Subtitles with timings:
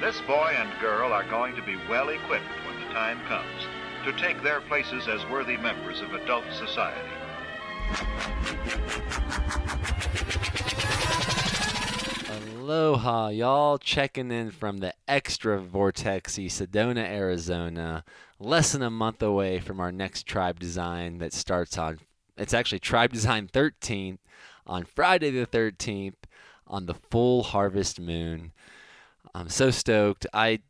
[0.00, 3.66] This boy and girl are going to be well equipped when the time comes
[4.04, 7.08] to take their places as worthy members of adult society.
[12.30, 13.76] Aloha, y'all.
[13.78, 18.04] Checking in from the extra vortexy Sedona, Arizona.
[18.38, 21.98] Less than a month away from our next tribe design that starts on,
[22.36, 24.18] it's actually Tribe Design 13th
[24.64, 26.14] on Friday the 13th
[26.68, 28.52] on the full harvest moon.
[29.34, 30.26] I'm so stoked.
[30.32, 30.60] I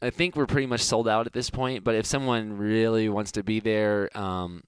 [0.00, 3.32] I think we're pretty much sold out at this point, but if someone really wants
[3.32, 4.64] to be there, um,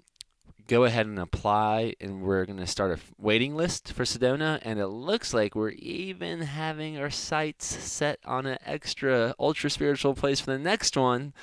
[0.69, 4.61] go ahead and apply, and we're going to start a waiting list for Sedona.
[4.63, 10.15] And it looks like we're even having our sights set on an extra ultra spiritual
[10.15, 11.35] place for the next one,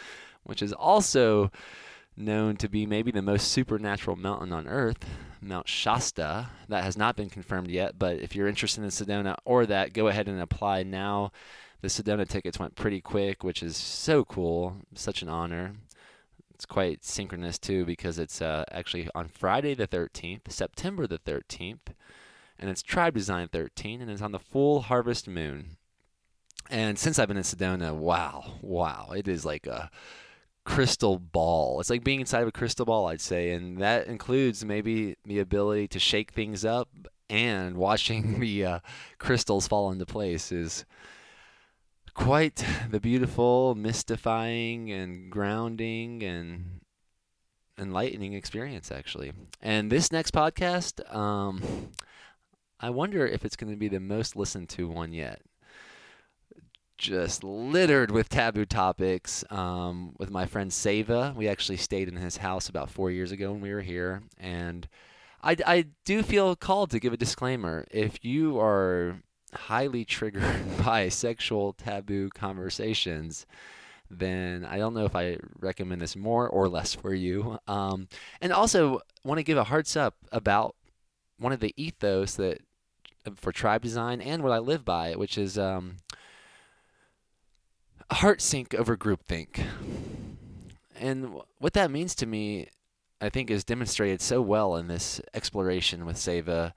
[0.44, 1.52] which is also
[2.16, 5.06] known to be maybe the most supernatural mountain on earth,
[5.42, 6.50] Mount Shasta.
[6.70, 10.08] That has not been confirmed yet, but if you're interested in Sedona or that, go
[10.08, 11.32] ahead and apply now.
[11.82, 14.78] The Sedona tickets went pretty quick, which is so cool.
[14.94, 15.74] Such an honor.
[16.54, 21.96] It's quite synchronous too because it's uh, actually on Friday the 13th, September the 13th,
[22.60, 25.78] and it's Tribe Design 13, and it's on the full harvest moon.
[26.70, 29.90] And since I've been in Sedona, wow, wow, it is like a
[30.64, 31.80] crystal ball.
[31.80, 35.40] It's like being inside of a crystal ball, I'd say, and that includes maybe the
[35.40, 36.90] ability to shake things up
[37.28, 38.80] and watching the uh,
[39.18, 40.86] crystals fall into place is
[42.14, 46.82] quite the beautiful, mystifying, and grounding and
[47.78, 49.34] enlightening experience, actually.
[49.62, 51.62] And this next podcast, um,
[52.80, 55.42] I wonder if it's going to be the most listened to one yet.
[56.98, 61.36] Just littered with taboo topics um, with my friend Seva.
[61.36, 64.22] We actually stayed in his house about four years ago when we were here.
[64.38, 64.88] And
[65.42, 67.88] I, I do feel called to give a disclaimer.
[67.90, 69.24] If you are
[69.54, 70.44] highly triggered
[70.86, 73.46] by sexual taboo conversations,
[74.10, 77.60] then I don't know if I recommend this more or less for you.
[77.68, 78.08] Um,
[78.42, 80.76] and also want to give a hearts up about
[81.38, 82.62] one of the ethos that
[83.36, 85.98] for tribe design and what I live by, which is um,
[88.12, 89.64] heart sync over groupthink.
[90.96, 92.68] And what that means to me,
[93.20, 96.74] I think, is demonstrated so well in this exploration with Seva,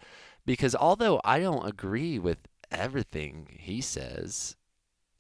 [0.47, 2.39] because although I don't agree with
[2.75, 4.57] everything he says,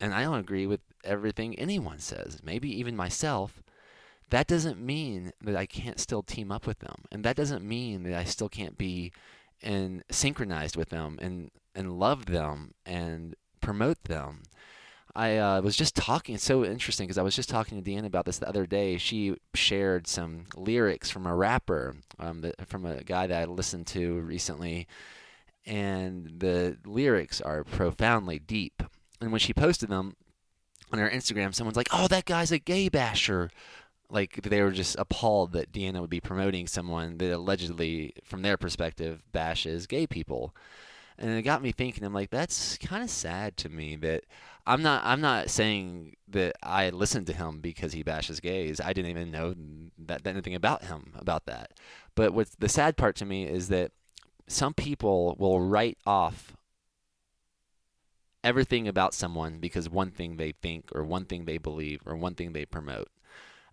[0.01, 3.63] and I don't agree with everything anyone says, maybe even myself,
[4.31, 7.05] that doesn't mean that I can't still team up with them.
[7.13, 9.13] And that doesn't mean that I still can't be
[9.63, 14.43] and synchronized with them and, and love them and promote them.
[15.17, 16.35] I uh, was just talking.
[16.35, 18.99] It's so interesting because I was just talking to Deanna about this the other day.
[18.99, 23.87] She shared some lyrics from a rapper, um, that, from a guy that I listened
[23.89, 24.89] to recently,
[25.67, 28.83] and the lyrics are profoundly deep.
[29.21, 30.17] And when she posted them
[30.93, 33.51] on her Instagram, someone's like, "Oh, that guy's a gay basher."
[34.11, 38.57] Like they were just appalled that Deanna would be promoting someone that allegedly, from their
[38.57, 40.55] perspective, bashes gay people.
[41.19, 42.05] And it got me thinking.
[42.05, 44.25] I'm like, that's kind of sad to me that
[44.67, 45.03] I'm not.
[45.05, 48.81] I'm not saying that I listened to him because he bashes gays.
[48.81, 49.55] I didn't even know
[50.07, 51.73] that, that anything about him about that.
[52.15, 53.93] But what's the sad part to me is that
[54.47, 56.55] some people will write off
[58.43, 62.35] everything about someone because one thing they think or one thing they believe or one
[62.35, 63.09] thing they promote.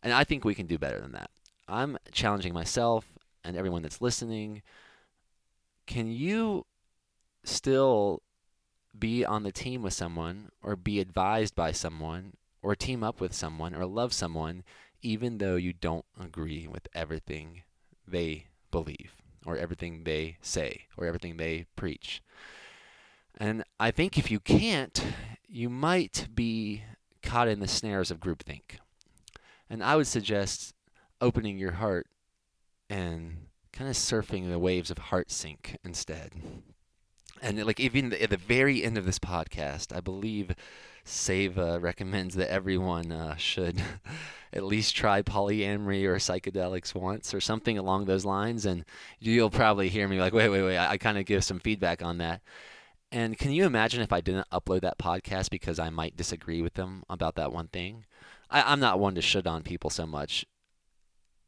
[0.02, 1.30] And I think we can do better than that.
[1.68, 3.06] I'm challenging myself
[3.44, 4.62] and everyone that's listening.
[5.86, 6.66] Can you
[7.44, 8.22] still
[8.98, 13.34] be on the team with someone or be advised by someone or team up with
[13.34, 14.64] someone or love someone
[15.02, 17.64] even though you don't agree with everything
[18.08, 19.21] they believe?
[19.46, 22.22] Or everything they say or everything they preach.
[23.38, 25.04] And I think if you can't,
[25.48, 26.84] you might be
[27.24, 28.78] caught in the snares of groupthink.
[29.70, 30.74] And I would suggest
[31.20, 32.08] opening your heart
[32.90, 36.34] and kind of surfing the waves of heart sync instead.
[37.42, 40.54] And like even at the very end of this podcast, I believe
[41.06, 43.82] Seva recommends that everyone uh, should
[44.54, 48.66] at least try polyamory or psychedelics once or something along those lines.
[48.66, 48.86] And
[49.20, 50.78] you'll probably hear me like, wait, wait, wait.
[50.78, 52.42] I, I kind of give some feedback on that.
[53.12, 56.76] And can you imagine if I didn't upload that podcast because I might disagree with
[56.76, 58.06] them about that one thing?
[58.50, 60.46] I, am not one to shit on people so much.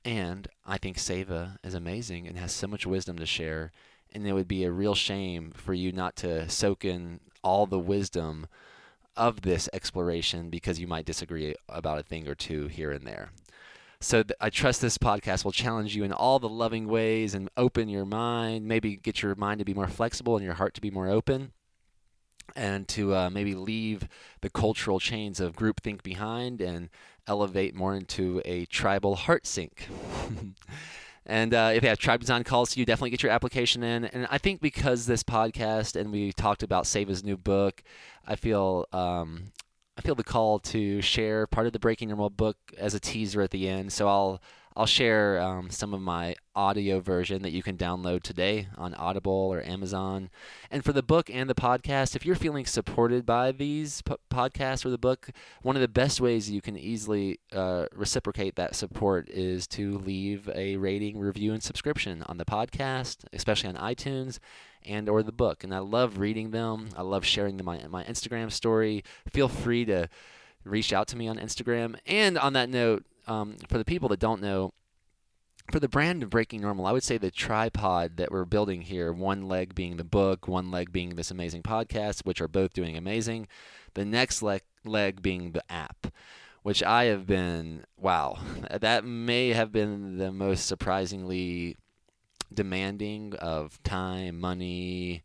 [0.05, 3.71] And I think Seva is amazing and has so much wisdom to share.
[4.11, 7.79] And it would be a real shame for you not to soak in all the
[7.79, 8.47] wisdom
[9.15, 13.31] of this exploration because you might disagree about a thing or two here and there.
[13.99, 17.49] So th- I trust this podcast will challenge you in all the loving ways and
[17.55, 20.81] open your mind, maybe get your mind to be more flexible and your heart to
[20.81, 21.53] be more open.
[22.55, 24.07] and to uh, maybe leave
[24.41, 26.89] the cultural chains of groupthink behind and
[27.25, 29.87] elevate more into a tribal heart sync.
[31.25, 34.05] and uh, if you have tribe design calls you, definitely get your application in.
[34.05, 37.81] And I think because this podcast and we talked about Seva's new book,
[38.27, 39.51] I feel um,
[39.97, 43.41] I feel the call to share part of the Breaking Normal book as a teaser
[43.41, 43.93] at the end.
[43.93, 44.41] So I'll
[44.75, 49.31] I'll share um, some of my audio version that you can download today on Audible
[49.31, 50.31] or Amazon.
[50.71, 54.83] And for the book and the podcast, if you're feeling supported by these po- podcasts
[54.83, 55.29] or the book,
[55.61, 60.49] one of the best ways you can easily uh, reciprocate that support is to leave
[60.55, 64.39] a rating, review, and subscription on the podcast, especially on iTunes
[64.85, 65.63] and or the book.
[65.63, 66.89] And I love reading them.
[66.97, 69.03] I love sharing them on my Instagram story.
[69.31, 70.09] Feel free to
[70.63, 71.95] reach out to me on Instagram.
[72.07, 74.73] And on that note, um, for the people that don't know,
[75.71, 79.13] for the brand of Breaking Normal, I would say the tripod that we're building here,
[79.13, 82.97] one leg being the book, one leg being this amazing podcast, which are both doing
[82.97, 83.47] amazing,
[83.93, 86.07] the next leg, leg being the app,
[86.63, 88.39] which I have been, wow,
[88.71, 91.77] that may have been the most surprisingly
[92.53, 95.23] demanding of time, money,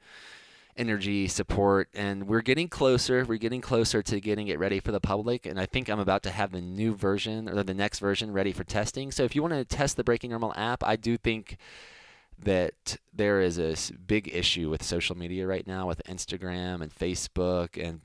[0.78, 3.24] energy, support, and we're getting closer.
[3.24, 6.22] We're getting closer to getting it ready for the public, and I think I'm about
[6.22, 9.10] to have the new version or the next version ready for testing.
[9.10, 11.58] So if you want to test the Breaking Normal app, I do think
[12.38, 13.74] that there is a
[14.06, 18.00] big issue with social media right now with Instagram and Facebook and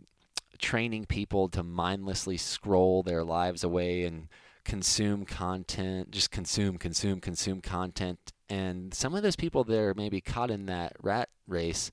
[0.58, 4.28] training people to mindlessly scroll their lives away and
[4.64, 8.32] consume content, just consume, consume, consume content.
[8.50, 11.92] And some of those people that are maybe caught in that rat race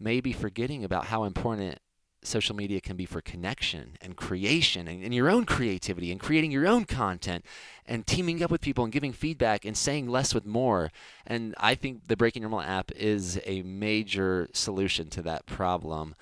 [0.00, 1.78] may be forgetting about how important
[2.22, 6.50] social media can be for connection and creation and, and, your own creativity and creating
[6.50, 7.44] your own content
[7.86, 10.90] and teaming up with people and giving feedback and saying less with more.
[11.26, 16.14] And I think the Breaking Normal app is a major solution to that problem.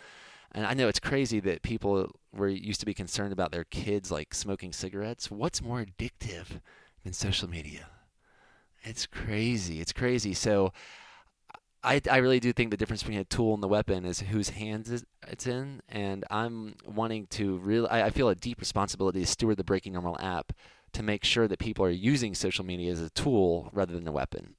[0.52, 4.10] And I know it's crazy that people were used to be concerned about their kids
[4.10, 5.30] like smoking cigarettes.
[5.30, 6.60] What's more addictive
[7.04, 7.88] than social media?
[8.82, 9.80] It's crazy.
[9.80, 10.32] It's crazy.
[10.32, 10.72] So
[11.86, 14.50] I, I really do think the difference between a tool and the weapon is whose
[14.50, 17.88] hands it's in, and I'm wanting to really.
[17.88, 20.52] I, I feel a deep responsibility to steward the Breaking Normal app
[20.94, 24.12] to make sure that people are using social media as a tool rather than a
[24.12, 24.56] weapon.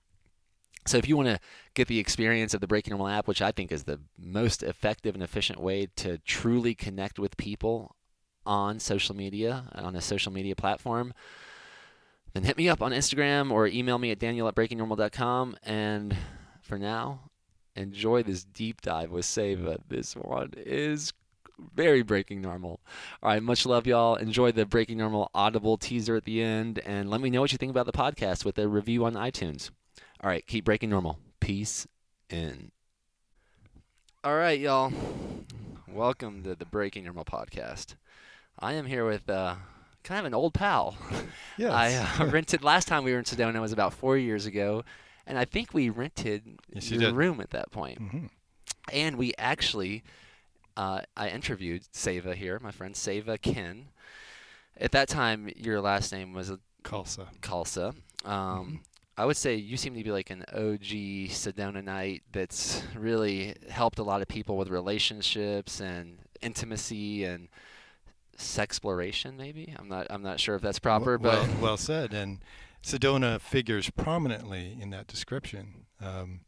[0.86, 1.40] So if you want to
[1.74, 5.14] get the experience of the Breaking Normal app, which I think is the most effective
[5.14, 7.98] and efficient way to truly connect with people
[8.46, 11.14] on social media, on a social media platform,
[12.34, 16.16] then hit me up on Instagram or email me at daniel at breakingnormal.com and
[16.68, 17.22] for now,
[17.76, 19.78] enjoy this deep dive with Seva.
[19.88, 21.14] This one is
[21.74, 22.82] very breaking normal.
[23.24, 24.16] All right, much love, y'all.
[24.16, 27.58] Enjoy the breaking normal audible teaser at the end, and let me know what you
[27.58, 29.72] think about the podcast with a review on iTunes.
[30.22, 31.20] All right, keep breaking normal.
[31.40, 31.88] Peace
[32.30, 32.72] in.
[34.24, 34.92] All right, y'all.
[35.88, 37.96] Welcome to the Breaking Normal podcast.
[38.60, 39.56] I am here with uh,
[40.04, 40.98] kind of an old pal.
[41.60, 41.72] Yes.
[41.72, 44.84] I uh, rented last time we were in Sedona was about four years ago
[45.28, 47.16] and I think we rented yes, your did.
[47.16, 48.02] room at that point.
[48.02, 48.26] Mm-hmm.
[48.92, 50.04] And we actually,
[50.78, 53.90] uh, I interviewed Seva here, my friend Seva Kenn.
[54.80, 56.52] At that time, your last name was
[56.84, 57.28] Kalsa.
[57.42, 57.90] Khalsa.
[58.24, 58.76] Um, mm-hmm.
[59.18, 64.00] I would say you seem to be like an OG Sedona Sedonanite that's really helped
[64.00, 67.50] a lot of people with relationships and intimacy and
[68.38, 69.36] sexploration.
[69.36, 70.06] Maybe I'm not.
[70.12, 72.14] I'm not sure if that's proper, well, but well, well said.
[72.14, 72.40] And
[72.88, 75.88] Sedona figures prominently in that description.
[76.00, 76.40] Um,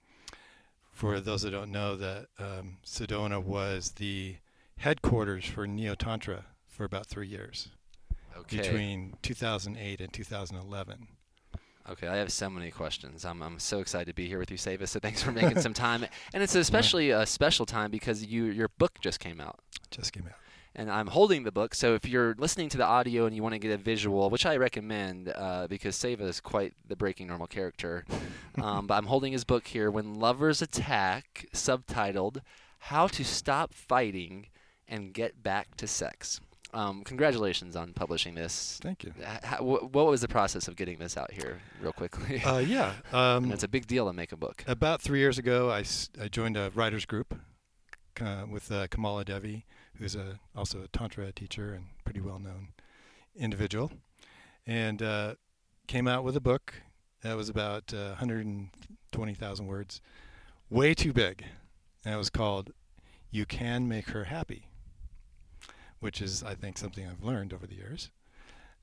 [0.93, 4.37] for those that don't know, that um, Sedona was the
[4.77, 7.67] headquarters for Neo Tantra for about three years,
[8.37, 8.57] okay.
[8.57, 11.07] between 2008 and 2011.
[11.89, 13.25] Okay, I have so many questions.
[13.25, 14.87] I'm I'm so excited to be here with you, Seva.
[14.87, 16.05] So thanks for making some time.
[16.33, 19.59] And it's especially a special time because you your book just came out.
[19.91, 20.35] Just came out
[20.75, 21.75] and I'm holding the book.
[21.75, 24.45] So if you're listening to the audio and you want to get a visual, which
[24.45, 28.05] I recommend uh, because Seva is quite the breaking normal character,
[28.61, 32.41] um, but I'm holding his book here, When Lovers Attack, subtitled
[32.79, 34.47] How to Stop Fighting
[34.87, 36.39] and Get Back to Sex.
[36.71, 38.79] Um, congratulations on publishing this.
[38.83, 39.13] Thank you.
[39.23, 42.43] How, what was the process of getting this out here, real quickly?
[42.49, 44.63] Uh, yeah, um, it's a big deal to make a book.
[44.67, 45.83] About three years ago, I,
[46.19, 47.35] I joined a writers group
[48.21, 49.65] uh, with uh, Kamala Devi,
[49.99, 52.69] who's a, also a Tantra teacher and pretty well known
[53.35, 53.91] individual,
[54.65, 55.35] and uh,
[55.87, 56.73] came out with a book
[57.21, 60.01] that was about 120,000 uh, words,
[60.69, 61.43] way too big.
[62.05, 62.71] And it was called
[63.29, 64.69] You Can Make Her Happy,
[65.99, 68.09] which is, I think, something I've learned over the years.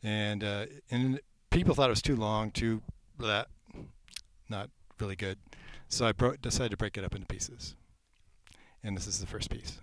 [0.02, 1.20] And, uh, and
[1.50, 2.82] people thought it was too long, too
[3.18, 3.48] that,
[4.50, 4.68] not
[5.00, 5.38] really good.
[5.88, 7.74] So I bro- decided to break it up into pieces
[8.86, 9.80] and this is the first piece.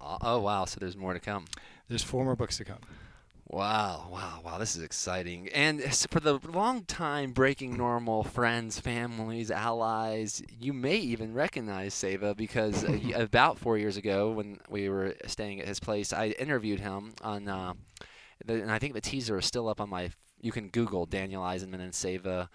[0.00, 0.64] Oh wow!
[0.64, 1.46] So there's more to come.
[1.88, 2.80] There's four more books to come.
[3.46, 5.48] Wow, wow, wow, this is exciting.
[5.50, 12.34] And for the long time breaking normal friends, families, allies, you may even recognize Seva
[12.34, 16.80] because uh, about four years ago when we were staying at his place, I interviewed
[16.80, 17.74] him on, uh,
[18.44, 21.42] the, and I think the teaser is still up on my, you can Google Daniel
[21.42, 22.48] Eisenman and Seva,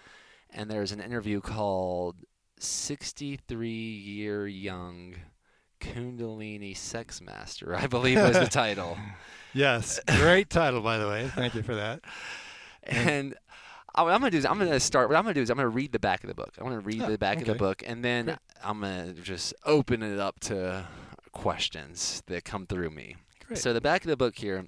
[0.50, 2.16] and there's an interview called
[2.58, 5.14] 63 Year Young
[5.80, 8.96] Kundalini Sex Master, I believe was the title.
[9.52, 11.26] Yes, great title, by the way.
[11.34, 12.02] Thank you for that.
[12.84, 13.34] And
[13.96, 15.08] what I'm gonna do is I'm gonna start.
[15.08, 16.54] What I'm gonna do is I'm gonna read the back of the book.
[16.56, 18.38] I'm gonna read Oh, the back of the book, and then Great.
[18.62, 20.86] I'm gonna just open it up to
[21.32, 23.16] questions that come through me.
[23.46, 23.58] Great.
[23.58, 24.66] So the back of the book here,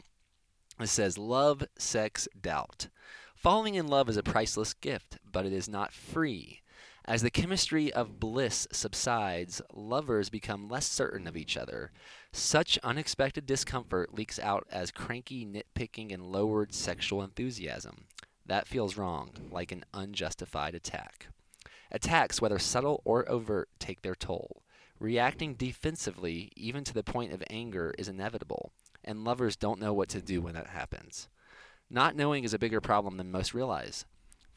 [0.80, 2.88] it says love, sex, doubt.
[3.36, 6.61] Falling in love is a priceless gift, but it is not free.
[7.04, 11.90] As the chemistry of bliss subsides, lovers become less certain of each other.
[12.32, 18.04] Such unexpected discomfort leaks out as cranky nitpicking and lowered sexual enthusiasm.
[18.46, 21.26] That feels wrong, like an unjustified attack.
[21.90, 24.62] Attacks, whether subtle or overt, take their toll.
[25.00, 28.70] Reacting defensively, even to the point of anger, is inevitable,
[29.04, 31.28] and lovers don't know what to do when that happens.
[31.90, 34.06] Not knowing is a bigger problem than most realize.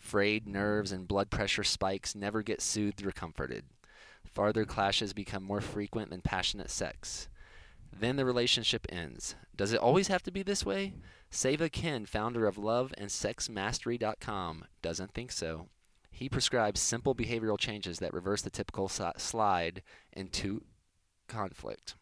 [0.06, 3.66] Frayed nerves and blood pressure spikes never get soothed or comforted.
[4.24, 7.28] Farther clashes become more frequent than passionate sex.
[7.92, 9.34] Then the relationship ends.
[9.56, 10.94] Does it always have to be this way?
[11.32, 15.70] Seva Kenn, founder of loveandsexmastery.com, doesn't think so.
[16.12, 19.82] He prescribes simple behavioral changes that reverse the typical slide
[20.14, 20.66] into
[21.28, 21.96] conflict.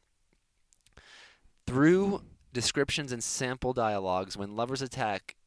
[1.66, 5.38] Through descriptions and sample dialogues, when lovers attack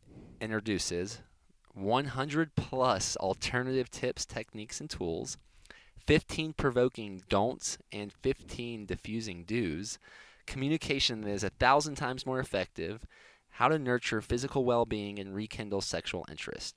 [0.40, 1.20] introduces
[1.76, 5.36] 100 plus alternative tips, techniques, and tools,
[6.06, 9.98] 15 provoking don'ts, and 15 diffusing do's.
[10.46, 13.06] Communication that is a thousand times more effective.
[13.50, 16.76] How to nurture physical well being and rekindle sexual interest.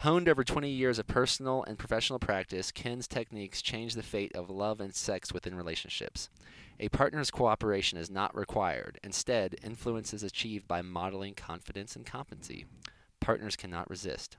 [0.00, 4.50] Honed over 20 years of personal and professional practice, Kenn's techniques change the fate of
[4.50, 6.28] love and sex within relationships.
[6.78, 9.00] A partner's cooperation is not required.
[9.02, 12.66] Instead, influence is achieved by modeling confidence and competency.
[13.28, 14.38] Partners cannot resist.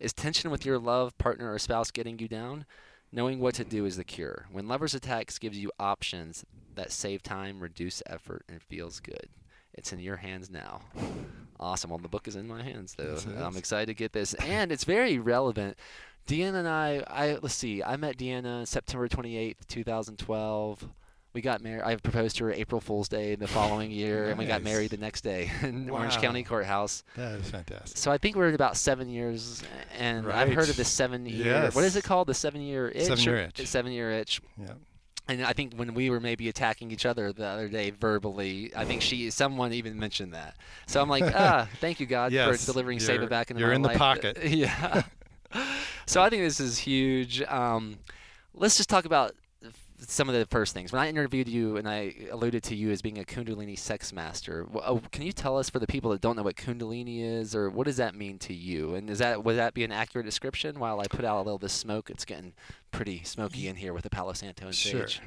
[0.00, 2.64] Is tension with your love, partner, or spouse getting you down?
[3.12, 4.46] Knowing what to do is the cure.
[4.50, 6.42] When lovers attacks gives you options
[6.74, 9.28] that save time, reduce effort, and feels good.
[9.74, 10.80] It's in your hands now.
[11.60, 11.90] Awesome.
[11.90, 13.12] Well, the book is in my hands, though.
[13.12, 15.76] Yes, I'm excited to get this, and it's very relevant.
[16.26, 17.82] Deanna and I, I let's see.
[17.82, 20.88] I met Deanna September 28th, 2012.
[21.34, 21.82] We got married.
[21.82, 24.96] I proposed to her April Fool's Day the following year, and we got married the
[24.96, 27.02] next day in Orange County Courthouse.
[27.16, 27.96] That is fantastic.
[27.98, 29.62] So I think we're at about seven years,
[29.98, 30.76] and I've heard of Right.
[30.76, 31.70] the seven year.
[31.72, 32.28] What is it called?
[32.28, 33.06] The seven year itch.
[33.06, 33.66] Seven-year itch.
[33.66, 34.40] Seven year itch.
[34.56, 34.74] Yeah.
[35.26, 38.84] And I think when we were maybe attacking each other the other day verbally, I
[38.84, 40.54] think she, someone even mentioned that.
[40.86, 43.70] So I'm like, ah, thank you God Yes, for delivering you're- It back into you're
[43.70, 43.96] my in the life.
[43.98, 44.38] pocket.
[44.44, 45.02] yeah.
[46.06, 47.42] so I think this is huge.
[47.42, 47.96] Um,
[48.54, 49.34] let's just talk about
[49.98, 50.92] some of the first things.
[50.92, 54.66] When I interviewed you and I alluded to you as being a Kundalini sex master,
[54.72, 57.54] wh- oh, can you tell us for the people that don't know what Kundalini is,
[57.54, 58.94] or what does that mean to you?
[58.94, 60.78] And is that would that be an accurate description?
[60.78, 62.54] While I put out a little this smoke, it's getting
[62.90, 65.06] pretty smoky in here with the Palo Santo and Sure.
[65.06, 65.20] sage.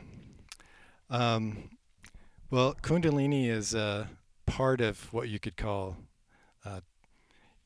[1.10, 1.70] Um,
[2.52, 4.08] well, Kundalini is uh,
[4.46, 5.98] part of what you could call,
[6.66, 6.82] uh,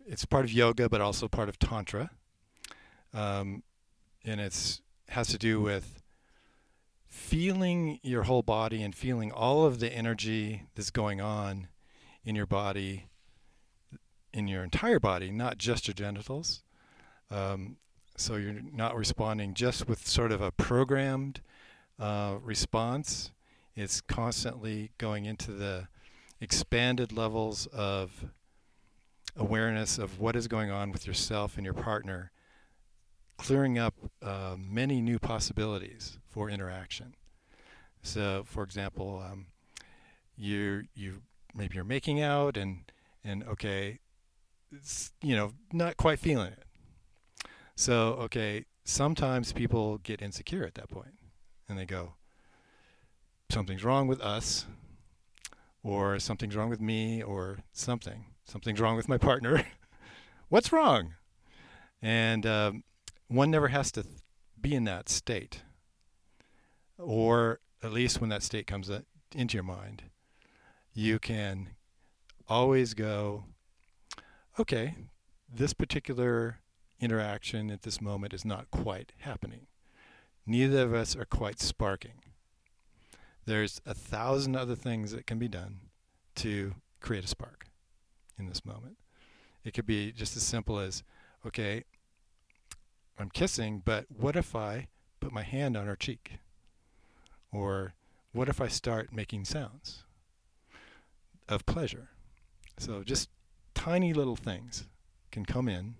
[0.05, 2.11] it's part of yoga, but also part of Tantra.
[3.13, 3.63] Um,
[4.23, 6.00] and it's has to do with
[7.11, 11.67] feeling your whole body and feeling all of the energy that's going on
[12.23, 13.07] in your body,
[14.33, 16.63] in your entire body, not just your genitals.
[17.29, 17.75] Um,
[18.15, 21.41] so you're not responding just with sort of a programmed
[21.99, 23.31] uh, response.
[23.75, 25.89] It's constantly going into the
[26.39, 28.25] expanded levels of
[29.35, 32.31] awareness of what is going on with yourself and your partner,
[33.41, 37.15] clearing up uh, many new possibilities for interaction.
[38.03, 39.47] So, for example, um,
[40.37, 41.23] you you
[41.55, 42.83] maybe you're making out and
[43.23, 43.99] and okay,
[45.23, 46.63] you know, not quite feeling it.
[47.75, 51.15] So, okay, sometimes people get insecure at that point
[51.67, 52.13] and they go,
[53.49, 54.67] something's wrong with us,
[55.83, 58.25] or something's wrong with me, or something.
[58.43, 59.65] Something's wrong with my partner.
[60.49, 61.15] What's wrong?
[62.03, 62.83] And um,
[63.31, 64.05] one never has to
[64.59, 65.61] be in that state,
[66.97, 69.01] or at least when that state comes uh,
[69.33, 70.03] into your mind,
[70.93, 71.69] you can
[72.49, 73.45] always go,
[74.59, 74.95] okay,
[75.49, 76.59] this particular
[76.99, 79.67] interaction at this moment is not quite happening.
[80.45, 82.21] Neither of us are quite sparking.
[83.45, 85.79] there's a thousand other things that can be done
[86.35, 87.67] to create a spark
[88.37, 88.97] in this moment.
[89.63, 91.03] It could be just as simple as,
[91.45, 91.85] okay,
[93.21, 94.87] I'm kissing, but what if I
[95.19, 96.39] put my hand on her cheek?
[97.51, 97.93] Or
[98.31, 100.03] what if I start making sounds
[101.47, 102.09] of pleasure?
[102.77, 103.29] So just
[103.73, 104.87] tiny little things
[105.31, 105.95] can come in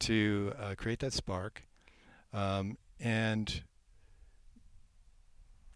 [0.00, 1.62] to uh, create that spark
[2.32, 3.62] um, and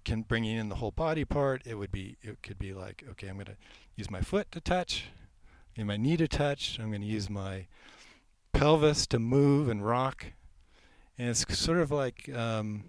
[0.04, 1.62] can bring in the whole body part.
[1.64, 3.56] It would be it could be like okay, I'm going to
[3.96, 5.06] use my foot to touch,
[5.76, 6.78] and my knee to touch.
[6.80, 7.66] I'm going to use my
[8.52, 10.26] pelvis to move and rock,
[11.22, 12.82] and it's sort of like um,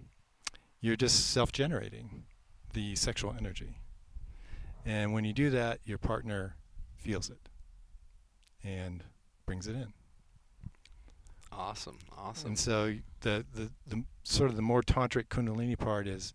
[0.80, 2.24] you're just self-generating
[2.72, 3.76] the sexual energy.
[4.84, 6.56] And when you do that, your partner
[6.96, 7.48] feels it
[8.64, 9.04] and
[9.46, 9.92] brings it in.
[11.52, 12.48] Awesome, awesome.
[12.48, 16.34] And so the, the, the sort of the more tantric kundalini part is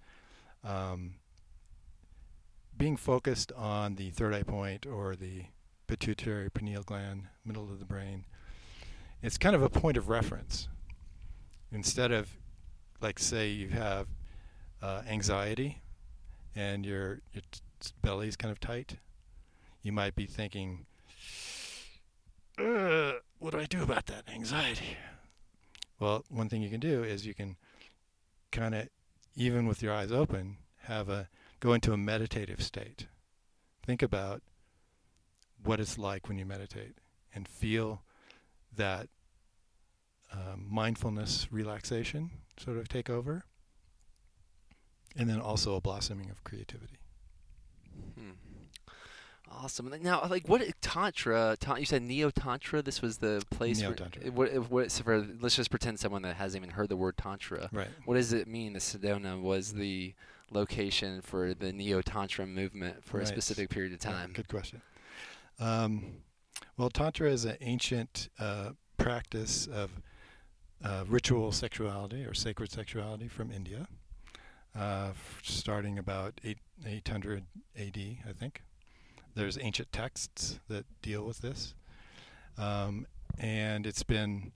[0.63, 1.15] um,
[2.77, 5.47] being focused on the third eye point or the
[5.87, 8.23] pituitary pineal gland, middle of the brain.
[9.21, 10.69] It's kind of a point of reference.
[11.71, 12.37] Instead of,
[13.01, 14.07] like, say you have
[14.81, 15.81] uh, anxiety
[16.55, 17.43] and your your
[18.01, 18.97] belly is kind of tight,
[19.83, 20.85] you might be thinking,
[22.57, 24.97] "What do I do about that anxiety?"
[25.99, 27.57] Well, one thing you can do is you can
[28.51, 28.89] kind of,
[29.35, 33.07] even with your eyes open, have a go into a meditative state.
[33.85, 34.41] Think about
[35.63, 36.95] what it's like when you meditate
[37.35, 38.01] and feel
[38.75, 39.09] that
[40.31, 43.45] um, mindfulness relaxation sort of take over
[45.17, 46.97] and then also a blossoming of creativity.
[48.17, 48.31] Hmm.
[49.51, 49.91] Awesome.
[50.01, 51.57] Now, like, what tantra?
[51.59, 52.83] Ta- you said neo tantra.
[52.83, 53.81] This was the place.
[53.81, 54.21] Neo-tantra.
[54.25, 57.17] For, what, what, so for, let's just pretend someone that hasn't even heard the word
[57.17, 57.67] tantra.
[57.71, 57.87] Right.
[58.05, 58.73] What does it mean?
[58.73, 60.13] The Sedona was the
[60.51, 64.31] location for the neo tantra movement for a specific period of Yeah, time.
[64.33, 64.81] good question.
[65.59, 66.17] Um,
[66.77, 69.89] well, Tantra is an ancient uh, practice of
[70.83, 73.87] uh, ritual sexuality or sacred sexuality from India,
[74.77, 75.11] uh,
[75.43, 77.45] starting about eight, 800
[77.77, 78.63] AD, I think.
[79.35, 81.75] There's ancient texts that deal with this.
[82.57, 83.05] Um,
[83.37, 84.51] and it's been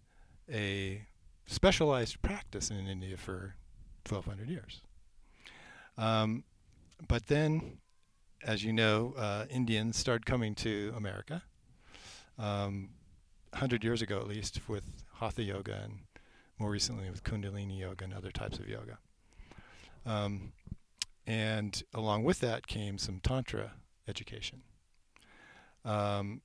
[0.51, 1.05] a
[1.45, 3.55] specialized practice in India for
[4.09, 4.81] 1,200 years.
[5.97, 6.43] Um,
[7.07, 7.77] but then
[8.45, 11.43] as you know, uh, Indians started coming to America
[12.37, 12.89] um,
[13.51, 14.83] 100 years ago at least with
[15.13, 15.99] Hatha Yoga and
[16.63, 18.97] more recently with Kundalini Yoga and other types of yoga.
[20.05, 20.53] Um,
[21.27, 23.73] and along with that came some Tantra
[24.07, 24.61] education.
[25.83, 26.39] Um,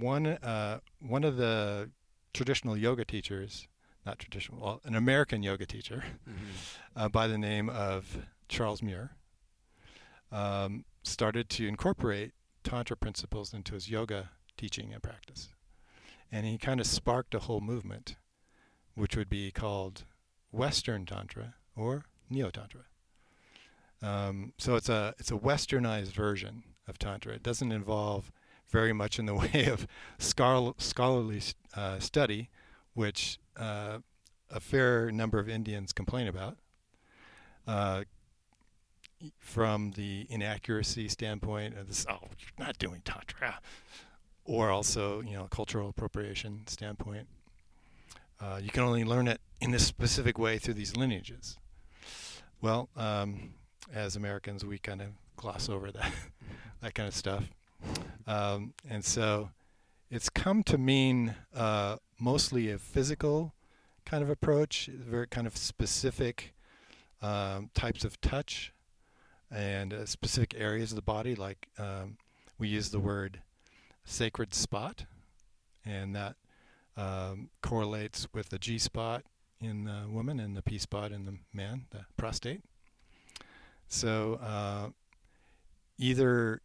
[0.00, 1.90] one, uh, one of the
[2.34, 3.68] traditional yoga teachers,
[4.04, 6.34] not traditional, well, an American yoga teacher Mhm.
[6.96, 9.12] uh, by the name of Charles Muir,
[10.32, 12.32] um, started to incorporate
[12.64, 15.50] Tantra principles into his yoga teaching and practice.
[16.32, 18.16] And he kind of sparked a whole movement,
[18.96, 20.04] which would be called
[20.50, 22.82] Western Tantra or Neo Tantra.
[24.02, 27.34] Um, so it's a it's a westernized version of Tantra.
[27.34, 28.32] It doesn't involve
[28.68, 29.86] very much in the way of
[30.18, 31.42] scholar, scholarly
[31.74, 32.50] uh, study,
[32.94, 33.98] which uh,
[34.50, 36.56] a fair number of Indians complain about.
[37.66, 38.04] Uh,
[39.38, 43.60] from the inaccuracy standpoint of this, oh, you're not doing tantra,
[44.44, 47.26] or also you know cultural appropriation standpoint.
[48.40, 51.58] Uh, you can only learn it in this specific way through these lineages.
[52.60, 53.54] Well, um,
[53.92, 56.12] as Americans, we kind of gloss over that
[56.82, 57.44] that kind of stuff,
[58.26, 59.50] um, and so
[60.10, 63.54] it's come to mean uh, mostly a physical
[64.04, 66.54] kind of approach, very kind of specific
[67.22, 68.72] um, types of touch
[69.50, 71.34] and uh, specific areas of the body.
[71.34, 72.18] Like um,
[72.58, 73.40] we use the word
[74.04, 75.06] sacred spot,
[75.84, 76.36] and that
[76.96, 79.24] um, correlates with the G spot
[79.60, 82.62] in the woman and the P spot in the man, the prostate.
[83.88, 84.88] So uh,
[85.98, 86.62] either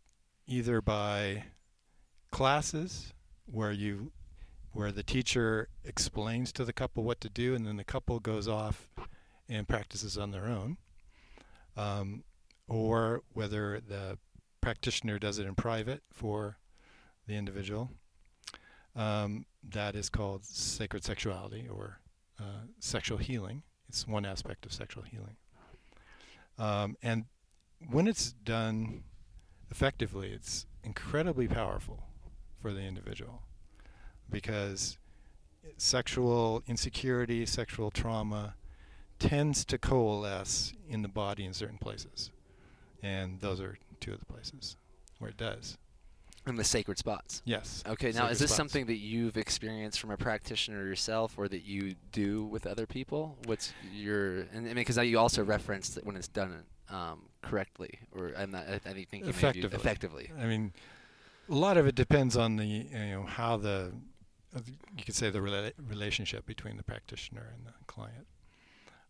[0.47, 1.43] either by
[2.31, 3.13] classes
[3.45, 4.11] where you
[4.73, 8.47] where the teacher explains to the couple what to do and then the couple goes
[8.47, 8.89] off
[9.49, 10.77] and practices on their own
[11.75, 12.23] um,
[12.67, 14.17] or whether the
[14.61, 16.57] practitioner does it in private for
[17.27, 17.89] the individual.
[18.95, 21.99] Um, that is called sacred sexuality or
[22.39, 23.63] uh, sexual healing.
[23.87, 25.35] It's one aspect of sexual healing.
[26.57, 27.25] Um, and
[27.89, 29.03] when it's done
[29.69, 32.03] effectively, it's incredibly powerful
[32.59, 33.43] for the individual
[34.29, 34.97] because
[35.77, 38.55] sexual insecurity, sexual trauma
[39.19, 42.31] tends to coalesce in the body in certain places
[43.01, 44.77] and those are two of the places
[45.19, 45.77] where it does.
[46.45, 47.43] And the sacred spots.
[47.45, 47.83] Yes.
[47.87, 48.57] Okay, now sacred is this spots.
[48.57, 53.37] something that you've experienced from a practitioner yourself, or that you do with other people?
[53.45, 54.39] What's your?
[54.53, 58.51] And I mean, because you also referenced that when it's done um, correctly, or I'm
[58.51, 58.67] not.
[58.67, 59.75] I, I think maybe Effectively.
[59.77, 60.31] effectively.
[60.39, 60.73] I mean,
[61.49, 63.91] a lot of it depends on the you know how the
[64.97, 68.27] you could say the rela- relationship between the practitioner and the client,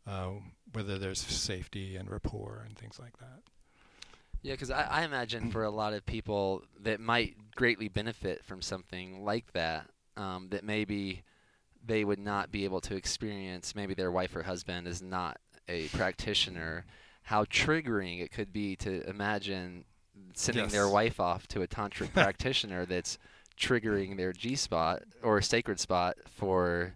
[0.07, 0.31] uh,
[0.73, 3.39] whether there's safety and rapport and things like that.
[4.41, 8.61] Yeah, because I, I imagine for a lot of people that might greatly benefit from
[8.61, 11.23] something like that, um, that maybe
[11.85, 13.75] they would not be able to experience.
[13.75, 16.85] Maybe their wife or husband is not a practitioner.
[17.23, 19.85] How triggering it could be to imagine
[20.33, 23.17] sending their wife off to a tantric practitioner that's
[23.59, 26.95] triggering their G spot or sacred spot for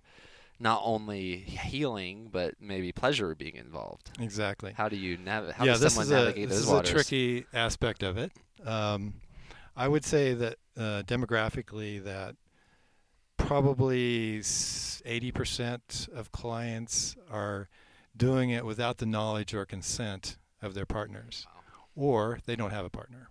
[0.60, 4.12] not only healing but maybe pleasure being involved.
[4.20, 4.74] Exactly.
[4.74, 6.72] How do you nav- How yeah, does this someone is a navigate this those is
[6.74, 6.90] waters?
[6.90, 8.32] a tricky aspect of it.
[8.66, 9.16] Um,
[9.76, 12.36] I would say that uh, demographically, that
[13.38, 14.42] probably
[15.06, 17.68] eighty percent of clients are
[18.16, 21.46] doing it without the knowledge or consent of their partners,
[21.96, 23.28] or they don't have a partner.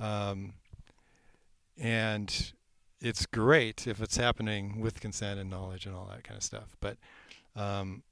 [0.00, 0.54] Um,
[1.78, 2.52] and
[3.00, 6.76] it's great if it's happening with consent and knowledge and all that kind of stuff.
[6.80, 6.96] But
[7.56, 8.02] um,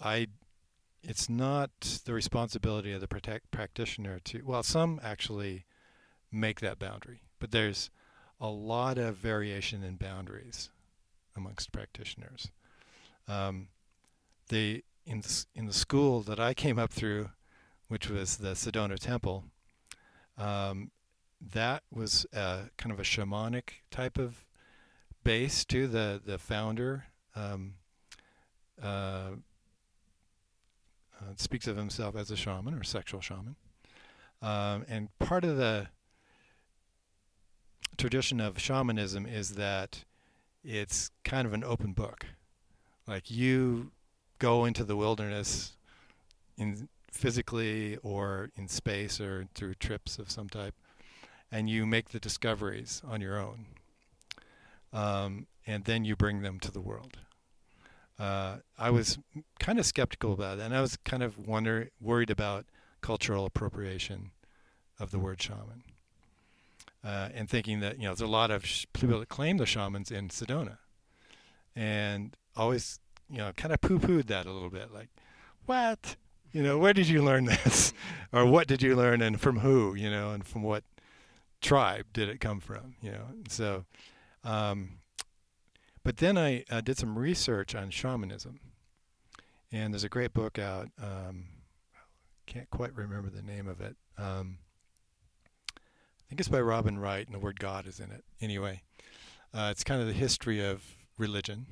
[0.00, 0.28] I
[1.02, 1.70] it's not
[2.04, 5.64] the responsibility of the protect practitioner to well some actually
[6.30, 7.90] make that boundary but there's
[8.40, 10.70] a lot of variation in boundaries
[11.36, 12.50] amongst practitioners
[13.26, 13.68] um,
[14.50, 14.82] in
[15.20, 17.30] the, in the school that I came up through
[17.88, 19.44] which was the Sedona Temple
[20.36, 20.90] um,
[21.40, 24.44] that was uh, kind of a shamanic type of
[25.24, 27.74] base to the the founder um,
[28.82, 29.30] uh,
[31.20, 33.56] uh, speaks of himself as a shaman or sexual shaman.
[34.40, 35.88] Um, and part of the
[37.96, 40.04] tradition of shamanism is that
[40.64, 42.26] it's kind of an open book.
[43.06, 43.90] Like you
[44.38, 45.76] go into the wilderness
[46.56, 50.74] in physically or in space or through trips of some type,
[51.50, 53.66] and you make the discoveries on your own.
[54.92, 57.18] Um, and then you bring them to the world.
[58.18, 59.18] Uh, I was
[59.60, 62.66] kind of skeptical about that, and I was kind of wonder worried about
[63.00, 64.32] cultural appropriation
[64.98, 65.84] of the word shaman,
[67.04, 69.66] uh, and thinking that you know there's a lot of sh- people that claim they're
[69.66, 70.78] shamans in Sedona,
[71.76, 72.98] and always
[73.30, 75.10] you know kind of poo-pooed that a little bit, like
[75.66, 76.16] what
[76.50, 77.92] you know where did you learn this,
[78.32, 80.82] or what did you learn and from who you know and from what
[81.60, 83.84] tribe did it come from you know so.
[84.44, 84.98] Um,
[86.04, 88.60] but then I uh, did some research on shamanism,
[89.70, 90.88] and there's a great book out.
[91.02, 91.46] Um,
[92.46, 93.96] can't quite remember the name of it.
[94.16, 94.58] Um,
[95.76, 98.24] I think it's by Robin Wright, and the word God is in it.
[98.40, 98.82] Anyway,
[99.52, 100.82] uh, it's kind of the history of
[101.18, 101.66] religion,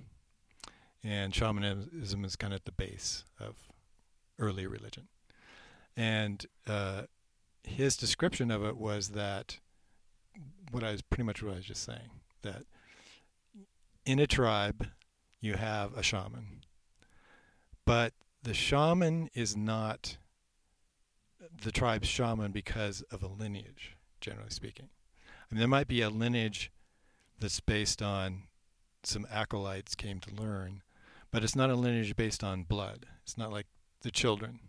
[1.03, 3.57] and shamanism is kind of at the base of
[4.39, 5.09] early religion.
[5.97, 7.03] And uh,
[7.63, 9.59] his description of it was that
[10.71, 12.11] what I was pretty much what I was just saying
[12.43, 12.65] that
[14.05, 14.89] in a tribe
[15.41, 16.65] you have a shaman,
[17.85, 20.17] but the shaman is not
[21.63, 24.89] the tribe's shaman because of a lineage, generally speaking.
[25.27, 26.73] I mean, there might be a lineage
[27.39, 28.45] that's based on
[29.03, 30.83] some acolytes came to learn,
[31.31, 33.07] but it's not a lineage based on blood.
[33.23, 33.67] It's not like
[34.03, 34.61] the children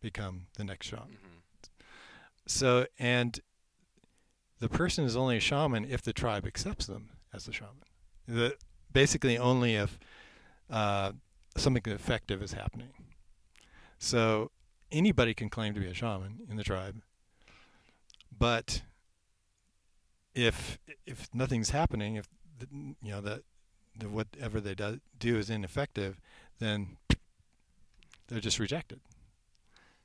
[0.00, 1.18] become the next shaman.
[1.18, 1.68] Mhm.
[2.46, 3.38] So, and
[4.60, 7.82] the person is only a shaman if the tribe accepts them as a shaman.
[8.28, 8.56] The,
[8.92, 9.98] basically, only if
[10.70, 11.12] uh,
[11.56, 12.90] something effective is happening.
[13.98, 14.50] So,
[14.92, 17.02] anybody can claim to be a shaman in the tribe,
[18.36, 18.82] but
[20.34, 22.66] if if nothing's happening, if the,
[23.02, 23.42] you know that
[23.98, 26.20] the, whatever they do, do is ineffective,
[26.58, 26.96] then
[28.28, 29.00] they're just rejected.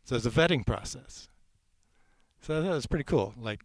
[0.03, 1.29] So it's a vetting process.
[2.41, 3.33] So that was pretty cool.
[3.39, 3.61] Like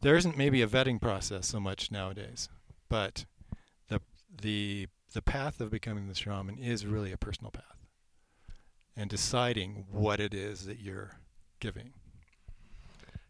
[0.00, 2.48] there isn't maybe a vetting process so much nowadays,
[2.88, 3.26] but
[3.88, 4.00] the
[4.42, 7.64] the the path of becoming the shaman is really a personal path.
[8.96, 11.20] And deciding what it is that you're
[11.58, 11.92] giving.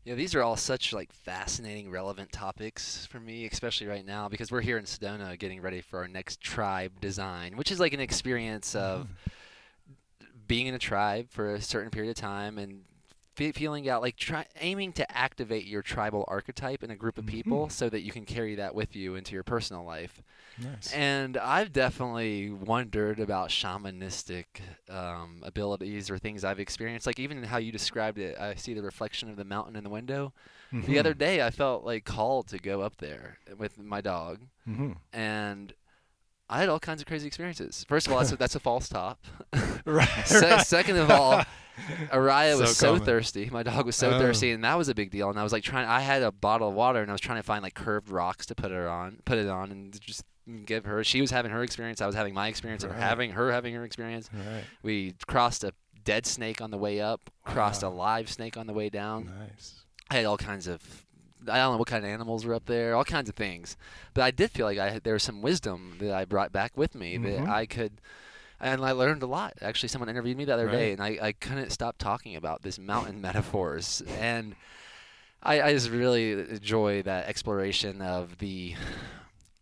[0.04, 4.50] Yeah, these are all such like fascinating, relevant topics for me, especially right now because
[4.50, 8.00] we're here in Sedona getting ready for our next tribe design, which is like an
[8.00, 10.30] experience of mm-hmm.
[10.46, 12.82] being in a tribe for a certain period of time and
[13.34, 17.66] feeling out like try aiming to activate your tribal archetype in a group of people
[17.68, 17.72] Mhm.
[17.72, 20.22] so that you can carry that with you into your personal life.
[20.58, 20.92] Nice.
[20.92, 24.44] And I've definitely wondered about shamanistic
[24.90, 27.06] um, abilities or things I've experienced.
[27.06, 29.90] Like even how you described it, I see the reflection of the mountain in the
[29.90, 30.32] window.
[30.72, 34.92] The other day, I felt like called to go up there with my dog, hmm
[35.12, 35.72] and
[36.48, 37.84] I had all kinds of crazy experiences.
[37.88, 39.24] First of all, that's a, that's a false top.
[39.84, 40.08] right.
[40.26, 40.66] Se- right.
[40.66, 41.42] second of all,
[42.12, 43.48] Araya was So thirsty.
[43.50, 44.18] My dog was so Oh.
[44.18, 45.30] thirsty, and that was a big deal.
[45.30, 45.86] And I was like trying.
[45.88, 48.46] I had a bottle of water, and I was trying to find like curved rocks
[48.46, 50.24] to put her on, put it on, and just
[50.66, 51.02] give her.
[51.04, 52.00] She was having her experience.
[52.00, 53.00] I was having my experience of Right.
[53.00, 54.28] having her having her experience.
[54.32, 54.64] right.
[54.82, 55.72] We crossed a
[56.04, 59.30] dead snake on the way up, crossed a live snake on the way down.
[59.38, 59.84] Nice.
[60.10, 60.80] I had all kinds of.
[61.48, 63.76] I don't know what kind of animals were up there, all kinds of things.
[64.12, 66.94] But I did feel like I there was some wisdom that I brought back with
[66.94, 67.22] me Mhm.
[67.44, 68.00] that I could,
[68.60, 69.54] and I learned a lot.
[69.62, 72.78] Actually, someone interviewed me the other day, and I, I couldn't stop talking about this
[72.78, 74.02] mountain metaphors.
[74.18, 74.54] And
[75.42, 78.74] I, I just really enjoy that exploration of the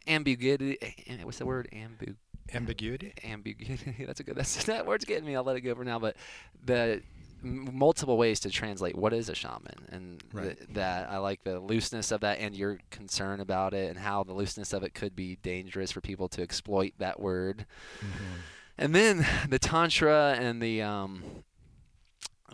[0.06, 0.78] ambiguity.
[0.82, 1.68] eh, What's the word?
[1.72, 2.16] Ambu
[2.54, 3.12] Ambiguity.
[3.24, 3.94] ambiguity.
[4.06, 4.36] That's a good.
[4.36, 5.36] That's that word's getting me.
[5.36, 5.98] I'll let it go for now.
[5.98, 6.16] But
[6.64, 7.02] the
[7.42, 10.56] multiple ways to translate what is a shaman, and Right.
[10.56, 14.24] th- that I like the looseness of that, and your concern about it, and how
[14.24, 17.64] the looseness of it could be dangerous for people to exploit that word.
[18.00, 18.40] Mhm.
[18.78, 21.22] And then the tantra and the um,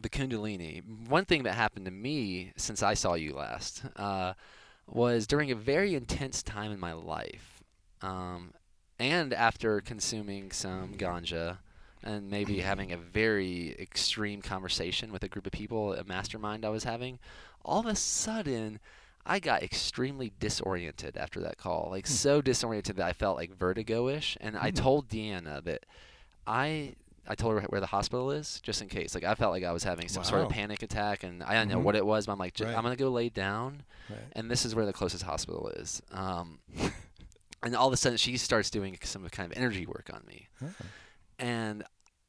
[0.00, 0.82] the kundalini.
[1.08, 4.32] One thing that happened to me since I saw you last uh,
[4.87, 7.62] was during a very intense time in my life,
[8.00, 8.54] um,
[8.98, 11.58] and after consuming some ganja
[12.02, 16.68] and maybe having a very extreme conversation with a group of people, a mastermind I
[16.70, 17.18] was having,
[17.64, 18.80] all of a sudden.
[19.26, 22.12] I got extremely disoriented after that call, like Hmm.
[22.12, 24.37] so disoriented that I felt like vertigo-ish.
[24.38, 24.74] And I Hmm.
[24.76, 25.87] told Deanna that
[26.46, 26.94] I
[27.26, 29.14] I told her where the hospital is, just in case.
[29.14, 31.70] Like I felt like I was having some sort of panic attack, and I didn't
[31.70, 31.85] know Mhm.
[31.85, 32.26] what it was.
[32.26, 32.76] But I'm like, "J- Right.
[32.76, 34.18] I'm gonna go lay down, Right.
[34.33, 36.02] and this is where the closest hospital is.
[36.11, 36.59] Um,
[37.62, 40.48] and all of a sudden, she starts doing some kind of energy work on me,
[40.62, 40.68] Oh.
[41.38, 41.83] and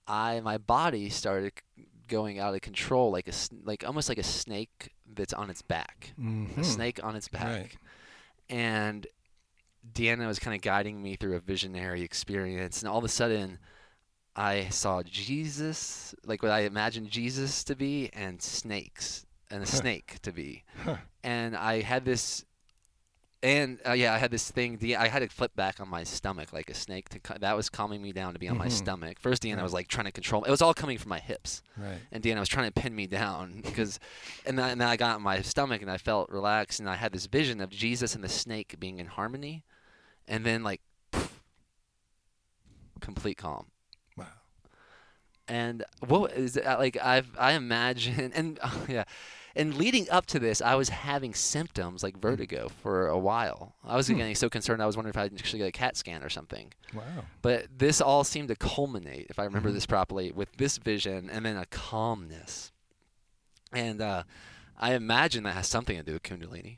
[0.07, 1.51] I my body started
[2.07, 3.33] going out of control, like a
[3.65, 6.63] like almost like a snake that's on its back, a Mhm.
[6.63, 7.77] snake on its back, Right.
[8.49, 9.07] and
[9.93, 13.59] Deanna was kind of guiding me through a visionary experience, and all of a sudden,
[14.35, 20.17] I saw Jesus, like what I imagined Jesus to be, and snakes, and a snake
[20.23, 20.63] to be,
[21.23, 22.43] and I had this,
[23.41, 24.75] and uh, yeah, I had this thing.
[24.77, 27.07] De- I had to flip back on my stomach like a snake.
[27.09, 28.71] To that was calming me down to be on my Mhm.
[28.71, 29.19] stomach.
[29.19, 30.43] First, Deanna was like trying to control.
[30.43, 31.99] It was all coming from my hips Right.
[32.11, 33.99] and Deanna was trying to pin me down because,
[34.45, 36.95] and then, and then I got on my stomach and I felt relaxed and I
[36.95, 39.63] had this vision of Jesus and the snake being in harmony,
[40.27, 40.81] and then like
[42.99, 43.67] complete calm.
[45.47, 49.03] And what is it, uh, like I've I imagine and yeah,
[49.55, 53.75] and leading up to this, I was having symptoms like vertigo for a while.
[53.83, 54.15] I was Hmm.
[54.17, 54.81] getting so concerned.
[54.81, 56.73] I was wondering if I'd actually get a CAT scan or something.
[56.93, 57.25] Wow.
[57.41, 59.73] But this all seemed to culminate, if I remember Mhm.
[59.73, 62.71] this properly, with this vision and then a calmness.
[63.71, 64.23] And uh,
[64.79, 66.77] I imagine that has something to do with Kundalini.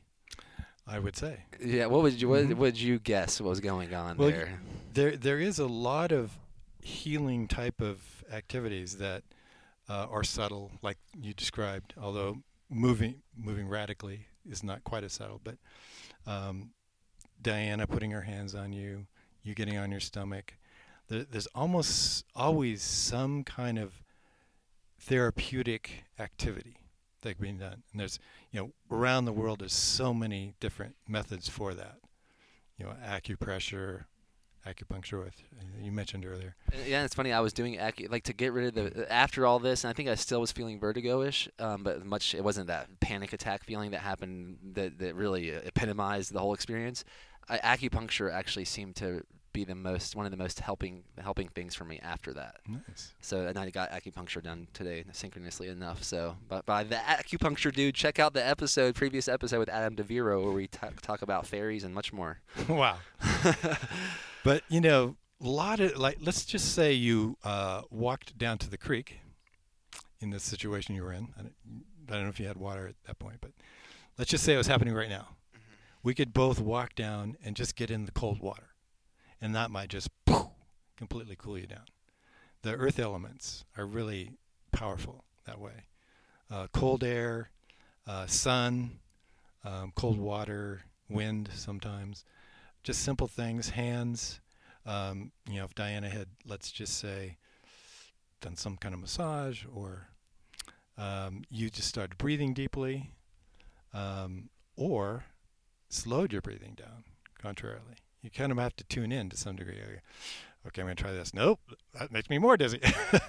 [0.86, 2.56] I would say Yeah, what would you what Mhm.
[2.58, 4.62] would you guess was going on Well, there?
[4.93, 6.38] there there is a lot of
[6.82, 9.24] healing type of activities that
[9.90, 11.94] uh, are subtle, like you described.
[12.00, 15.58] Although moving moving radically is not quite as subtle, but
[16.26, 16.72] um,
[17.42, 19.08] Diana putting her hands on you,
[19.44, 20.56] you getting on your stomach.
[21.08, 24.02] There, there's almost always some kind of
[25.00, 26.78] therapeutic activity
[27.22, 27.84] that's being done.
[27.92, 28.20] And there's,
[28.52, 31.98] you know, around the world, there's so many different methods for that.
[32.78, 34.06] You know, acupressure,
[34.73, 35.41] acupuncture, with
[35.82, 36.56] you mentioned earlier.
[36.73, 37.32] Uh, Yeah, it's funny.
[37.34, 39.93] I was doing acu- like to get rid of the after all this, and I
[39.93, 43.91] think I still was feeling vertigo-ish, um, but much it wasn't that panic attack feeling
[43.91, 47.03] that happened that that really uh, epitomized the whole experience.
[47.49, 51.73] I, acupuncture actually seemed to be the most one of the most helping helping things
[51.73, 52.58] for me after that.
[52.67, 53.13] Nice.
[53.21, 56.03] So and I got acupuncture done today, synchronously enough.
[56.03, 60.43] So, but by the acupuncture dude, check out the episode, previous episode with Adam DeViro,
[60.43, 62.39] where we talk talk about fairies and much more.
[62.69, 62.97] wow.
[64.48, 68.70] But you know, a lot of like, let's just say you uh, walked down to
[68.70, 69.20] the creek
[70.22, 71.34] in this situation you were in.
[71.38, 71.54] I don't,
[72.08, 73.52] I don't know if you had water at that point, but
[74.18, 75.36] let's just say it was happening right now.
[76.02, 78.70] We could both walk down and just get in the cold water,
[79.42, 80.48] and that might just poof,
[80.96, 81.88] completely cool you down.
[82.62, 84.38] The earth elements are really
[84.72, 85.88] powerful that way.
[86.50, 87.50] Uh, cold air,
[88.08, 89.00] uh, sun,
[89.66, 92.24] um, cold water, wind sometimes
[92.88, 94.39] just simple things, hands.
[94.86, 97.36] Um, you know, if Diana had, let's just say,
[98.39, 100.08] done some kind of massage or
[100.97, 103.12] um, you just started breathing deeply,
[103.93, 105.26] um, or
[105.89, 107.04] slowed your breathing down.
[107.38, 109.76] Contrarily, you kind of have to tune in to some degree.
[110.65, 111.34] Okay, I'm going to try this.
[111.34, 111.60] Nope,
[111.93, 112.80] that makes me more dizzy.
[113.12, 113.21] and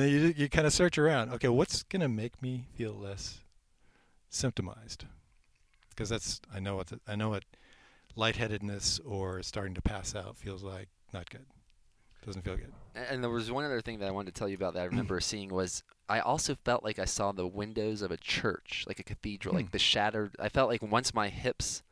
[0.00, 1.32] then you you kind of search around.
[1.32, 3.38] Okay, what's going to make me feel less
[4.30, 5.06] symptomized?
[5.88, 7.44] Because that's I know what the, I know what
[8.16, 10.88] lightheadedness or starting to pass out feels like.
[11.12, 11.46] Not good.
[12.24, 12.72] Doesn't feel good.
[12.94, 14.84] And there was one other thing that I wanted to tell you about that I
[14.86, 18.98] remember seeing was I also felt like I saw the windows of a church, like
[18.98, 19.58] a cathedral, Hmm.
[19.58, 20.36] like the shattered.
[20.38, 21.82] I felt like once my hips,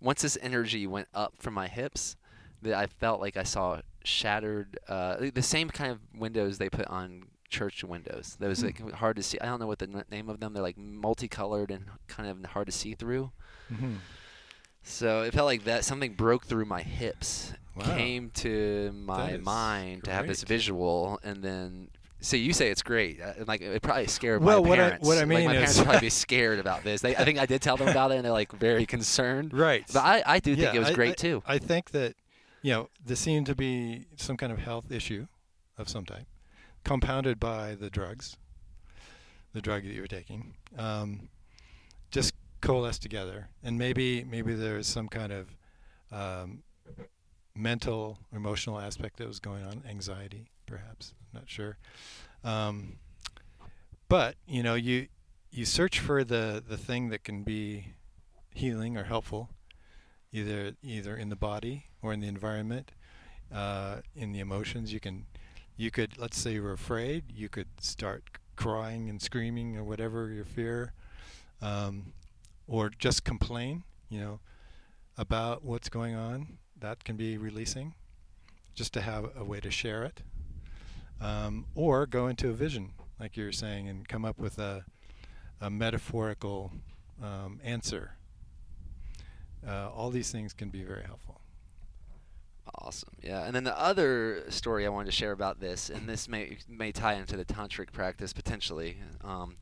[0.00, 2.16] once this energy went up from my hips,
[2.62, 6.86] that I felt like I saw shattered, uh, the same kind of windows they put
[6.86, 8.36] on church windows.
[8.38, 8.66] Those Hmm.
[8.66, 9.38] like hard to see.
[9.40, 10.52] I don't know what the n- name of them.
[10.52, 13.32] They're like multicolored and kind of hard to see through.
[13.68, 13.96] hmm
[14.82, 17.84] So it felt like that something broke through my hips, Wow.
[17.96, 21.88] came to my mind to have this visual, and then.
[22.20, 25.16] So you say it's great, uh, like it probably scared Well, my what I- what
[25.16, 27.00] I like mean my parents is- would probably be scared about this.
[27.00, 29.52] They, I think I did tell them about it, and they're like very concerned.
[29.52, 29.84] Right.
[29.92, 31.42] But I, I do think it was I- great I- too.
[31.46, 32.14] I think that,
[32.62, 35.26] you know, there seemed to be some kind of health issue
[35.78, 36.26] of some type,
[36.84, 38.36] compounded by the drugs,
[39.52, 41.28] the drug that you were taking, um,
[42.12, 45.56] just coalesced together, and maybe maybe there was some kind of
[46.10, 46.62] um,
[47.54, 51.12] mental, or emotional aspect that was going on, anxiety, perhaps.
[51.20, 51.76] I'm not sure.
[52.42, 52.96] Um,
[54.08, 55.08] but you know, you
[55.50, 57.92] you search for the the thing that can be
[58.54, 59.50] healing or helpful
[60.32, 62.92] either either in the body or in the environment,
[63.54, 64.92] uh, in the emotions.
[64.92, 65.26] You can,
[65.76, 68.24] you could let's say you're afraid, you could start
[68.56, 70.92] crying and screaming or whatever your fear,
[71.60, 72.12] um,
[72.72, 73.84] or just complain.
[74.08, 74.40] You know,
[75.16, 76.58] about what's going on.
[76.78, 77.94] That can be releasing,
[78.74, 80.22] just to have a way to share it,
[81.20, 84.84] um, or go into a vision, like you were saying, and come up with a,
[85.60, 86.72] a metaphorical
[87.22, 88.16] um, answer
[89.66, 91.40] uh, all these things can be very helpful.
[92.76, 93.14] Awesome.
[93.22, 93.44] Yeah.
[93.44, 96.92] And then the other story I wanted to share about this, and this may may
[96.92, 98.98] tie into the tantric practice potentially.
[99.22, 99.56] Um,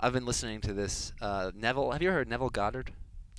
[0.00, 1.92] I've been listening to this uh, Neville.
[1.92, 2.92] Have you ever heard Neville Goddard?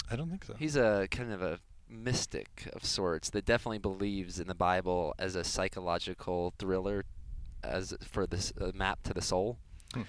[0.09, 0.53] I don't think so.
[0.57, 5.35] He's a kind of a mystic of sorts that definitely believes in the Bible as
[5.35, 7.05] a psychological thriller,
[7.63, 9.57] as for this uh, map to the soul.
[9.93, 10.01] Hmm.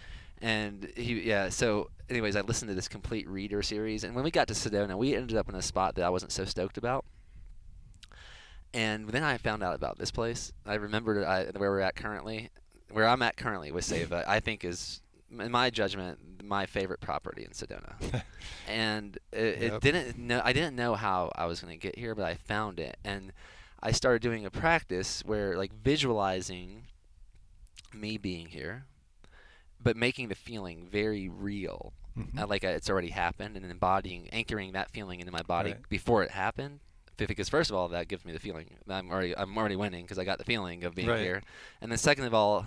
[0.42, 1.48] And he, yeah.
[1.48, 4.96] So, anyways, I listened to this complete reader series, and when we got to Sedona,
[4.96, 7.04] we ended up in a spot that I wasn't so stoked about.
[8.74, 10.52] And then I found out about this place.
[10.66, 12.50] I remembered I, where we're at currently,
[12.90, 14.26] where I'm at currently with Seva.
[14.28, 17.94] I think is, in my judgment, my favorite property in Sedona
[18.68, 22.14] and it, it didn't know I didn't know how I was going to get here,
[22.14, 23.32] but I found it, and
[23.82, 26.84] I started doing a practice where like visualizing
[27.92, 28.84] me being here,
[29.82, 32.40] but making the feeling very real, Mhm.
[32.42, 35.88] uh, like uh, it's already happened, and embodying, anchoring that feeling into my body Right.
[35.88, 36.80] before it happened.
[37.18, 40.04] Because first of all, that gives me the feeling that I'm already I'm already winning
[40.04, 41.20] because I got the feeling of being Right.
[41.20, 41.42] here,
[41.80, 42.66] and then second of all.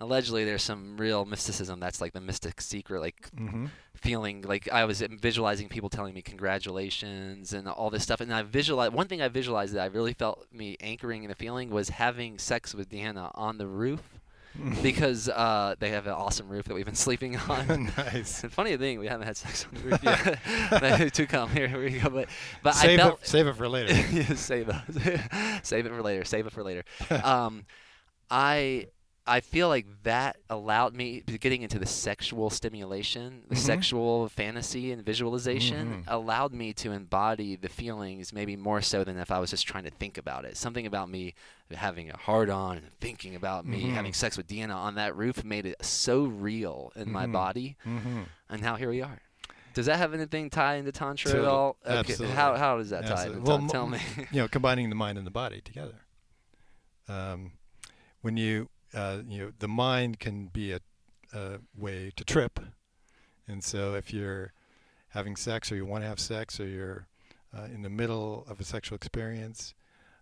[0.00, 1.80] Allegedly, there's some real mysticism.
[1.80, 3.70] That's like the mystic secret, like Mhm.
[3.94, 8.20] feeling like I was visualizing people telling me congratulations and all this stuff.
[8.20, 11.34] And I visualized one thing I visualized that I really felt me anchoring in the
[11.34, 14.20] feeling was having sex with Deanna on the roof
[14.82, 17.92] because uh, they have an awesome roof that we've been sleeping on.
[17.96, 18.42] nice.
[18.50, 21.14] Funny thing, we haven't had sex on the roof yet.
[21.14, 22.08] to come here, here we go.
[22.10, 22.28] But
[22.62, 23.26] but save I felt it.
[23.26, 23.94] Save it for later.
[24.36, 25.60] Save it.
[25.64, 26.24] save it for later.
[26.24, 26.84] Save it for later.
[27.24, 27.64] Um,
[28.30, 28.86] I
[29.28, 33.58] I feel like that allowed me getting into the sexual stimulation, the Mhm.
[33.58, 36.04] sexual fantasy and visualization Mhm.
[36.06, 39.84] allowed me to embody the feelings maybe more so than if I was just trying
[39.84, 40.56] to think about it.
[40.56, 41.34] Something about me
[41.70, 43.92] having a hard on and thinking about me Mhm.
[43.94, 47.32] having sex with Deanna on that roof made it so real in my Mhm.
[47.32, 49.20] body, hmm and now here we are.
[49.74, 51.76] Does that have anything tie into tantra at all?
[51.84, 52.34] Absolutely.
[52.34, 53.66] How how does that tie into Well?
[53.68, 54.00] Tell me.
[54.32, 56.00] You know, combining the mind and the body together.
[57.08, 57.52] Um,
[58.22, 60.80] when you, uh, you know, the mind can be a,
[61.32, 62.60] a way to trip,
[63.46, 64.52] and so if you're
[65.10, 67.06] having sex or you want to have sex or you're
[67.56, 69.74] uh, in the middle of a sexual experience,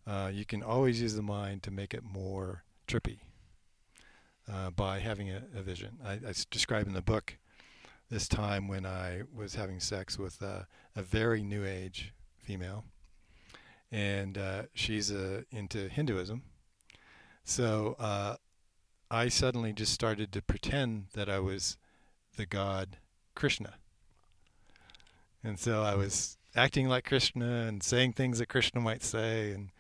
[0.07, 3.19] uh, you can always use the mind to make it more trippy
[4.53, 5.99] uh, by having a, a vision.
[6.05, 6.19] I
[6.51, 7.37] describe in the book
[8.11, 12.85] this time when I was having sex with a very new age female,
[13.91, 16.43] and uh, she's uh, into Hinduism.
[17.45, 18.37] So uh,
[19.11, 21.77] I suddenly just started to pretend that I was
[22.37, 22.99] the god
[23.35, 23.75] Krishna.
[25.45, 29.71] And so I was acting like Krishna and saying things that Krishna might say and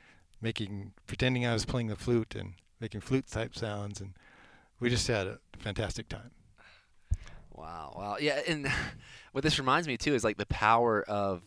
[0.40, 4.12] making pretending I was playing the flute and making flute type sounds and
[4.78, 6.30] we just had a fantastic time.
[7.52, 7.94] Wow.
[7.96, 8.16] Wow.
[8.20, 8.40] Yeah.
[8.46, 8.70] And
[9.32, 11.42] what this reminds me too is like the power of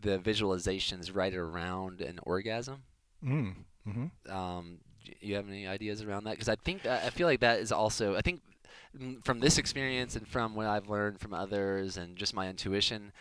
[0.00, 2.82] the visualizations right around an orgasm.
[3.24, 3.54] Mm.
[3.88, 4.32] Mm-hmm.
[4.32, 4.78] Um,
[5.20, 6.32] you have any ideas around that?
[6.32, 8.40] Because I think that, I feel like that is also I think
[8.98, 13.12] mm, from this experience and from what I've learned from others and just my intuition,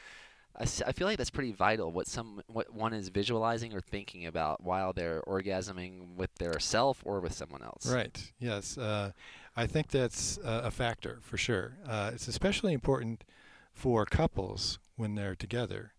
[0.56, 1.92] I, feel like that's pretty vital.
[1.92, 7.02] What some what one is visualizing or thinking about while they're orgasming with their self
[7.04, 7.92] or with someone else.
[7.92, 8.32] Right.
[8.40, 8.78] Yes.
[8.78, 9.12] Uh,
[9.56, 11.78] I think that's uh, a factor for sure.
[11.88, 13.24] Uh, it's especially important
[13.74, 15.94] for couples when they're together.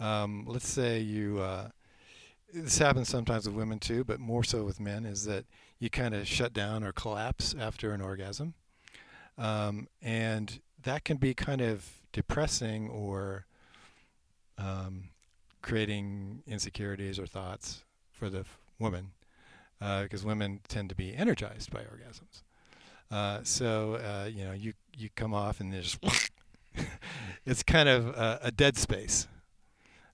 [0.00, 1.44] Um, let's say you.
[2.52, 5.04] Uh, this happens sometimes with women too, but more so with men.
[5.04, 5.44] Is that
[5.78, 8.54] you kind of shut down or collapse after an orgasm,
[9.38, 13.46] um, and that can be kind of depressing or
[14.58, 15.10] um,
[15.62, 19.12] creating insecurities or thoughts for the f- woman
[20.02, 22.42] because women tend to be energized by orgasms.
[23.10, 25.98] Uh, so uh, you know, you you come off and there's
[27.46, 29.26] it's kind of a, a dead space.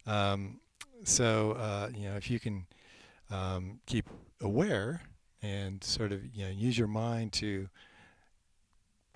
[0.07, 0.61] Um,
[1.05, 2.67] so uh, you know, if you can
[3.31, 4.09] um, keep
[4.41, 5.03] aware
[5.43, 7.69] and sort of you know use your mind to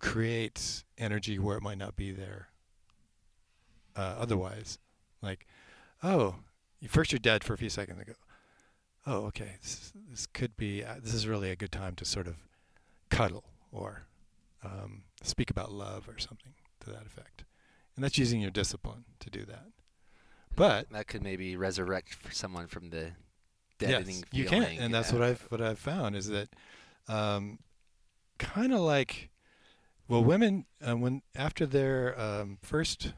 [0.01, 2.49] create energy where it might not be there
[3.97, 4.79] uh, otherwise,
[5.21, 5.47] like
[6.03, 6.37] oh,
[6.89, 8.15] first you're dead for a few seconds and go,
[9.07, 12.27] oh, okay, this, this could be, uh, this is really a good time to sort
[12.27, 12.37] of
[13.11, 14.03] cuddle or
[14.65, 17.45] um, speak about love or something to that effect.
[17.95, 19.67] And that's using your discipline to do that.
[20.57, 23.13] But That could maybe resurrect someone from the
[23.79, 26.49] deadening yes, you can, and that's what I've what I've found is that
[27.09, 27.59] um,
[28.39, 29.31] kind of like,
[30.09, 33.13] well, women uh, when after their um, first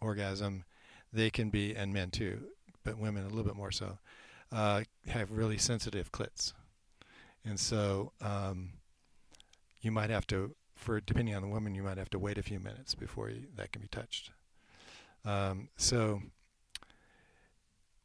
[0.00, 0.64] orgasm,
[1.12, 2.44] they can be, and men too,
[2.84, 3.98] but women a little bit more so,
[4.52, 6.52] uh, have really sensitive clits,
[7.44, 8.70] and so um,
[9.80, 12.42] you might have to, for depending on the woman, you might have to wait a
[12.42, 14.30] few minutes before you, that can be touched.
[15.24, 16.22] Um, so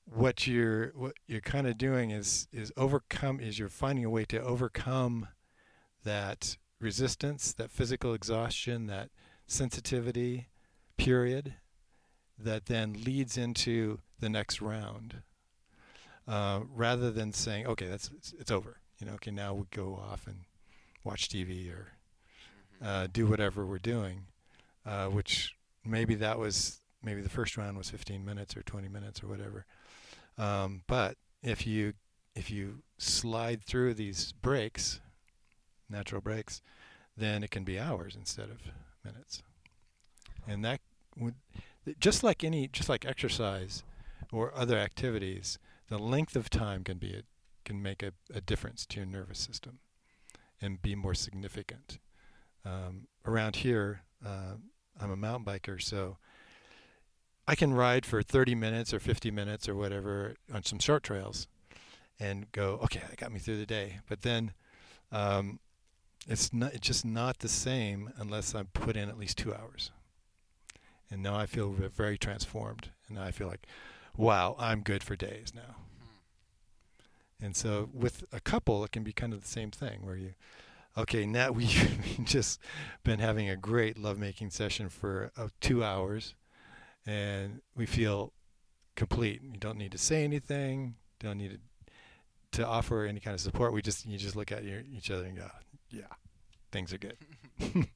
[0.06, 4.26] what you're what you're kind of doing is is overcome is you're finding a way
[4.26, 5.28] to overcome
[6.04, 9.10] that resistance, that physical exhaustion, that
[9.48, 10.48] sensitivity
[10.98, 11.56] period
[12.38, 15.22] that then leads into the next round.
[16.28, 18.78] Uh, rather than saying, okay, that's it's, it's over.
[19.00, 20.42] You know, okay, now we go off and
[21.04, 21.94] watch TV or
[22.84, 24.28] uh, do whatever we're doing,
[24.86, 29.22] uh, which maybe that was maybe the first round was 15 minutes or 20 minutes
[29.22, 29.66] or whatever.
[30.38, 31.94] Um, but if you
[32.36, 35.00] if you slide through these breaks,
[35.90, 36.62] natural breaks,
[37.16, 38.60] then it can be hours instead of
[39.04, 39.44] minutes.
[40.48, 40.82] And that
[41.18, 41.36] would
[42.00, 43.84] just like any just like exercise
[44.32, 45.60] or other activities,
[45.90, 47.22] the length of time can be a,
[47.66, 49.80] can make a, a difference to your nervous system
[50.62, 52.00] and be more significant.
[52.66, 54.56] Um, around here, uh,
[55.00, 56.18] I'm a mountain biker, so
[57.48, 61.48] I can ride for 30 minutes or 50 minutes or whatever on some short trails
[62.20, 64.00] and go, okay, that got me through the day.
[64.08, 64.54] But then
[65.12, 65.60] um,
[66.28, 69.92] it's not it's just not the same unless I put in at least two hours.
[71.12, 73.68] And now I feel very transformed, and now I feel like,
[74.18, 75.76] wow, I'm good for days now.
[77.40, 80.34] And so with a couple, it can be kind of the same thing where you,
[80.98, 81.66] okay, now we
[82.18, 82.60] we've just
[83.04, 86.36] been having a great lovemaking session for uh, two hours,
[87.06, 88.34] and we feel
[88.96, 89.42] complete.
[89.44, 90.96] You don't need to say anything.
[91.20, 91.60] Don't need to
[92.54, 93.74] to offer any kind of support.
[93.74, 95.50] We just you just look at your, each other and go,
[95.90, 96.04] yeah,
[96.72, 97.18] things are good.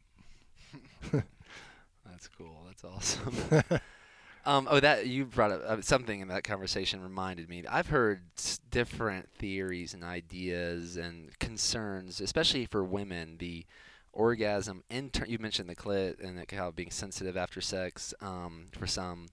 [2.05, 2.65] That's cool.
[2.65, 3.35] That's awesome.
[4.45, 7.63] um, oh, that you brought up uh, something in that conversation reminded me.
[7.69, 8.21] I've heard
[8.71, 13.37] different theories and ideas and concerns, especially for women.
[13.37, 13.65] The
[14.17, 18.87] orgasm inter- you mentioned the clit and it, how being sensitive after sex um, for
[18.87, 19.27] some.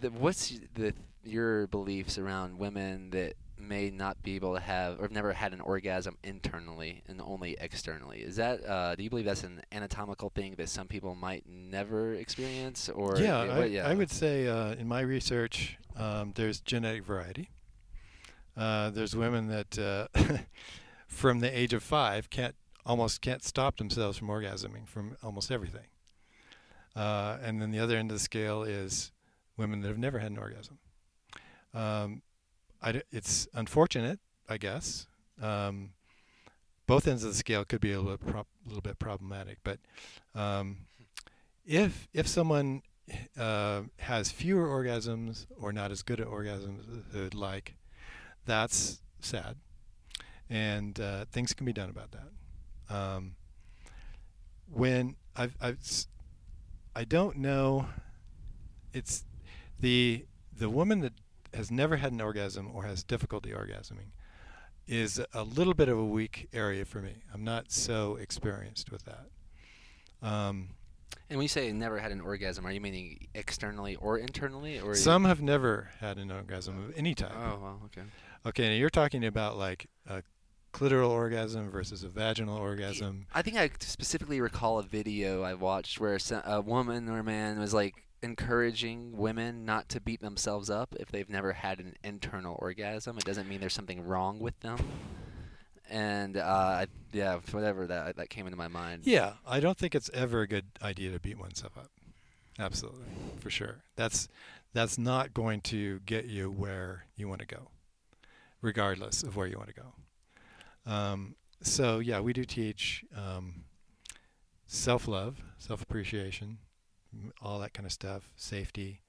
[0.00, 0.94] The, what's the
[1.24, 5.52] your beliefs around women that may not be able to have or have never had
[5.52, 8.18] an orgasm internally and only externally.
[8.18, 12.14] Is that uh, do you believe that's an anatomical thing that some people might never
[12.14, 13.88] experience or yeah, what- I, yeah.
[13.88, 17.50] I would say uh, in my research, um, there's genetic variety.
[18.56, 20.08] Uh, there's women that uh,
[21.06, 22.54] from the age of five can't
[22.88, 25.86] almost can't stop themselves from orgasming from almost everything.
[26.96, 29.12] Uh, and then the other end of the scale is
[29.56, 30.78] women that have never had an orgasm.
[31.74, 32.22] Um,
[33.12, 34.18] it's unfortunate,
[34.48, 35.06] I guess.
[35.40, 35.90] Um,
[36.86, 39.78] both ends of the scale could be a little, bit prob- little bit problematic, but
[40.34, 40.78] um,
[41.66, 42.82] if if someone
[43.38, 47.76] uh, has fewer orgasms or not as good at orgasms as they'd like,
[48.46, 49.56] that's sad,
[50.48, 52.30] and uh, things can be done about that.
[52.90, 53.34] Um,
[54.70, 55.78] when I've, I've
[56.94, 57.86] I don't know.
[58.92, 59.24] It's
[59.78, 60.24] the
[60.56, 61.12] the woman that
[61.54, 64.10] has never had an orgasm or has difficulty orgasming
[64.86, 67.12] is a little bit of a weak area for me.
[67.32, 69.26] I'm not so experienced with that.
[70.22, 70.70] Um,
[71.30, 74.94] And when you say never had an orgasm, are you meaning externally or internally, or
[74.94, 77.32] some have never had an orgasm of any type.
[77.34, 78.02] Oh, well, okay.
[78.46, 80.22] Okay, now you're talking about like a
[80.72, 83.26] clitoral orgasm versus a vaginal orgasm.
[83.34, 87.58] I think I specifically recall a video I watched where a woman or a man
[87.58, 92.56] was like encouraging women not to beat themselves up if they've never had an internal
[92.60, 93.16] orgasm.
[93.16, 94.78] It doesn't mean there's something wrong with them.
[95.90, 99.02] And uh, yeah, whatever that that came into my mind.
[99.06, 101.90] Yeah, I don't think it's ever a good idea to beat oneself up.
[102.58, 103.06] Absolutely,
[103.40, 103.76] for sure.
[103.96, 104.28] That's
[104.74, 107.70] that's not going to get you where you want to go,
[108.60, 109.94] regardless of where you want to go.
[110.88, 113.64] Um, so yeah, we do teach um,
[114.66, 116.58] self-love, self-appreciation,
[117.42, 119.02] all that kind of stuff, safety.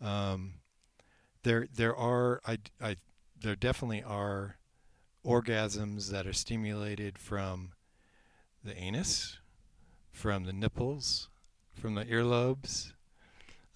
[0.00, 0.54] Um,
[1.44, 2.96] there there are I, I
[3.40, 4.56] there definitely are
[5.24, 7.70] orgasms that are stimulated from
[8.64, 9.38] the anus,
[10.10, 11.28] from the nipples,
[11.74, 12.92] from the earlobes,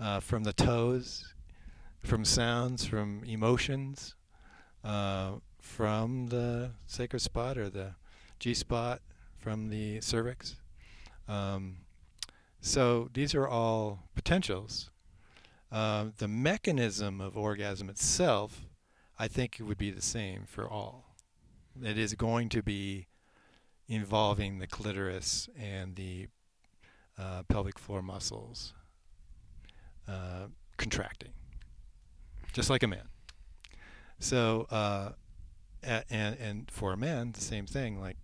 [0.00, 1.34] uh, from the toes,
[2.02, 4.14] from sounds, from emotions,
[4.82, 5.32] uh,
[5.68, 7.94] from the sacred spot or the
[8.40, 9.00] G spot,
[9.36, 10.56] from the cervix.
[11.28, 11.78] Um,
[12.60, 14.90] so these are all potentials.
[15.70, 18.62] Uh, the mechanism of orgasm itself,
[19.18, 21.14] I think, it would be the same for all.
[21.80, 23.06] It is going to be
[23.86, 26.28] involving the clitoris and the
[27.18, 28.72] uh, pelvic floor muscles
[30.08, 30.46] uh,
[30.76, 31.32] contracting,
[32.52, 33.08] just like a man.
[34.18, 34.66] So,
[35.88, 38.00] and and for a man, the same thing.
[38.00, 38.16] Like,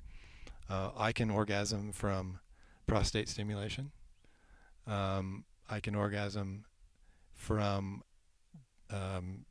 [0.68, 2.40] uh, I can orgasm from
[2.86, 3.92] prostate stimulation.
[4.86, 6.66] Um, I can orgasm
[7.32, 8.02] from
[8.90, 9.46] um,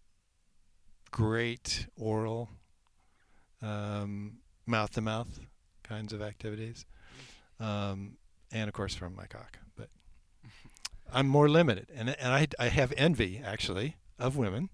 [1.12, 2.50] great oral
[3.62, 5.40] mouth to mouth
[5.84, 6.86] kinds of activities,
[7.60, 8.18] um,
[8.52, 9.58] and of course from my cock.
[9.76, 9.90] But
[11.12, 14.70] I'm more limited, and and I I have envy actually of women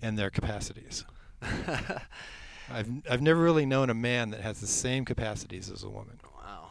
[0.00, 1.04] and their capacities.
[2.70, 6.20] I've I've never really known a man that has the same capacities as a woman.
[6.36, 6.70] Wow.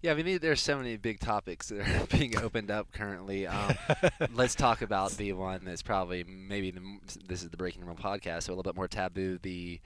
[0.00, 3.46] Yeah, I mean, there's so many big topics that are being opened up currently.
[3.46, 3.74] Um,
[4.34, 6.80] let's talk about the one that's probably maybe the,
[7.26, 9.38] this is the Breaking Normal podcast, so a little bit more taboo.
[9.40, 9.80] The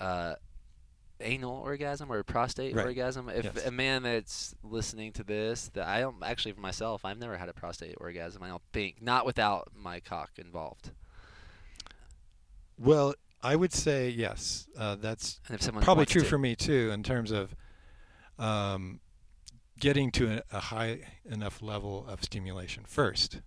[0.00, 0.34] uh,
[1.20, 2.86] anal orgasm or prostate Right.
[2.86, 3.28] orgasm.
[3.28, 3.64] If Yes.
[3.66, 7.48] a man that's listening to this, that I don't actually for myself, I've never had
[7.48, 8.42] a prostate orgasm.
[8.42, 10.90] I don't think not without my cock involved.
[12.76, 13.14] Well,
[13.44, 14.66] I would say yes.
[14.76, 15.40] Uh, that's
[15.82, 17.54] probably true to- for me too, in terms of
[18.38, 19.00] um,
[19.78, 23.40] getting to a, a high enough level of stimulation first.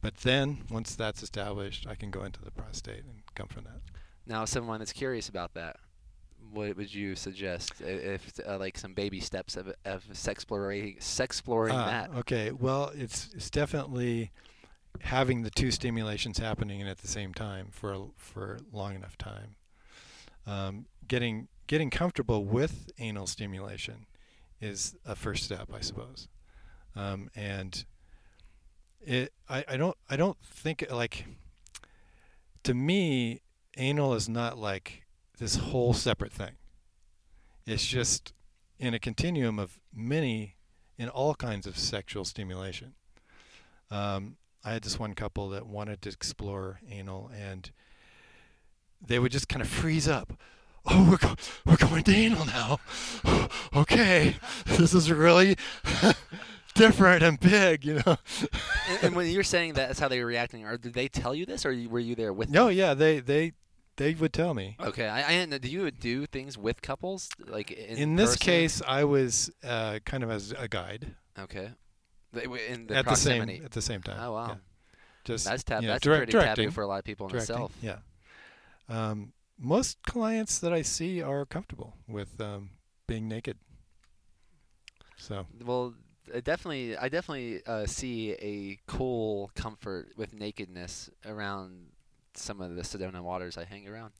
[0.00, 3.80] But then, once that's established, I can go into the prostate and come from that.
[4.26, 5.76] Now, someone that's curious about that,
[6.52, 11.86] what would you suggest if uh, like some baby steps of, of sexploring, sexploring Ah,
[11.86, 12.10] that?
[12.18, 12.50] Okay.
[12.50, 14.32] Well, it's it's definitely
[15.00, 19.56] having the two stimulations happening at the same time for a, for long enough time.
[20.46, 24.06] Um, getting getting comfortable with anal stimulation
[24.60, 26.28] is a first step, I suppose.
[26.94, 27.84] Um, and
[29.00, 31.26] it I, I don't I don't think like
[32.64, 33.40] to me
[33.76, 35.04] anal is not like
[35.38, 36.52] this whole separate thing.
[37.66, 38.32] It's just
[38.78, 40.56] in a continuum of many
[40.98, 42.94] in all kinds of sexual stimulation.
[43.90, 47.70] Um, I had this one couple that wanted to explore anal, and
[49.04, 50.34] they would just kind of freeze up.
[50.86, 52.80] Oh, we're go- we're going to anal now.
[53.76, 54.36] okay,
[54.66, 55.56] this is really
[56.74, 58.16] different and big, you know.
[58.88, 60.64] and, and when you're saying that, that's how they were reacting.
[60.64, 62.48] Or did they tell you this, or were you there with?
[62.50, 62.76] no, them?
[62.76, 63.52] yeah, they they
[63.96, 64.76] they would tell me.
[64.80, 65.46] Okay, I, I.
[65.46, 68.44] Do you do things with couples, like in, In, this person?
[68.44, 71.70] case, I was uh, kind of as a guide Okay.
[72.32, 74.18] They were In the at the same at the same time.
[74.20, 74.54] oh wow, yeah.
[75.24, 76.64] Just that's tab- you know, That's direct- pretty directing.
[76.64, 77.72] taboo for a lot of people in directing, itself.
[77.80, 77.98] Yeah.
[78.88, 82.70] Um, most clients that I see are comfortable with um,
[83.06, 83.56] being naked.
[85.16, 85.94] So Well,
[86.34, 91.91] I definitely, I definitely uh, see a cool comfort with nakedness around
[92.38, 94.12] some of the Sedona waters I hang around.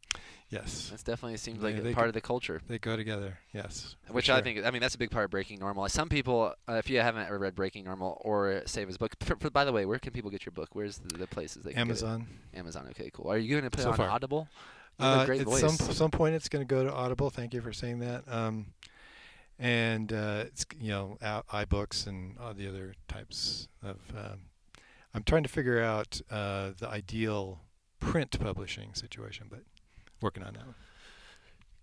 [0.48, 2.60] yes, That definitely seems They- like a they part could- of the culture.
[2.66, 3.38] they go together.
[3.52, 5.88] Yes, Which I think, I mean, that's a big part of Breaking Normal.
[5.88, 9.36] Some people, uh, if you haven't ever read Breaking Normal or save his book, for,
[9.36, 10.70] for, by the way, where can people get your book?
[10.74, 12.02] Where's the, the places they can get it?
[12.04, 12.26] Amazon.
[12.54, 12.86] Amazon.
[12.90, 13.30] Okay, cool.
[13.30, 14.10] Are you going to put So it on far.
[14.10, 14.48] Audible?
[14.98, 15.60] You have a Uh, great at voice.
[15.60, 17.30] some some point, it's going to go to Audible.
[17.30, 18.28] Thank you for saying that.
[18.28, 18.74] Um,
[19.58, 23.98] and uh, it's you know iBooks and all the other types of.
[24.16, 24.40] Um,
[25.14, 27.60] I'm trying to figure out uh, the ideal
[28.02, 29.60] print publishing situation, but
[30.20, 30.74] working on that one.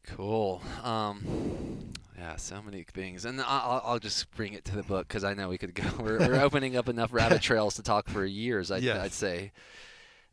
[0.04, 0.62] Cool.
[0.84, 5.24] Um, yeah, so many things, and I'll, I'll just bring it to the book because
[5.24, 5.84] I know we could go.
[6.00, 8.72] We're, we're opening up enough rabbit trails to talk for years.
[8.72, 8.98] I'd, Yes.
[8.98, 9.52] I'd say.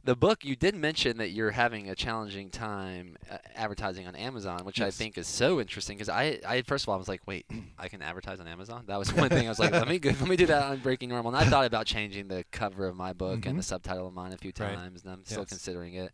[0.07, 4.65] The book you did mention that you're having a challenging time uh, advertising on Amazon,
[4.65, 7.23] which I think is so interesting because I, I first of all I was like,
[7.27, 7.45] wait,
[7.79, 8.85] I can advertise on Amazon.
[8.87, 10.79] That was one thing I was like, let me go, let me do that on
[10.79, 11.35] Breaking Normal.
[11.35, 13.57] And I thought about changing the cover of my book and Mhm.
[13.57, 14.77] the subtitle of mine a few Right.
[14.77, 15.49] times, and I'm still Yes.
[15.49, 16.13] considering it.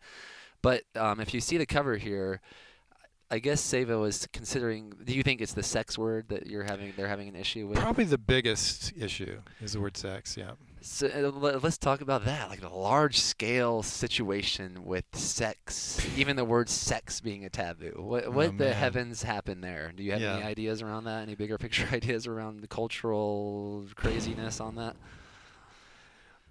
[0.63, 2.41] But um, if you see the cover here,
[3.31, 4.93] I guess Seva was considering.
[5.05, 6.95] Do you think it's the sex word that you're having?
[6.97, 7.79] They're having an issue with.
[7.79, 10.37] Probably the biggest issue is the word sex.
[10.37, 10.53] Yeah.
[10.85, 16.45] So, uh, let's talk about that, like the large scale situation with sex, even the
[16.45, 17.95] word sex being a taboo.
[17.99, 19.93] What, what Oh, the heavens happened there?
[19.95, 21.23] Do you have any ideas around that?
[21.23, 24.97] Any bigger picture ideas around the cultural craziness on that?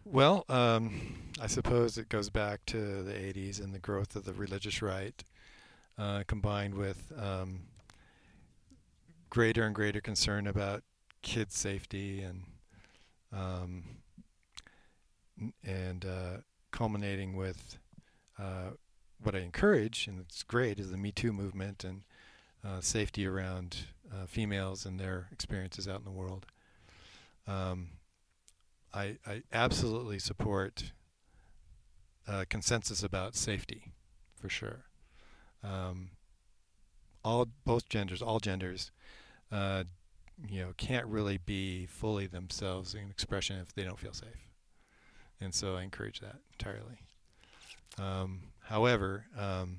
[0.06, 4.34] Well, um, I suppose it goes back to the 80s and the growth of the
[4.34, 5.24] religious right,
[5.98, 7.62] uh, combined with um,
[9.30, 10.84] greater and greater concern about
[11.22, 12.44] kids' safety and
[13.32, 13.84] um,
[15.64, 16.38] and uh,
[16.72, 17.78] culminating with
[18.40, 18.72] uh,
[19.22, 22.02] what I encourage, and it's great, is the Me Too movement and
[22.66, 23.78] uh, safety around
[24.12, 26.46] uh, females and their experiences out in the world.
[27.48, 27.90] Um,
[28.94, 30.92] I, I absolutely support
[32.28, 33.92] uh, consensus about safety,
[34.40, 34.86] for sure.
[35.64, 36.12] Um,
[37.24, 38.92] all both genders, all genders,
[39.52, 39.84] uh,
[40.48, 44.50] you know, can't really be fully themselves in expression if they don't feel safe,
[45.42, 47.00] and so I encourage that entirely.
[48.00, 49.78] Um, however, um,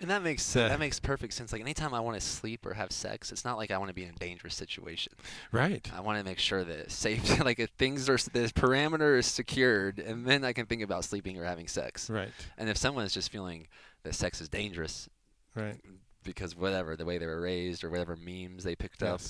[0.00, 1.52] And that makes Uh, that makes perfect sense.
[1.52, 3.94] Like anytime I want to sleep or have sex, it's not like I want to
[3.94, 5.12] be in a dangerous situation.
[5.52, 9.26] right, I want to make sure that safety, like if things are the parameter is
[9.26, 12.08] secured, and then I can think about sleeping or having sex.
[12.08, 13.68] right, And if someone is just feeling
[14.02, 15.08] that sex is dangerous
[15.54, 15.76] right.
[16.24, 19.20] because whatever the way they were raised or whatever memes they picked up,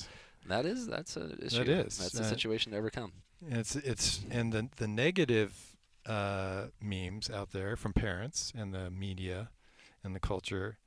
[0.47, 1.63] that is that's a issue.
[1.63, 1.99] is.
[1.99, 3.13] That's a Uh, situation to overcome.
[3.47, 5.77] It's it's and the the negative
[6.07, 9.51] uh, memes out there from parents and the media
[10.03, 10.79] and the culture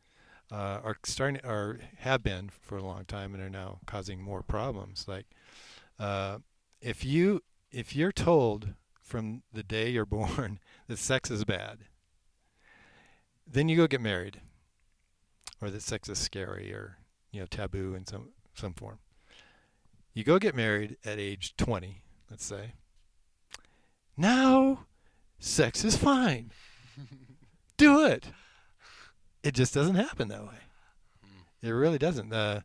[0.52, 4.44] uh, are starting are have been for a long time and are now causing more
[4.44, 5.08] problems.
[5.08, 5.26] Like
[6.00, 6.40] uh,
[6.82, 7.42] if you
[7.72, 11.80] if you're told from the day you're born that sex is bad,
[13.48, 14.42] then you go get married,
[15.60, 16.98] or that sex is scary or
[17.32, 19.00] you know taboo in some some form.
[20.14, 22.03] You go get married at age 20,
[22.34, 22.74] let's say.
[24.18, 24.88] Now,
[25.38, 26.50] sex is fine.
[27.78, 28.26] Do it.
[29.44, 30.58] It just doesn't happen that way.
[31.22, 31.68] Hmm.
[31.68, 32.30] It really doesn't.
[32.30, 32.64] The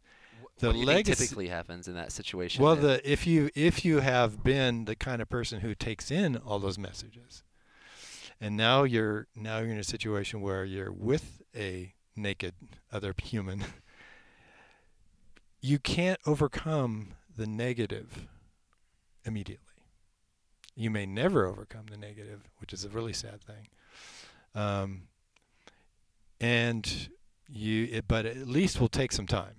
[0.61, 2.65] what do you think legacy- typically happens in that situation?
[2.65, 6.39] well, the if you if you have been the kind of person who takes in
[6.39, 7.43] all those messages,
[8.41, 12.55] and now you're now you're in a situation where you're with a naked
[12.91, 13.67] other human,
[15.61, 18.29] you can't overcome the negative
[19.29, 19.65] immediately.
[20.75, 23.69] You may never overcome the negative, which is a really sad thing.
[24.55, 25.03] Um,
[26.41, 27.09] and
[27.49, 29.55] you, it, but at least will take some time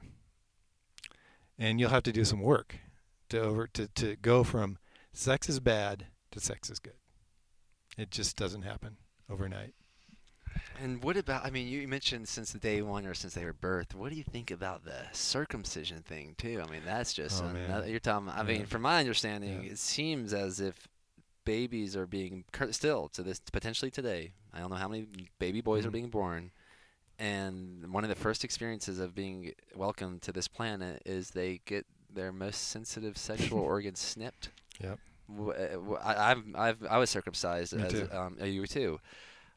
[1.57, 2.77] and you'll have to do some work
[3.29, 4.77] to over to, to go from
[5.13, 6.93] sex is bad to sex is good.
[7.97, 8.97] It just doesn't happen
[9.29, 9.73] overnight.
[10.81, 11.45] And what about?
[11.45, 13.93] I mean, you mentioned since the day one or since they were birthed.
[13.95, 16.63] What do you think about the circumcision thing too?
[16.65, 18.29] I mean, that's just Oh, another, you're talking.
[18.29, 19.71] I mean, from my understanding, Yeah.
[19.71, 20.87] it seems as if
[21.45, 24.31] babies are being still to this potentially today.
[24.53, 25.07] I don't know how many
[25.39, 25.93] baby boys are Mhm.
[25.93, 26.51] being born,
[27.17, 31.85] and one of the first experiences of being welcomed to this planet is they get
[32.09, 34.49] their most sensitive sexual organs snipped.
[34.79, 34.99] Yep.
[35.37, 35.49] Wh-
[36.03, 38.09] I, I've, I've, I was circumcised Me as too.
[38.11, 38.99] um, you were too.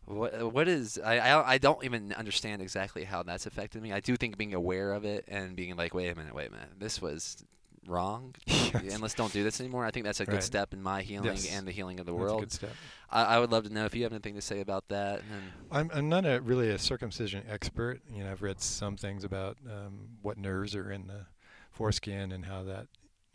[0.05, 3.93] What what is I, I I don't even understand exactly how that's affected me.
[3.93, 6.51] I do think being aware of it and being like, wait a minute, wait a
[6.53, 7.45] minute, this was
[7.87, 8.35] wrong,
[8.75, 9.85] and let's don't do this anymore.
[9.85, 10.43] I think that's a good Right.
[10.43, 11.53] step in my healing Yes.
[11.57, 12.41] and the healing of the world.
[12.41, 12.75] good step.
[13.11, 15.23] I, I would love to know if you have anything to say about that.
[15.23, 18.01] And I'm I'm not a really a circumcision expert.
[18.13, 21.27] You know, I've read some things about um, what nerves are in the
[21.71, 22.87] foreskin and how that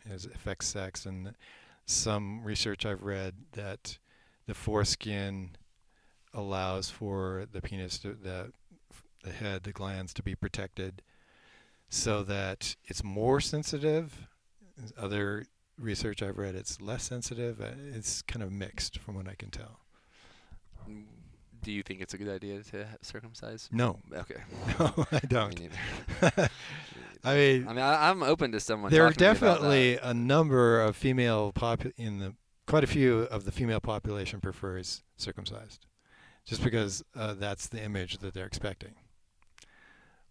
[0.08, 1.34] is, affects sex, and
[1.86, 3.98] some research I've read that
[4.46, 5.50] the foreskin
[6.38, 8.52] allows for the penis to the
[9.24, 11.02] the head, the glands to be protected,
[11.88, 14.28] so that it's more sensitive.
[14.96, 15.44] Other
[15.76, 17.60] research I've read, it's less sensitive.
[17.60, 19.80] Uh, It's kind of mixed, from what I can tell.
[21.62, 23.68] do you think it's a good idea to circumcise?
[23.72, 24.40] No, Okay.
[24.78, 25.58] no, I don't.
[25.58, 26.48] Me neither.
[27.24, 28.92] I mean, I mean, I, I'm open to someone.
[28.92, 32.34] there are definitely a number of female popu- in the
[32.68, 35.86] quite a few of the female population prefers circumcised,
[36.48, 38.94] just because uh, that's the image that they're expecting.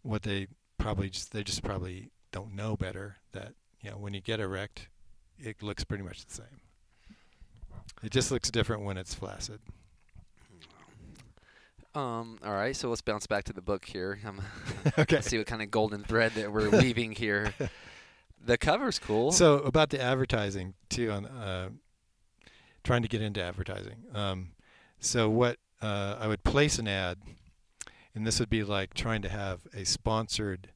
[0.01, 0.47] What they
[0.79, 4.89] probably just they just probably don't know better that you know when you get erect,
[5.37, 6.61] it looks pretty much the same.
[8.03, 9.59] It just looks different when it's flaccid.
[11.93, 12.39] Um.
[12.43, 12.75] All right.
[12.75, 14.19] So let's bounce back to the book here.
[14.27, 14.41] Um,
[14.97, 15.21] okay.
[15.21, 17.53] see what kind of golden thread that we're weaving here.
[18.43, 19.31] The cover's cool.
[19.31, 21.69] So about the advertising too, on uh,
[22.83, 24.03] trying to get into advertising.
[24.13, 24.49] Um,
[24.99, 27.19] so what uh, I would place an ad,
[28.15, 30.69] and this would be like trying to have a sponsored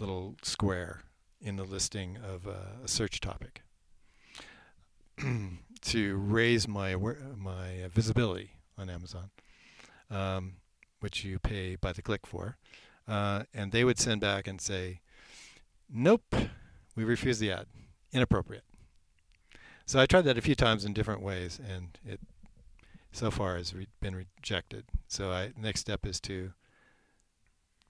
[0.00, 1.02] little square
[1.40, 3.62] in the listing of uh, a search topic
[5.82, 9.30] to raise my my visibility on Amazon,
[10.10, 10.54] um,
[11.00, 12.56] which you pay by the click for,
[13.08, 15.00] uh, and they would send back and say,
[15.88, 16.34] "Nope,
[16.94, 17.66] we refuse the ad.
[18.12, 18.64] Inappropriate."
[19.86, 22.18] So I tried that a few times in different ways, and it
[23.16, 24.84] so far has re- been rejected.
[25.08, 26.52] So I next step is to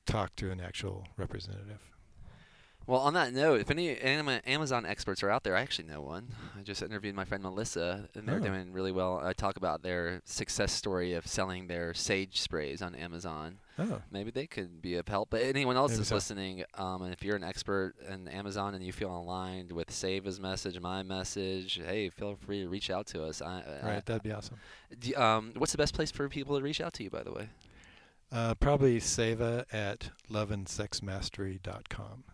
[0.06, 1.95] talk to an actual representative.
[2.88, 6.28] Well, on that note, if any Amazon experts are out there, I actually know one.
[6.56, 8.40] I just interviewed my friend Melissa, and they're Oh.
[8.44, 9.18] doing really well.
[9.18, 13.58] I talk about their success story of selling their sage sprays on Amazon.
[13.76, 15.30] Oh, Maybe they could be of help.
[15.30, 16.14] But anyone else Maybe that's so.
[16.14, 20.38] listening, um, and if you're an expert in Amazon and you feel aligned with Seva's
[20.38, 23.42] message, my message, hey, feel free to reach out to us.
[23.42, 24.58] I, I- right, that'd be awesome.
[24.96, 27.32] do um, what's the best place for people to reach out to you, by the
[27.32, 27.48] way?
[28.30, 32.24] Uh, probably Seva at loveandsexmastery.com.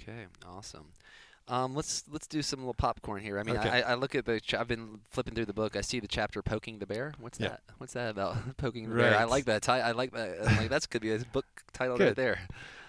[0.00, 0.86] Okay, awesome.
[1.48, 3.38] Um, let's let's do some little popcorn here.
[3.38, 3.68] I mean, Okay.
[3.68, 4.40] I, I look at the.
[4.40, 5.76] Ch- I've been flipping through the book.
[5.76, 7.50] I see the chapter "Poking the Bear." What's Yeah.
[7.50, 7.60] that?
[7.78, 8.36] What's that about?
[8.56, 9.16] Poking the bear.
[9.16, 9.68] I like that.
[9.68, 10.38] I like that.
[10.44, 12.40] I'm like that's could be a book title right there.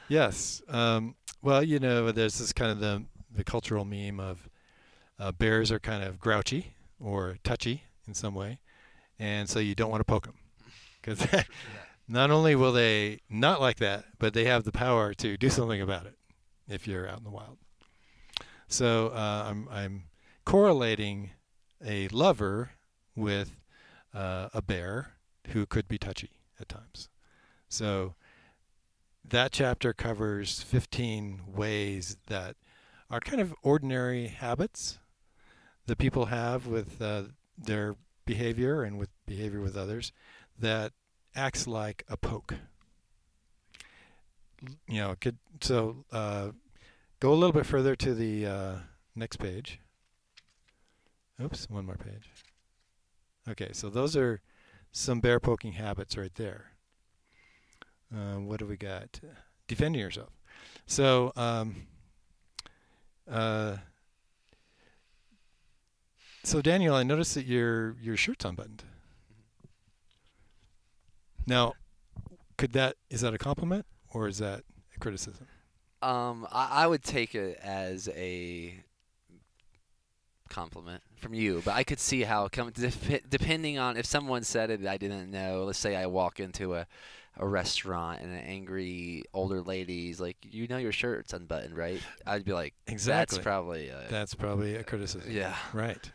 [0.09, 0.61] Yes.
[0.69, 4.49] Um, well, you know, there's this kind of the the cultural meme of
[5.19, 8.57] uh, bears are kind of grouchy or touchy in some way,
[9.19, 10.35] and so you don't want to poke them
[10.99, 11.23] because
[12.07, 15.79] not only will they not like that, but they have the power to do something
[15.81, 16.16] about it
[16.67, 17.57] if you're out in the wild.
[18.67, 20.03] So uh, I'm I'm
[20.45, 21.31] correlating
[21.83, 22.71] a lover
[23.15, 23.51] with
[24.13, 25.13] uh, a bear
[25.49, 27.09] who could be touchy at times.
[27.69, 28.15] So
[29.27, 32.55] that chapter covers 15 ways that
[33.09, 34.99] are kind of ordinary habits
[35.85, 37.23] that people have with uh,
[37.57, 37.95] their
[38.25, 40.11] behavior and with behavior with others
[40.59, 40.91] that
[41.35, 42.55] acts like a poke.
[44.87, 46.49] You know, could so uh,
[47.19, 48.75] go a little bit further to the uh,
[49.15, 49.79] next page.
[51.41, 52.29] Oops, one more page.
[53.49, 54.41] Okay, so those are
[54.91, 56.71] some bear poking habits right there.
[58.13, 59.19] Uh, what do we got?
[59.67, 60.29] Defending yourself.
[60.85, 61.87] So, um,
[63.29, 63.77] uh,
[66.43, 68.83] so Daniel, I noticed that your your shirt's unbuttoned.
[71.45, 71.73] Now,
[72.57, 73.85] could that is that a compliment
[74.17, 74.63] or is that
[74.95, 75.47] a criticism?
[76.01, 78.83] Um, I, I would take it as a
[80.49, 84.69] compliment from you, but I could see how come dep- depending on if someone said
[84.69, 85.63] it I didn't know.
[85.65, 86.87] Let's say I walk into a
[87.39, 92.43] a restaurant and an angry older lady's like, "You know your shirt's unbuttoned, right?" I'd
[92.45, 93.35] be like, Exactly.
[93.37, 95.29] "That's probably uh, That's probably a criticism.
[95.31, 96.11] yeah." Right.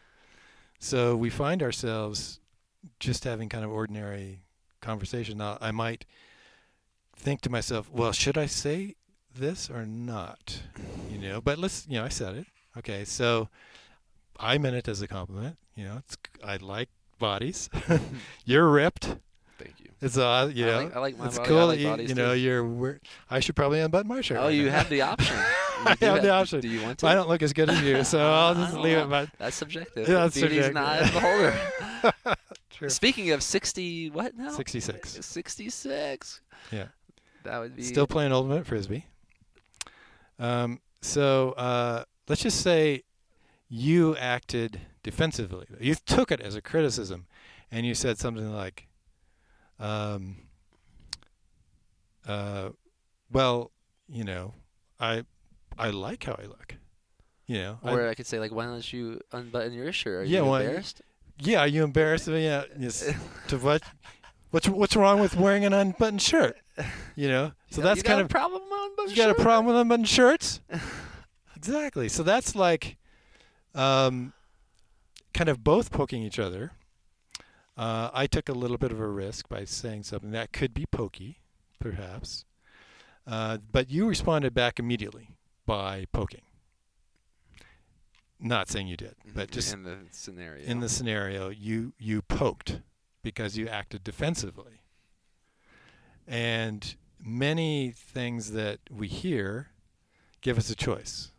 [0.81, 2.41] So we find ourselves
[2.99, 4.43] just having kind of ordinary
[4.81, 5.39] conversation.
[5.39, 6.05] Now, I might
[7.23, 8.97] think to myself, well, should I say
[9.35, 10.61] this or not?
[11.11, 12.47] You know, but let's, you know, I said it.
[12.79, 13.49] Okay, so
[14.39, 15.57] I meant it as a compliment.
[15.75, 17.71] You know, it's, I like bodies.
[18.45, 19.17] You're ripped.
[19.59, 19.91] Thank you.
[20.01, 21.47] It's uh, you I know, like- I like my it's body.
[21.47, 22.41] I cool like that you, you know, too.
[22.41, 22.65] you're.
[22.65, 23.01] wear-
[23.31, 24.39] I should probably unbutton my shirt.
[24.39, 24.73] Oh, right you now.
[24.73, 25.37] have the option.
[25.83, 26.61] You I have the option.
[26.61, 27.09] Do you want to?
[27.09, 29.09] I don't look as good as you, so I'll just leave it.
[29.11, 30.07] But That's subjective.
[30.07, 32.13] Yeah, that's Beauty's the eye the subjective.
[32.23, 32.37] beholder.
[32.71, 32.89] True.
[32.89, 34.51] Speaking of 60, what now?
[34.51, 35.25] 66.
[35.27, 36.41] 66.
[36.71, 36.85] Yeah.
[37.45, 39.07] That would be Still playing ultimate frisbee.
[40.39, 43.03] Um, so uh, let's just say
[43.69, 45.67] you acted defensively.
[45.81, 47.27] You took it as a criticism,
[47.71, 48.87] and you said something like,
[49.79, 50.37] um,
[52.27, 52.71] uh,
[53.31, 53.71] "Well,
[54.09, 54.55] you know,
[55.01, 55.25] I
[55.79, 56.77] I like how I look.
[57.47, 60.23] You know, Or I could say like, why don't you unbutton your shirt?
[60.23, 61.03] Are Yeah, you embarrassed?
[61.39, 61.59] yeah.
[61.61, 62.29] Are you embarrassed?
[62.29, 62.65] Yeah.
[62.79, 63.13] Yes.
[63.49, 63.83] to what?
[64.53, 66.57] What's what's wrong with wearing an unbuttoned shirt?
[67.17, 67.53] You know.
[67.71, 69.67] So You that's you kind got of a problem with unbuttoned You got a problem
[69.67, 70.61] with unbuttoned shirts?
[71.57, 72.09] exactly.
[72.09, 72.97] So that's like
[73.75, 74.33] um,
[75.35, 76.73] kind of both poking each other.
[77.77, 80.85] Uh, I took a little bit of a risk by saying something that could be
[80.85, 81.39] pokey,
[81.81, 82.45] perhaps.
[83.27, 85.31] Uh, but you responded back immediately.
[85.65, 86.43] by poking.
[88.39, 90.65] Not saying you did, but Mhm, just in the scenario.
[90.65, 92.81] in the scenario, you you poked
[93.23, 94.81] because you acted defensively.
[96.27, 99.69] And many things that we hear
[100.41, 101.31] give us a choice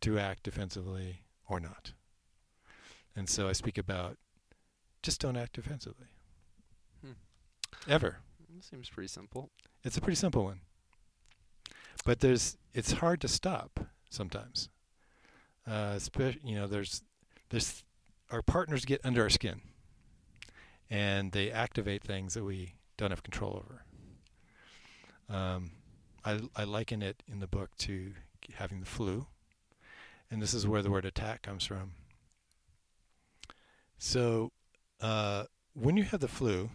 [0.00, 1.92] to act defensively or not.
[3.16, 4.16] And so I speak about
[5.02, 6.06] just don't act defensively.
[7.04, 7.12] Hmm.
[7.88, 8.18] Ever.
[8.60, 9.50] seems pretty simple.
[9.84, 10.60] It's a pretty simple one.
[12.04, 14.68] But there's it's hard to stop sometimes.
[15.66, 17.02] Uh, spe- you know, there's
[17.50, 17.84] there's
[18.30, 19.60] our partners get under our skin,
[20.90, 23.84] and they activate things that we don't have control over.
[25.28, 25.70] Um,
[26.24, 28.12] I I liken it in the book to
[28.54, 29.26] having the flu,
[30.30, 31.92] and this is where the word attack comes from.
[33.98, 34.52] So,
[35.00, 36.70] uh, when you have the flu,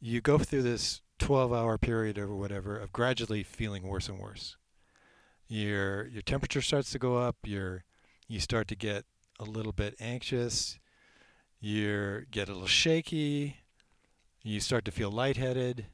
[0.00, 4.56] you go through this 12 hour period or whatever of gradually feeling worse and worse.
[5.46, 7.84] Your your temperature starts to go up, your
[8.26, 9.04] you start to get
[9.38, 10.78] a little bit anxious,
[11.62, 13.58] you get a little shaky,
[14.42, 15.86] you start to feel lightheaded,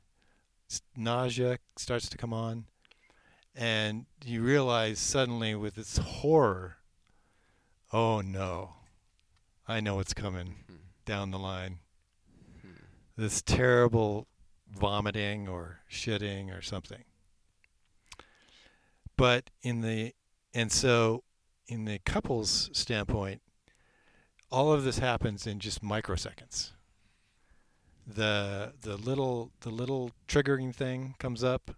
[0.97, 2.65] nausea starts to come on,
[3.55, 6.79] and you realize suddenly with this horror,
[7.93, 8.77] oh no,
[9.69, 10.77] I know what's coming Hmm.
[11.05, 11.81] down the line
[12.63, 12.71] Hmm.
[13.17, 14.27] this terrible
[14.71, 17.05] vomiting or shitting or something.
[19.19, 20.15] But in the
[20.55, 21.25] and so
[21.67, 23.43] in the couple's standpoint,
[24.51, 26.73] all of this happens in just microseconds.
[28.07, 31.73] The the little the little triggering thing comes up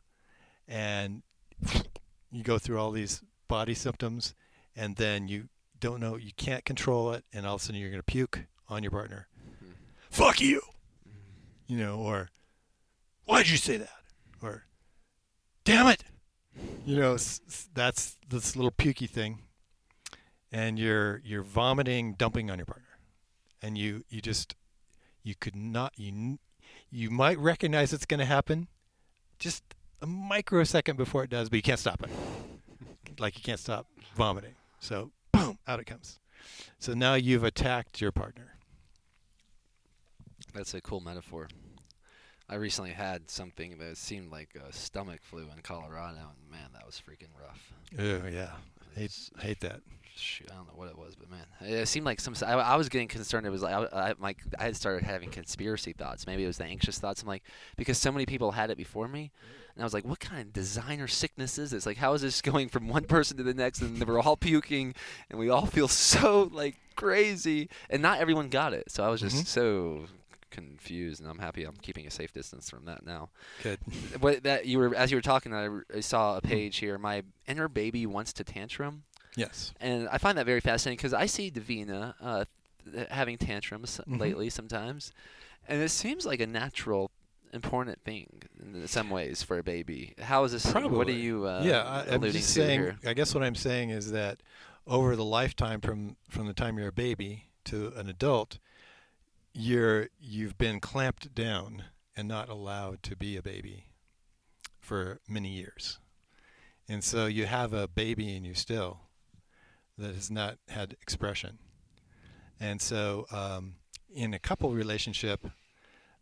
[0.69, 1.23] and
[2.31, 4.35] you go through all these body symptoms
[4.77, 5.49] and then you
[5.81, 8.45] don't know you can't control it and all of a sudden you're going to puke
[8.69, 9.27] on your partner.
[9.59, 9.71] Hmm.
[10.09, 10.61] Fuck you
[11.05, 11.11] Hmm.
[11.67, 12.29] you know, or
[13.25, 13.91] why'd you say that?
[14.41, 14.65] Or
[15.65, 16.05] damn it,
[16.87, 17.17] you know,
[17.75, 19.41] that's this little pukey thing,
[20.53, 22.99] and you're you're vomiting, dumping on your partner,
[23.63, 24.55] and you you just
[25.23, 26.39] you could not you
[26.91, 28.69] you might recognize it's going to happen,
[29.39, 29.63] just
[30.03, 32.11] a microsecond before it does, but you can't stop it,
[33.21, 34.55] like you can't stop vomiting.
[34.81, 36.19] So boom, out it comes.
[36.79, 38.57] So now you've attacked your partner.
[40.55, 41.49] That's a cool metaphor.
[42.49, 46.85] I recently had something that seemed like a stomach flu in Colorado, and man, that
[46.85, 47.73] was freaking rough.
[47.97, 48.51] Oh yeah,
[48.97, 49.83] hate hate that.
[50.21, 52.35] Shoot, I don't know what it was, but man, it seemed like some.
[52.47, 53.47] I, I was getting concerned.
[53.47, 56.27] It was like I, I, like I had started having conspiracy thoughts.
[56.27, 57.23] Maybe it was the anxious thoughts.
[57.23, 57.43] I'm like,
[57.77, 59.31] because so many people had it before me,
[59.75, 61.87] and I was like, what kind of designer sickness is this?
[61.87, 64.95] Like, how is this going from one person to the next, and we're all puking,
[65.31, 68.91] and we all feel so like crazy, and not everyone got it.
[68.91, 69.47] So I was just Mhm.
[69.47, 70.05] so
[70.51, 73.31] confused, and I'm happy I'm keeping a safe distance from that now.
[73.63, 73.79] Good.
[74.21, 76.99] What that you were as you were talking, I, I saw a page here.
[76.99, 79.05] My inner baby wants to tantrum.
[79.37, 79.73] Yes.
[79.81, 82.45] And I find that very fascinating because I see Davina uh,
[83.11, 84.19] having tantrums Mhm.
[84.21, 85.13] lately sometimes,
[85.69, 87.11] and it seems like a natural,
[87.53, 90.15] important thing in some ways for a baby.
[90.21, 90.67] How is this?
[90.75, 92.81] What are you uh, yeah, I, I'm alluding just to saying.
[92.81, 92.99] here?
[93.07, 94.41] I guess what I'm saying is that
[94.87, 98.59] over the lifetime from from the time you're a baby to an adult,
[99.53, 101.85] you're you've been clamped down
[102.17, 103.87] and not allowed to be a baby
[104.81, 105.99] for many years,
[106.89, 109.01] and so you have a baby in you still
[110.01, 111.59] that has not had expression,
[112.59, 113.75] and so um,
[114.13, 115.47] in a couple relationship,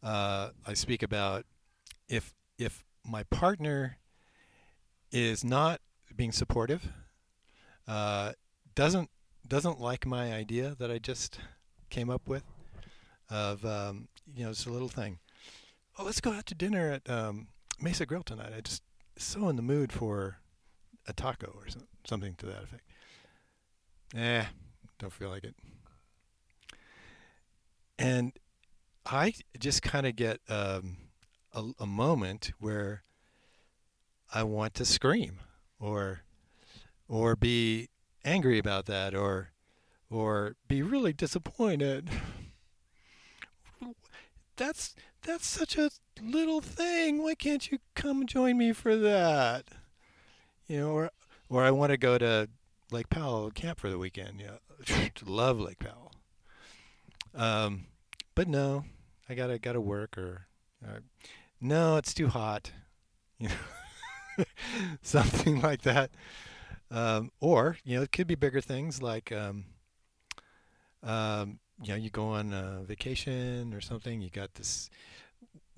[0.02, 1.44] uh, I speak about
[2.08, 3.98] if if my partner
[5.10, 5.80] is not
[6.14, 6.88] being supportive,
[7.86, 8.32] uh,
[8.74, 9.10] doesn't
[9.46, 11.38] doesn't like my idea that I just
[11.90, 12.44] came up with
[13.30, 15.18] of um, you know it's a little thing.
[15.98, 17.48] Oh, let's go out to dinner at um,
[17.80, 18.52] Mesa Grill tonight.
[18.56, 18.82] I just
[19.16, 20.38] so in the mood for
[21.06, 22.87] a taco or some, something to that effect.
[24.16, 24.44] Eh,
[24.98, 25.54] don't feel like it.
[27.98, 28.32] And
[29.04, 30.96] I just kind of get um,
[31.52, 33.02] a, a moment where
[34.32, 35.40] I want to scream
[35.80, 36.20] or
[37.08, 37.88] or be
[38.24, 39.52] angry about that or
[40.10, 42.10] or be really disappointed.
[44.56, 45.90] That's that's such a
[46.22, 47.22] little thing.
[47.22, 49.66] Why can't you come join me for that?
[50.66, 51.10] You know, or
[51.48, 52.48] or I want to go to
[52.90, 54.40] Lake Powell camp for the weekend.
[54.40, 56.12] Yeah, love Lake Powell.
[57.34, 57.86] Um,
[58.34, 58.84] but no,
[59.28, 60.46] I gotta gotta work or,
[60.82, 61.00] or
[61.60, 62.72] no, it's too hot.
[63.38, 64.44] You know,
[65.02, 66.10] something like that.
[66.90, 69.66] Um, or you know, it could be bigger things like um,
[71.02, 74.20] um, you know, you go on a vacation or something.
[74.20, 74.90] You got this,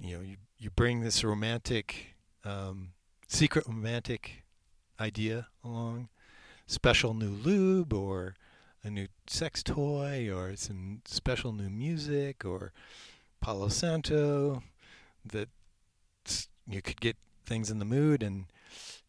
[0.03, 2.93] you know, you you bring this romantic, um,
[3.29, 4.45] secret romantic
[4.99, 6.09] idea along,
[6.71, 8.37] special new lube or
[8.85, 12.73] a new sex toy or some special new music or
[13.41, 14.63] Palo Santo
[15.25, 15.49] that
[16.69, 18.45] you could get things in the mood and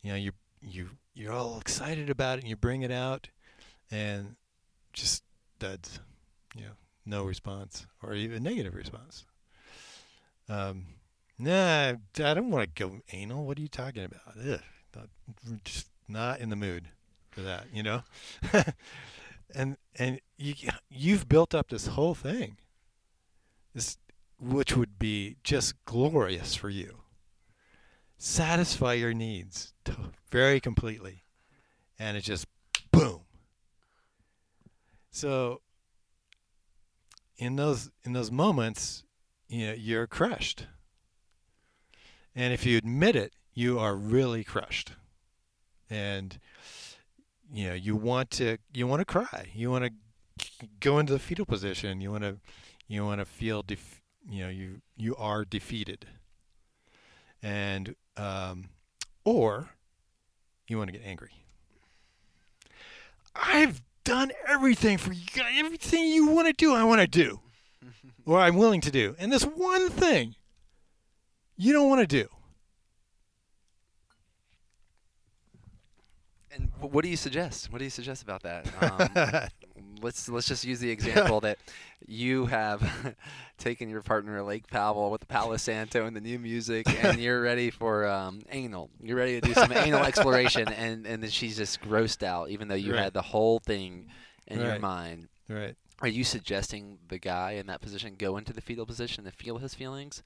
[0.02, 3.28] you know you you you're all excited about it and you bring it out
[3.92, 4.36] and
[4.92, 5.24] just
[5.60, 6.00] duds
[6.56, 6.72] you know
[7.06, 9.26] no response or even negative response.
[10.50, 10.86] Um
[11.38, 13.46] nah i don't want to go anal.
[13.46, 14.36] What are you talking about?
[14.36, 14.62] Ugh,
[14.96, 15.10] not,
[15.64, 16.90] just not in the mood
[17.32, 18.04] for that you know?
[19.54, 20.54] And and you
[20.90, 22.58] you've built up this whole thing
[23.74, 23.98] this
[24.40, 27.00] which would be just glorious for you.
[28.18, 29.74] Satisfy your needs
[30.32, 31.24] very completely
[32.00, 32.48] and it just
[32.92, 33.22] boom.
[35.12, 35.62] So
[37.38, 39.04] in those in those moments
[39.48, 40.68] you know you're crushed.
[42.34, 44.94] And if you admit it you are really crushed.
[45.90, 46.40] And
[47.52, 49.50] you know you want to you want to cry.
[49.54, 52.02] You want to go into the fetal position.
[52.02, 52.38] You want to
[52.88, 56.08] you want to feel def- you know you you are defeated.
[57.44, 58.70] And um,
[59.26, 59.72] or
[60.68, 61.32] you want to get angry.
[63.36, 65.22] I've done everything for you
[65.58, 67.40] everything you want to do i want to do.
[68.26, 69.16] Or i'm willing to do.
[69.20, 70.36] And this one thing
[71.56, 72.28] you don't want to do
[76.54, 77.72] And what do you suggest?
[77.72, 78.68] What do you suggest about that?
[78.82, 79.48] Um,
[80.02, 81.58] let's let's just use the example that
[82.06, 83.16] you have
[83.58, 87.20] taken your partner to Lake Powell with the Palo Santo and the new music, and
[87.22, 88.90] you're ready for um, anal.
[89.02, 92.68] You're ready to do some anal exploration, and and then she's just grossed out, even
[92.68, 93.04] though you Right.
[93.04, 94.08] had the whole thing
[94.48, 95.30] in your mind.
[95.48, 99.34] right Are you suggesting the guy in that position go into the fetal position and
[99.34, 100.22] feel his feelings?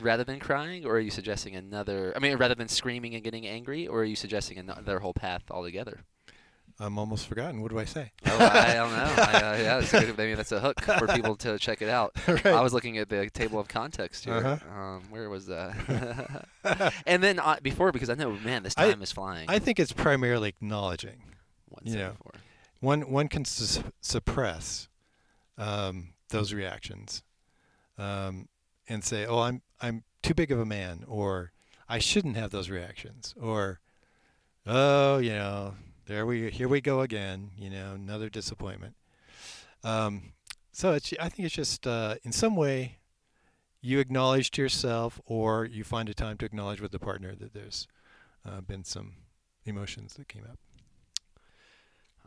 [0.00, 2.12] Rather than crying, or are you suggesting another?
[2.14, 5.42] I mean, rather than screaming and getting angry, or are you suggesting another whole path
[5.50, 6.00] altogether?
[6.80, 8.98] i'm almost forgotten what do i say Oh, I don't know.
[8.98, 11.88] I, uh, yeah, that's a good, maybe that's a hook for people to check it
[11.88, 12.12] out.
[12.28, 14.34] right I was looking at the table of context here.
[14.34, 14.80] Uh-huh.
[14.80, 16.44] Um, where was that?
[17.06, 19.46] and then uh, before, because I know, man, this I- time is flying.
[19.48, 21.22] I think it's primarily acknowledging.
[21.68, 22.12] One you know.
[22.80, 24.88] One one can sus- suppress
[25.56, 27.24] um, those reactions
[27.96, 28.48] um,
[28.88, 31.52] and say, "Oh, I'm I'm too big of a man," or
[31.88, 33.80] "I shouldn't have those reactions," or
[34.66, 35.74] "Oh, you know,
[36.06, 38.94] there we here we go again." You know, another disappointment.
[39.84, 40.32] Um,
[40.72, 42.98] so it's I think it's just uh, in some way
[43.80, 47.54] you acknowledge to yourself, or you find a time to acknowledge with the partner that
[47.54, 47.86] there's
[48.44, 49.14] uh, been some
[49.64, 50.58] emotions that came up.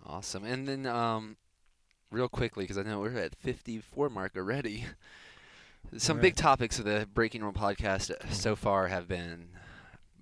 [0.05, 0.43] Awesome.
[0.43, 1.37] And then, um,
[2.09, 4.85] real quickly, because I know we're at 54 mark already.
[5.97, 9.49] Some big topics of the Breaking Room podcast so far have been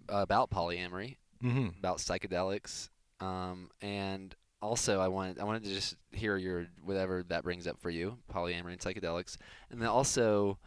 [0.08, 1.68] about polyamory, Mm-hmm.
[1.80, 2.90] about psychedelics,
[3.22, 7.80] um, and also I wanted I wanted to just hear your whatever that brings up
[7.80, 9.38] for you, polyamory and psychedelics,
[9.72, 10.58] and then also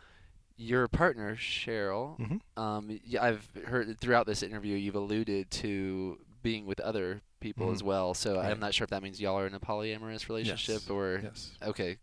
[0.56, 2.18] your partner Cheryl.
[2.18, 2.62] Mm-hmm.
[2.62, 7.86] Um, I've heard throughout this interview you've alluded to being with other people as Mhm.
[7.86, 8.14] well.
[8.14, 10.90] So I'm not sure if that means y'all are in a polyamorous relationship Yes.
[10.90, 11.52] or Yes.
[11.62, 11.98] okay.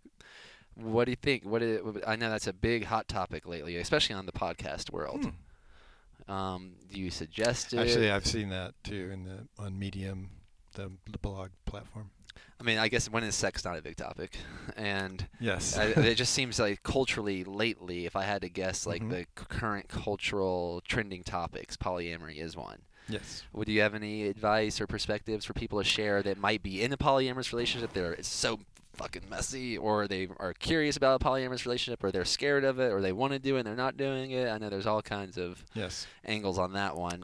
[0.81, 1.43] What do you think?
[1.43, 5.25] What i- I know that's a big hot topic lately, especially on the podcast world.
[5.25, 6.31] Hmm.
[6.31, 7.79] Um, do you suggest it?
[7.79, 10.29] Actually, I've seen that too in the on Medium,
[10.75, 12.11] the, the blog platform.
[12.59, 14.37] I mean, I guess when is sex not a big topic?
[14.75, 15.77] And Yes.
[15.77, 19.09] I, it just seems like culturally lately, if I had to guess, like Mhm.
[19.11, 22.81] the current cultural trending topics, polyamory is one.
[23.07, 23.43] yes.
[23.53, 26.91] Would you have any advice or perspectives for people to share that might be in
[26.93, 27.93] a polyamorous relationship?
[27.93, 28.59] They're it's so
[28.99, 32.91] fucking messy, or they are curious about a polyamorous relationship, or they're scared of it,
[32.91, 34.49] or they want to do it and they're not doing it.
[34.49, 36.05] I know there's all kinds of Yes.
[36.25, 37.23] angles on that one.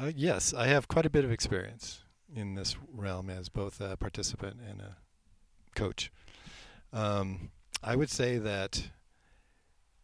[0.00, 2.04] Uh, yes, I have quite a bit of experience
[2.34, 4.96] in this realm as both a participant and a
[5.74, 6.10] coach.
[6.92, 7.50] Um,
[7.82, 8.90] I would say that,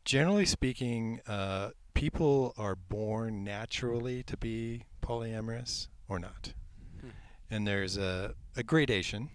[0.05, 6.53] generally speaking, uh, people are born naturally to be polyamorous or not.
[7.01, 7.09] Hmm.
[7.51, 9.31] And there's a, a gradation,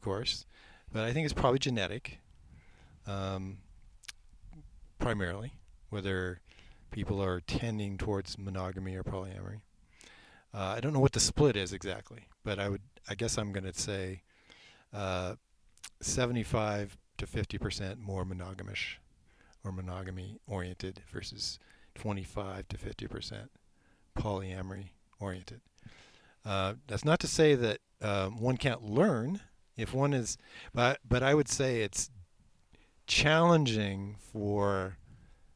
[0.00, 0.46] of course,
[0.90, 2.20] but I think it's probably genetic,
[3.06, 3.58] um,
[4.98, 5.52] primarily,
[5.90, 6.40] whether
[6.90, 9.60] people are tending towards monogamy or polyamory.
[10.54, 12.80] Uh, I don't know what the split is exactly, but I would
[13.10, 14.22] I guess I'm going to say
[14.94, 15.34] uh,
[16.00, 18.96] 75 to 50 percent more monogamish
[19.62, 21.58] or monogamy oriented versus
[21.96, 23.50] 25 to 50 percent
[24.18, 24.88] polyamory
[25.20, 25.60] oriented.
[26.42, 29.40] Uh, that's not to say that um, one can't learn
[29.80, 30.38] if one is,
[30.74, 32.10] but but I would say it's
[33.06, 34.98] challenging for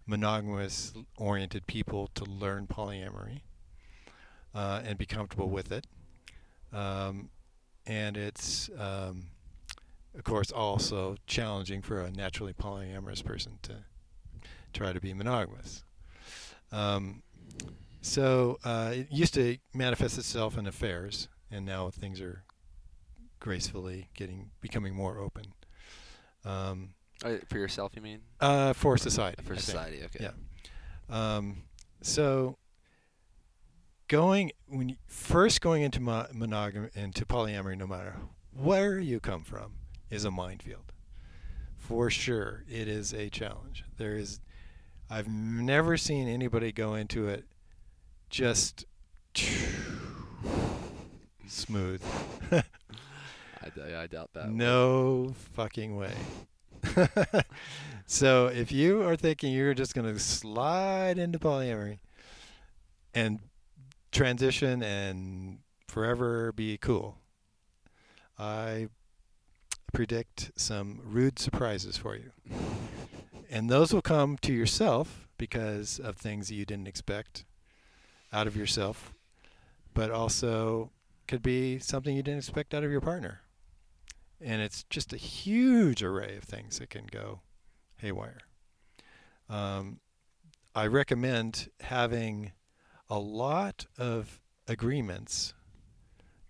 [0.07, 3.43] monogamous oriented people to learn polyamory
[4.55, 5.87] uh, and be comfortable with it.
[6.73, 7.31] um,
[7.87, 9.27] and it's um,
[10.17, 13.85] of course also challenging for a naturally polyamorous person to
[14.73, 15.85] try to be monogamous.
[16.73, 17.23] Um,
[18.01, 22.44] so uh, it used to manifest itself in affairs, and now things are
[23.41, 25.45] gracefully getting becoming more open.
[26.45, 28.21] Um, Uh, for yourself, you mean?
[28.41, 29.43] uh, for society.
[29.43, 29.61] For I think.
[29.65, 30.25] society, okay.
[31.11, 31.37] Yeah.
[31.37, 31.63] Um,
[32.03, 32.59] so
[34.09, 38.17] going when you, first going into mo- monogamy into polyamory, no matter
[38.53, 39.75] where you come from,
[40.11, 40.93] is a minefield.
[41.77, 43.85] For sure, it is a challenge.
[43.99, 44.41] There is,
[45.11, 47.45] I've never seen anybody go into it
[48.31, 48.85] just
[51.47, 52.03] smooth.
[53.65, 54.51] I, I doubt that.
[54.51, 56.13] No fucking way.
[58.07, 61.99] so if you are thinking you're just going to slide into polyamory
[63.15, 63.41] and
[64.13, 65.59] transition and
[65.89, 67.19] forever be cool,
[68.39, 68.89] I
[69.93, 72.33] predict some rude surprises for you.
[73.51, 77.45] And those will come to yourself because of things that you didn't expect
[78.33, 79.15] out of yourself,
[79.95, 80.91] but also
[81.29, 83.41] could be something you didn't expect out of your partner
[84.41, 87.41] and it's just a huge array of things that can go
[87.97, 88.41] haywire.
[89.49, 90.01] Um,
[90.75, 92.53] I recommend having
[93.09, 95.55] a lot of agreements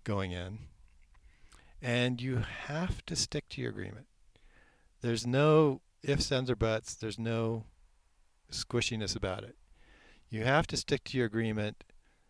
[0.05, 0.59] going in,
[1.83, 4.07] and you have to stick to your agreement.
[5.01, 6.95] There's no ifs, ands, or buts.
[6.95, 7.65] There's no
[8.51, 9.57] squishiness about it.
[10.31, 11.85] You have to stick to your agreement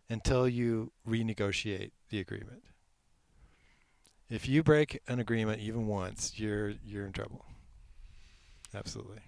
[0.09, 2.63] until you renegotiate the agreement.
[4.29, 7.45] If you break an agreement even once, you're you're in trouble.
[8.73, 9.19] Absolutely.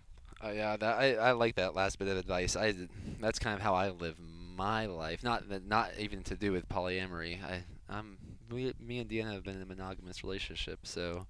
[0.41, 2.55] Oh yeah, that I, I like that last bit of advice.
[2.55, 2.73] I
[3.19, 4.17] that's kind of how I live
[4.55, 5.23] my life.
[5.23, 7.43] Not not even to do with polyamory.
[7.43, 8.17] I I'm
[8.49, 11.27] we, me and Deanna have been in a monogamous relationship, so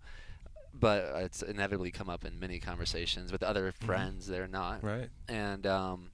[0.73, 4.83] but it's inevitably come up in many conversations with other friends that are not.
[4.83, 5.09] Right.
[5.27, 6.11] And um,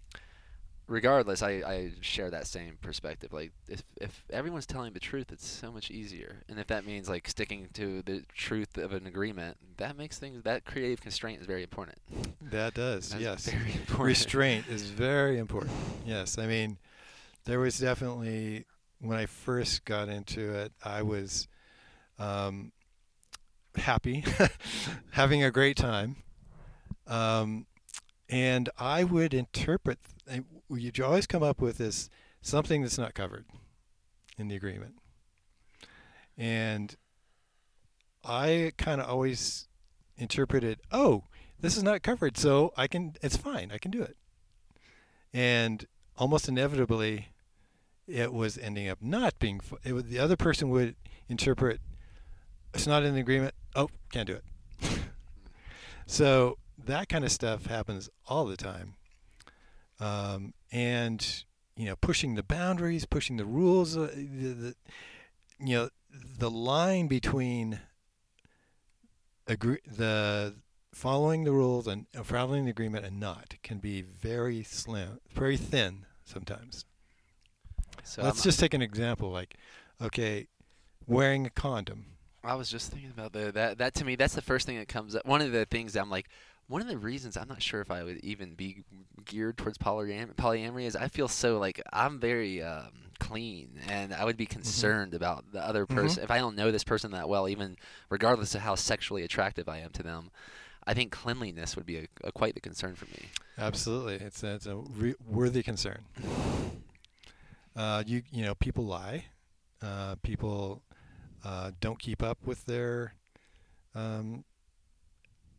[0.88, 3.34] regardless, I, I share that same perspective.
[3.34, 6.44] Like if if everyone's telling the truth, it's so much easier.
[6.50, 10.44] And if that means like sticking to the truth of an agreement, that makes things
[10.44, 11.98] that creative constraint is very important.
[12.42, 13.10] That does.
[13.10, 13.46] That's yes.
[13.50, 14.08] very important.
[14.08, 15.74] Restraint is very important.
[16.06, 16.38] Yes.
[16.38, 16.78] I mean,
[17.46, 18.66] there was definitely
[19.00, 21.48] when I first got into it, I was
[22.18, 22.72] um,
[23.76, 24.24] happy,
[25.12, 26.16] having a great time.
[27.06, 27.66] Um,
[28.30, 30.00] and I would interpret.
[30.76, 32.10] You'd always come up with this
[32.42, 33.46] something that's not covered
[34.38, 34.96] in the agreement,
[36.38, 36.96] and
[38.24, 39.68] I kind of always
[40.18, 41.26] interpreted, "Oh,
[41.60, 43.16] this is not covered, so I can.
[43.22, 43.72] It's fine.
[43.72, 44.18] I can do it."
[45.34, 45.86] And
[46.18, 47.30] almost inevitably,
[48.08, 49.62] it was ending up not being.
[49.84, 50.96] It was, the other person would
[51.28, 51.82] interpret,
[52.74, 53.56] "It's not in the agreement.
[53.76, 54.44] Oh, can't do it."
[56.06, 58.96] so that kind of stuff happens all the time,
[60.00, 61.44] um, and
[61.76, 64.76] you know, pushing the boundaries, pushing the rules, uh, the, the,
[65.60, 65.90] you know,
[66.38, 67.80] the line between
[69.48, 70.56] agree the
[70.94, 75.58] following the rules and uh, following the agreement and not can be very slim, very
[75.58, 76.86] thin sometimes.
[78.04, 79.56] So Let's I'm- just take an example like,
[80.02, 80.48] okay,
[81.08, 82.06] wearing a condom.
[82.44, 83.78] I was just thinking about the, that.
[83.78, 85.26] That to me, that's the first thing that comes up.
[85.26, 86.28] One of the things that I'm like,
[86.68, 88.84] one of the reasons I'm not sure if I would even be
[89.26, 94.26] geared towards polyam- polyamory is I feel so like I'm very um, clean, and I
[94.26, 95.96] would be concerned about the other Mhm.
[95.96, 97.78] person if I don't know this person that well, even
[98.10, 100.32] regardless of how sexually attractive I am to them.
[100.86, 103.30] I think cleanliness would be a, a quite the concern for me.
[103.58, 106.04] Absolutely, it's a, it's a re- worthy concern.
[107.76, 109.26] Uh, you you know people lie,
[109.82, 110.84] uh, people
[111.44, 113.16] uh, don't keep up with their
[113.96, 114.44] um,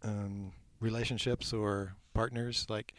[0.05, 0.53] um,
[0.85, 2.67] relationships or partners.
[2.69, 2.95] Like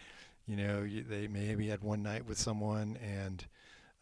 [0.45, 3.45] you know you, they maybe had one night with someone and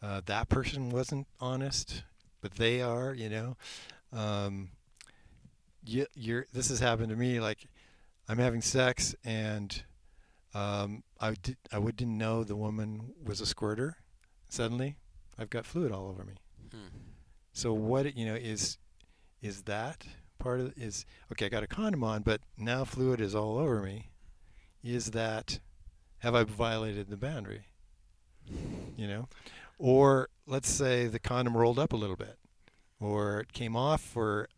[0.02, 2.02] uh, that person wasn't honest,
[2.40, 3.14] but they are.
[3.14, 3.56] You know,
[4.12, 4.70] um,
[5.84, 7.40] you, you're this has happened to me.
[7.40, 7.66] Like
[8.28, 9.82] I'm having sex and
[10.54, 11.56] um, I did.
[11.72, 13.96] I would, didn't know the woman was a squirter.
[14.50, 14.96] Suddenly,
[15.38, 16.34] I've got fluid all over me.
[16.70, 16.98] Hmm.
[17.52, 18.78] So what you know is
[19.42, 20.06] is that
[20.44, 21.46] part of is okay?
[21.46, 24.10] I got a condom on, but now fluid is all over me.
[24.84, 25.58] Is that
[26.18, 27.64] have I violated the boundary?
[28.96, 29.28] You know,
[29.78, 32.38] or let's say the condom rolled up a little bit,
[33.00, 34.48] or it came off for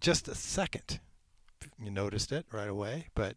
[0.00, 0.98] just a second.
[1.80, 3.36] You noticed it right away, but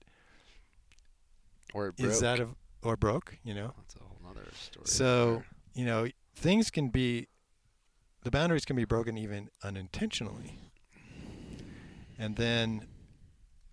[1.75, 2.49] Or it is that a
[2.81, 3.37] or broke?
[3.43, 4.87] You know, That's a whole other story.
[4.87, 5.43] So
[5.75, 7.27] you know things can be
[8.23, 10.64] the boundaries can be broken even unintentionally.
[12.17, 12.87] And then,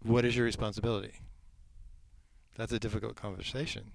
[0.02, 1.14] what is your responsibility?
[2.56, 3.92] That's a difficult conversation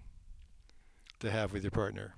[1.19, 2.15] to have with your partner.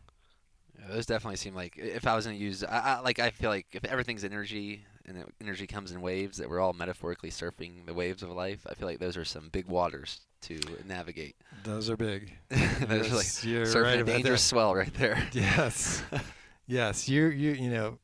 [0.80, 3.32] Yeah, those definitely seem like if I was going to use, I, I, like I
[3.32, 7.86] feel like if everything's energy and energy comes in waves, that we're all metaphorically surfing
[7.86, 8.66] the waves of life.
[8.70, 11.36] I feel like those are some big waters to navigate.
[11.64, 12.32] Those are big.
[12.50, 14.50] those are like surfing right a dangerous that.
[14.50, 15.28] swell right there.
[15.34, 16.04] Yes.
[16.68, 17.98] yes, you you you know,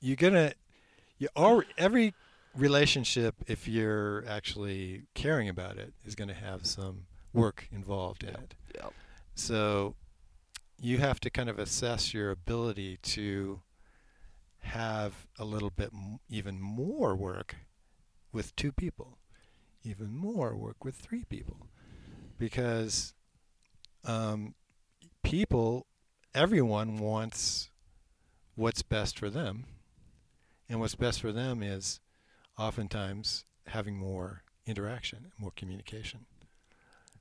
[0.00, 0.52] you're gonna
[1.18, 2.12] you all every
[2.58, 8.30] relationship if you're actually caring about it is going to have some work involved in
[8.30, 8.40] Yep.
[8.42, 8.54] it.
[8.74, 8.92] Yep.
[9.34, 9.94] So
[10.80, 13.60] you have to kind of assess your ability to
[14.60, 17.56] have a little bit m- even more work
[18.32, 19.18] with two people,
[19.84, 21.68] even more work with three people,
[22.38, 23.14] because
[24.04, 24.54] um,
[25.22, 25.86] people,
[26.34, 27.70] everyone wants
[28.54, 29.64] what's best for them,
[30.68, 32.00] and what's best for them is
[32.58, 36.26] oftentimes having more interaction, more communication.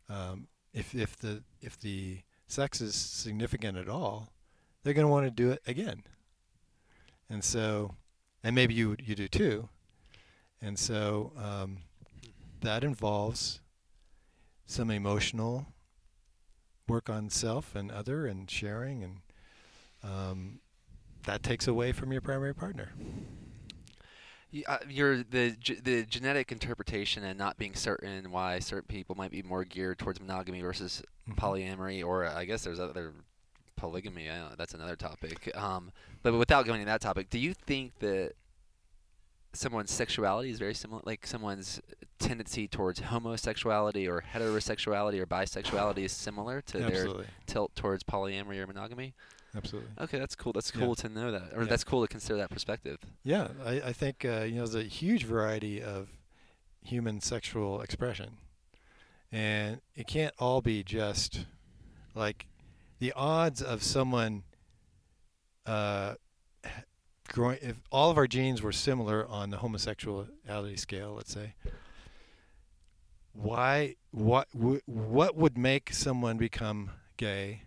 [0.09, 4.29] Um, if if the if the sex is significant at all,
[4.83, 6.03] they're going to want to do it again.
[7.29, 7.95] And so,
[8.43, 9.69] and maybe you you do too.
[10.61, 11.79] And so um,
[12.61, 13.59] that involves
[14.65, 15.67] some emotional
[16.87, 19.17] work on self and other and sharing, and
[20.03, 20.59] um,
[21.25, 22.93] that takes away from your primary partner.
[24.65, 29.41] Uh, Your the the genetic interpretation and not being certain why certain people might be
[29.43, 31.35] more geared towards monogamy versus Mhm.
[31.35, 33.13] polyamory, or I guess there's other
[33.75, 34.29] polygamy.
[34.29, 35.55] I don't know, that's another topic.
[35.55, 35.91] Um,
[36.23, 38.33] but without going into that topic, do you think that
[39.53, 41.81] someone's sexuality is very similar, like someone's
[42.19, 47.05] tendency towards homosexuality or heterosexuality or bisexuality is similar to their
[47.47, 49.13] tilt towards polyamory or monogamy?
[49.55, 49.89] Absolutely.
[49.99, 50.53] Okay, that's cool.
[50.53, 50.81] That's Yeah.
[50.81, 51.69] cool to know that, or Yeah.
[51.69, 52.97] that's cool to consider that perspective.
[53.23, 56.09] Yeah, I, I think uh, you know there's a huge variety of
[56.83, 58.37] human sexual expression,
[59.31, 61.45] and it can't all be just
[62.15, 62.47] like
[62.99, 64.43] the odds of someone
[65.65, 66.15] uh,
[67.27, 67.59] growing.
[67.61, 71.53] If all of our genes were similar on the homosexuality scale, let's say,
[73.33, 77.63] why what w- what would make someone become gay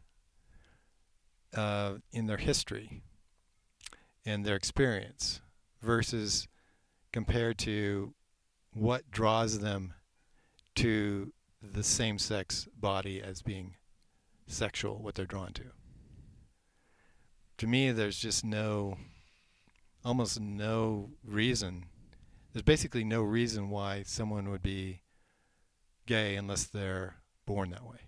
[1.55, 3.03] uh, in their history?
[4.25, 5.41] and their experience
[5.83, 6.47] versus
[7.13, 8.15] compared to
[8.73, 9.95] what draws them
[10.75, 11.33] to
[11.63, 13.75] the same sex body as being
[14.47, 15.65] sexual, what they're drawn to.
[17.59, 18.97] To me, there's just no,
[20.05, 21.87] almost no reason.
[22.53, 25.03] There's basically no reason why someone would be
[26.07, 27.17] gay unless they're
[27.47, 27.99] born that way.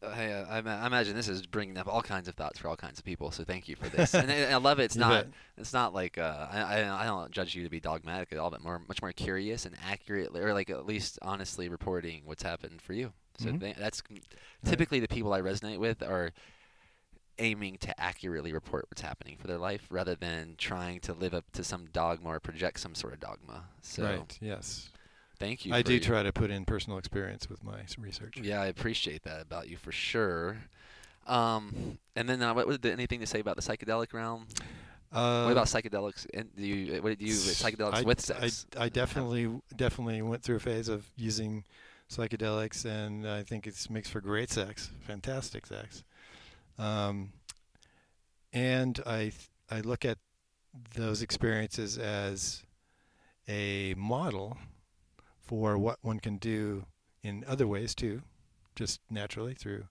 [0.00, 2.76] Hey, uh, I, I imagine this is bringing up all kinds of thoughts for all
[2.76, 3.30] kinds of people.
[3.32, 4.84] So thank you for this, and I, I love it.
[4.84, 5.24] It's not.
[5.24, 5.34] bet.
[5.56, 7.02] It's not like uh, I, I.
[7.02, 9.74] I don't judge you to be dogmatic at all, but more, much more curious and
[9.84, 13.12] accurately, or like at least honestly reporting what's happened for you.
[13.38, 13.60] So Mhm.
[13.60, 14.02] th- that's
[14.64, 16.32] typically the people I resonate with are
[17.40, 21.44] aiming to accurately report what's happening for their life, rather than trying to live up
[21.52, 23.64] to some dogma or project some sort of dogma.
[23.82, 24.38] So right.
[24.40, 24.88] Yes.
[25.38, 25.74] Thank you.
[25.74, 28.38] I do your- try to put in personal experience with my research.
[28.40, 30.58] Yeah, I appreciate that about you for sure.
[31.26, 34.46] Um, and then uh, what, what anything to say about the psychedelic realm?
[35.12, 36.26] Uh, what about psychedelics?
[36.34, 38.66] And do you what do you psychedelics I, with sex?
[38.76, 41.64] I, I definitely definitely went through a phase of using
[42.10, 46.02] psychedelics, and I think it makes for great sex, fantastic sex.
[46.78, 47.32] Um,
[48.52, 49.32] and I
[49.70, 50.18] I look at
[50.94, 52.62] those experiences as
[53.48, 54.58] a model
[55.48, 56.86] for what one can do
[57.24, 58.22] in other ways too,
[58.76, 59.86] just naturally through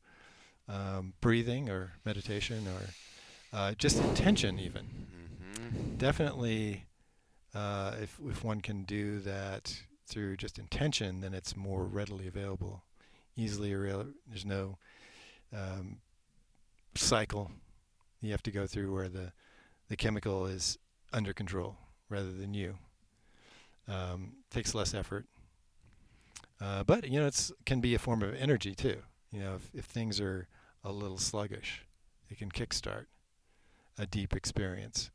[0.70, 2.96] um, breathing or meditation or
[3.58, 4.88] uh, just intention even
[5.40, 6.86] hmm definitely
[7.56, 12.84] uh, if if one can do that through just intention, then it's more readily available,
[13.36, 14.14] easily available.
[14.28, 14.78] There's no
[15.54, 15.98] um,
[16.96, 17.52] cycle
[18.22, 19.32] you have to go through where the
[19.90, 20.78] the chemical is
[21.14, 21.78] under control
[22.10, 22.78] rather than you.
[23.88, 25.26] Um, takes less effort,
[26.62, 28.98] uh, but you know it's can be a form of energy too.
[29.32, 30.48] You know, if, if things are
[30.84, 31.86] a little sluggish,
[32.30, 33.06] it can kickstart
[33.98, 35.12] a deep experience.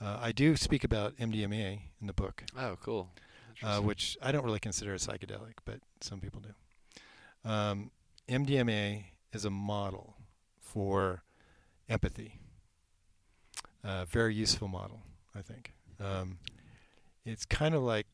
[0.00, 3.10] Uh, I do speak about MDMA in the book, Oh, cool.
[3.62, 7.48] uh, which I don't really consider a psychedelic, but some people do.
[7.48, 7.90] Um,
[8.28, 10.16] MDMA is a model
[10.60, 11.22] for
[11.88, 12.40] empathy.
[13.82, 15.02] A very useful model,
[15.34, 15.72] I think.
[16.00, 16.38] Um,
[17.24, 18.06] it's kind of like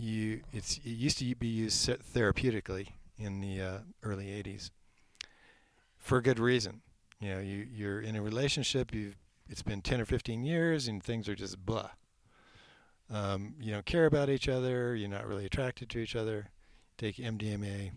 [0.00, 0.40] you.
[0.52, 2.88] It's it used to be used therapeutically
[3.18, 4.70] in the uh, early '80s
[5.98, 6.80] for a good reason.
[7.20, 8.94] You know, you you're in a relationship.
[8.94, 9.16] You've
[9.48, 11.90] it's been 10 or 15 years and things are just blah.
[13.10, 14.94] Um, you don't care about each other.
[14.94, 16.50] You're not really attracted to each other.
[16.98, 17.92] Take MDMA,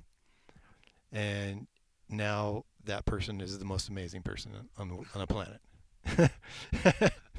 [1.11, 1.67] and
[2.07, 7.11] now that person is the most amazing person on the, on the planet.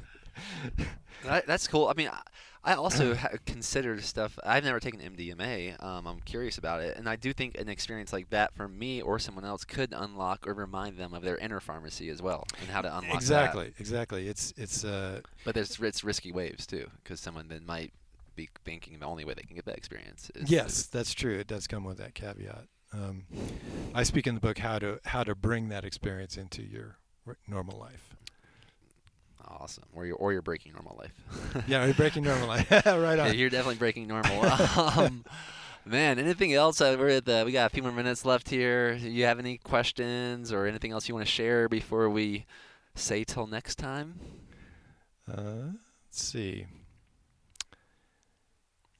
[1.23, 1.87] That, that's cool.
[1.87, 2.21] I mean, I,
[2.65, 3.15] I also
[3.45, 4.39] considered stuff.
[4.43, 5.81] I've never taken MDMA.
[5.83, 9.01] Um, I'm curious about it, and I do think an experience like that for me
[9.01, 12.69] or someone else could unlock or remind them of their inner pharmacy as well, and
[12.69, 13.79] how to unlock exactly, that.
[13.79, 14.27] exactly.
[14.27, 17.91] It's it's uh, But there's it's risky waves too, because someone then might
[18.35, 21.37] be thinking the only way they can get that experience is yes, that's true.
[21.37, 22.65] It does come with that caveat.
[22.93, 23.25] Um,
[23.93, 26.97] I speak in the book how to how to bring that experience into your
[27.47, 28.12] normal life.
[29.47, 29.83] Awesome.
[29.93, 31.63] Or you're or you're breaking normal life.
[31.67, 32.69] Yeah, you're breaking normal life.
[32.85, 33.37] right Yeah, on.
[33.37, 34.45] you're definitely breaking normal.
[34.77, 35.23] um,
[35.85, 36.81] man, anything else?
[36.81, 38.93] Uh, we're at the, we got a few more minutes left here.
[38.93, 42.45] You have any questions or anything else you want to share before we
[42.95, 44.19] say till next time?
[45.29, 45.71] Uh,
[46.07, 46.65] let's see.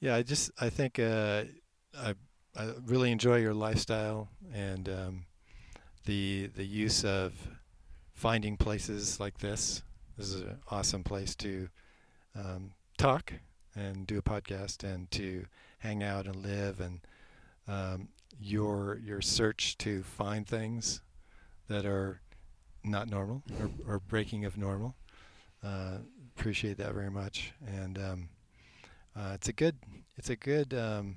[0.00, 1.44] Yeah, I just I think uh,
[1.96, 2.14] I
[2.56, 5.26] I really enjoy your lifestyle and um,
[6.04, 7.32] the the use of
[8.12, 9.82] finding places like this.
[10.16, 11.68] This is an awesome place to
[12.36, 13.32] um, talk
[13.74, 15.46] and do a podcast and to
[15.78, 17.00] hang out and live and
[17.66, 18.08] um,
[18.40, 21.00] your your search to find things
[21.66, 22.20] that are
[22.84, 24.94] not normal or, or breaking of normal.
[25.64, 25.98] Uh,
[26.36, 28.28] appreciate that very much, and um,
[29.16, 29.76] uh, it's a good
[30.16, 31.16] it's a good um,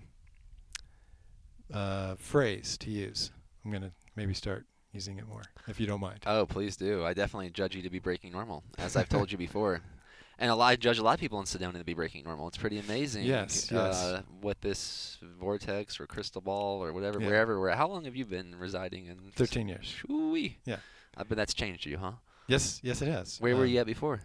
[1.71, 3.29] uh, phrase to use.
[3.63, 6.19] I'm gonna maybe start using it more if you don't mind.
[6.25, 7.05] Oh, please do.
[7.05, 9.81] I definitely judge you to be breaking normal, as I've told you before.
[10.39, 12.47] And a lot, I judge a lot of people in Sedona to be breaking normal.
[12.47, 13.25] It's pretty amazing.
[13.25, 14.23] Yes, Uh, yes.
[14.39, 17.25] what this vortex or crystal ball or whatever, Yeah.
[17.25, 17.71] wherever we're.
[17.71, 19.17] How long have you been residing in?
[19.35, 19.87] Thirteen years.
[19.87, 20.57] Shoo-wee.
[20.63, 20.75] Yeah.
[21.17, 22.11] I bet that's changed you, huh?
[22.45, 23.39] Yes, yes, it has.
[23.39, 24.21] Where were Um, you at before?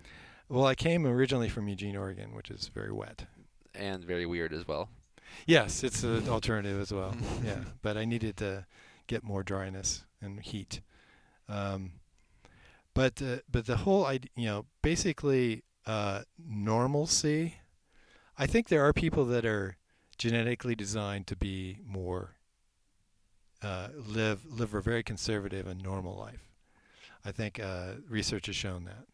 [0.51, 3.25] Well, I came originally from Eugene, Oregon, which is very wet.
[3.75, 4.91] And very weird as well.
[5.47, 7.17] Yes, it's an alternative as well.
[7.43, 8.67] yeah, but I needed to
[9.07, 10.81] get more dryness and heat.
[11.49, 11.93] Um,
[12.95, 17.57] but uh, but the whole idea, you know, basically uh, normalcy.
[18.39, 19.77] I think there are people that are
[20.19, 22.37] genetically designed to be more
[23.63, 26.49] uh, live live a very conservative and normal life.
[27.25, 29.07] I think uh, research has shown that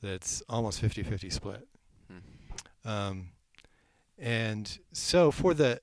[0.00, 1.68] that it's almost 50-50 split.
[2.08, 2.88] Hmm.
[2.88, 3.28] Um,
[4.18, 5.80] and so for the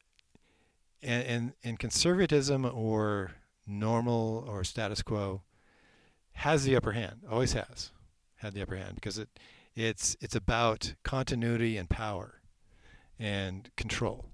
[1.01, 3.31] and, and and conservatism or
[3.69, 5.41] normal or status quo
[6.33, 7.91] has the upper hand always has
[8.37, 9.29] had the upper hand because it
[9.75, 12.41] it's it's about continuity and power
[13.17, 14.25] and control.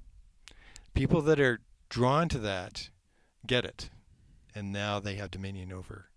[0.94, 2.90] People that are drawn to that
[3.46, 3.90] get it
[4.54, 6.10] and now they have dominion over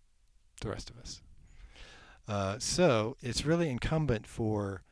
[0.60, 1.20] the rest of us.
[2.28, 4.82] Uh, so it's really incumbent for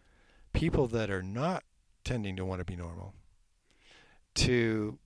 [0.52, 1.62] people that are not
[2.04, 3.14] tending to want to be normal
[4.34, 4.98] to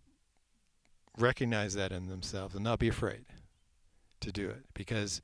[1.19, 3.25] recognize that in themselves and not be afraid
[4.21, 5.23] to do it because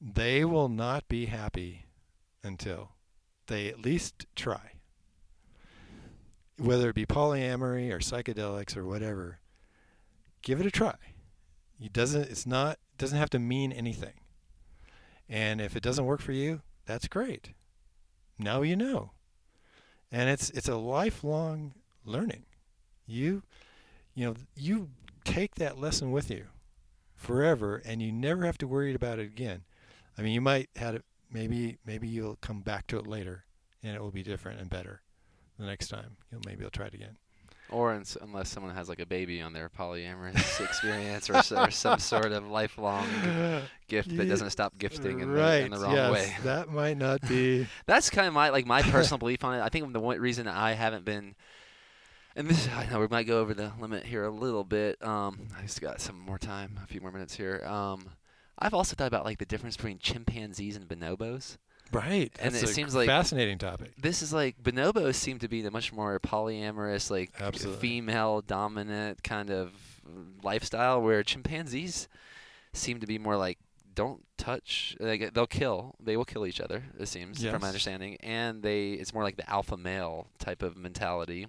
[0.00, 1.86] they will not be happy
[2.42, 2.92] until
[3.46, 4.72] they at least try.
[6.56, 9.40] Whether it be polyamory or psychedelics or whatever,
[10.42, 10.96] give it a try.
[11.80, 14.14] It doesn't it's not it doesn't have to mean anything.
[15.28, 17.50] And if it doesn't work for you, that's great.
[18.38, 19.12] Now you know.
[20.12, 21.74] And it's it's a lifelong
[22.04, 22.44] learning.
[23.06, 23.42] You
[24.20, 24.90] you know, you
[25.24, 26.44] take that lesson with you
[27.14, 29.62] forever and you never have to worry about it again.
[30.18, 33.44] I mean, you might have it maybe maybe you'll come back to it later
[33.82, 35.00] and it will be different and better
[35.58, 36.18] the next time.
[36.30, 37.16] You'll maybe you'll try it again.
[37.70, 41.98] Or unless someone has like a baby on their polyamorous experience or, s- or some
[41.98, 43.06] sort of lifelong
[43.88, 46.36] gift that doesn't stop gifting in, the, right, in the wrong yes, way.
[46.44, 49.62] That might not be That's kind of my like my personal belief on it.
[49.62, 51.36] I think the one reason I haven't been,
[52.40, 55.00] and this I know we might go over the limit here a little bit.
[55.06, 57.62] Um, I just got some more time, a few more minutes here.
[57.66, 58.08] Um,
[58.58, 61.56] I've also thought about like the difference between chimpanzees and bonobos.
[61.92, 62.32] right.
[62.40, 63.92] And That's it seems like- fascinating topic.
[63.96, 67.80] This is like bonobos seem to be the much more polyamorous, like Absolutely.
[67.80, 69.72] female dominant kind of
[70.42, 72.08] lifestyle, where chimpanzees
[72.72, 73.58] seem to be more like
[73.94, 74.96] don't touch.
[75.00, 75.94] Like they'll kill.
[76.00, 76.84] They will kill each other.
[76.98, 80.76] It seems from my understanding, and they it's more like the alpha male type of
[80.76, 81.46] mentality.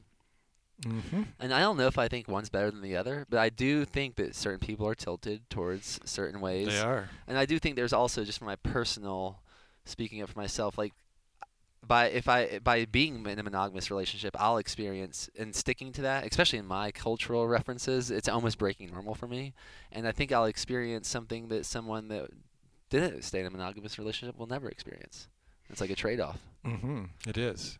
[0.86, 1.24] Mm-hmm.
[1.40, 3.86] And I don't know if I think one's better than the other, but I do
[3.86, 6.68] think that certain people are tilted towards certain ways.
[6.68, 7.10] They are.
[7.28, 9.41] And I do think there's also just for my personal,
[9.86, 10.94] speaking up for myself, like
[11.86, 16.26] by if I by being in a monogamous relationship, I'll experience and sticking to that,
[16.26, 19.53] especially in my cultural references, it's almost breaking normal for me.
[19.91, 22.30] And I think I'll experience something that someone that
[22.90, 25.28] didn't stay in a monogamous relationship will never experience.
[25.70, 26.40] It's like a trade-off.
[26.66, 27.06] Mm-hmm.
[27.26, 27.80] It is.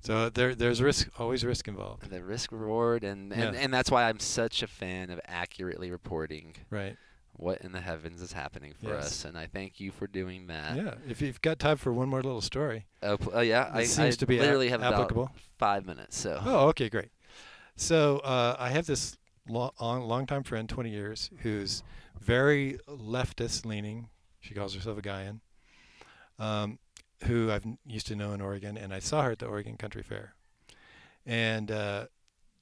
[0.00, 2.08] So there, there's risk, always risk involved.
[2.10, 3.60] The risk reward, and, and, Yeah.
[3.60, 6.96] and that's why I'm such a fan of accurately reporting Right.
[7.32, 9.06] what in the heavens is happening for Yes.
[9.06, 9.24] us.
[9.24, 10.76] And I thank you for doing that.
[10.76, 10.94] yeah.
[11.08, 12.86] If you've got time for one more little story.
[13.02, 15.24] Oh, oh yeah, I, It seems I to be literally have applicable.
[15.24, 16.16] about five minutes.
[16.16, 17.10] So Oh, okay, great.
[17.76, 19.16] So uh, I have this
[19.48, 21.82] long, long-time friend, 20 years, who's
[22.20, 24.08] very leftist leaning.
[24.40, 25.40] She calls herself a Gaian,
[26.38, 26.78] um,
[27.24, 30.02] who I've used to know in Oregon, and I saw her at the Oregon Country
[30.02, 30.34] Fair.
[31.26, 32.06] And uh,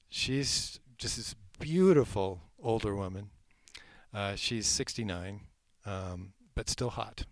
[0.09, 3.29] she's just this beautiful older woman.
[4.13, 5.41] Uh, she's 69,
[5.85, 7.25] um, but still hot.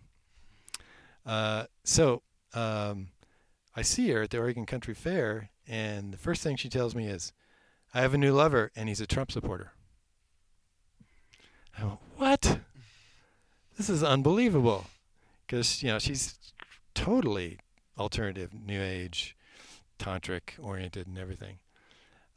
[1.24, 2.22] Uh, so
[2.54, 3.08] um,
[3.74, 7.08] I see her at the Oregon Country Fair, and the first thing she tells me
[7.08, 7.32] is,
[7.92, 9.72] I have a new lover, and he's a Trump supporter.
[11.78, 12.58] I went, what?
[13.76, 14.86] This is unbelievable.
[15.46, 16.34] Because, you know, she's
[16.96, 17.60] totally
[17.96, 19.36] alternative, new age,
[19.98, 21.58] tantric oriented, and everything.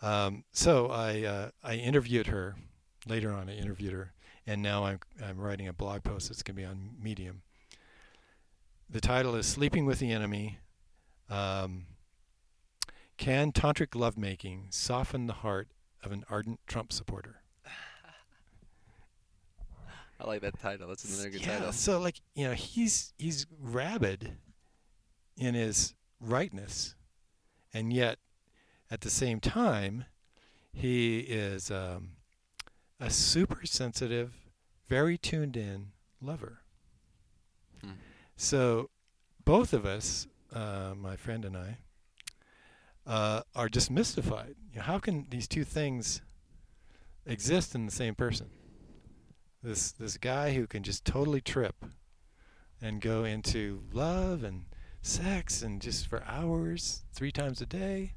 [0.02, 2.56] Um, so I, uh, I interviewed her.
[3.08, 4.12] Later on, I interviewed her,
[4.46, 7.42] and now I'm, I'm writing a blog post that's going to be on Medium.
[8.90, 10.60] The title is Sleeping with the Enemy
[11.30, 11.86] um,
[13.18, 15.68] can tantric lovemaking soften the heart
[16.04, 17.42] of an ardent Trump supporter?
[20.20, 20.88] I like that title.
[20.90, 21.72] That's another good yeah, title.
[21.72, 24.38] so like you know, he's he's rabid
[25.40, 26.96] in his rightness,
[27.74, 28.20] and yet
[28.92, 30.06] at the same time,
[30.74, 32.10] he is um,
[33.00, 34.34] a super sensitive,
[34.88, 35.88] very tuned in
[36.22, 36.60] lover.
[37.82, 37.92] Hmm.
[38.36, 38.90] So
[39.46, 41.78] both of us, uh, my friend and I,
[43.08, 44.56] uh, are just mystified.
[44.74, 46.22] You know, how can these two things
[47.26, 48.50] exist in the same person?
[49.64, 51.86] This this guy who can just totally trip
[52.82, 54.66] and go into love and
[55.02, 58.14] sex and just for hours, three times a day,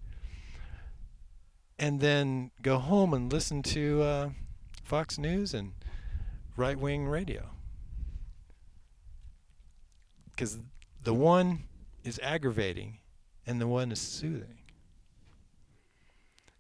[1.79, 4.31] and then go home and listen to uh,
[4.85, 5.73] Fox News and
[6.57, 7.51] right wing radio.
[10.31, 10.59] Because
[11.03, 11.65] the one
[12.05, 12.99] is aggravating
[13.47, 14.59] and the one is soothing.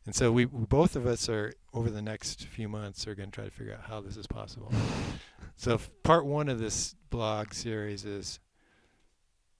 [0.04, 3.34] And so we both of us are over the next few months are going to
[3.34, 4.72] try to figure out how this is possible.
[5.56, 8.40] so part one of this blog series is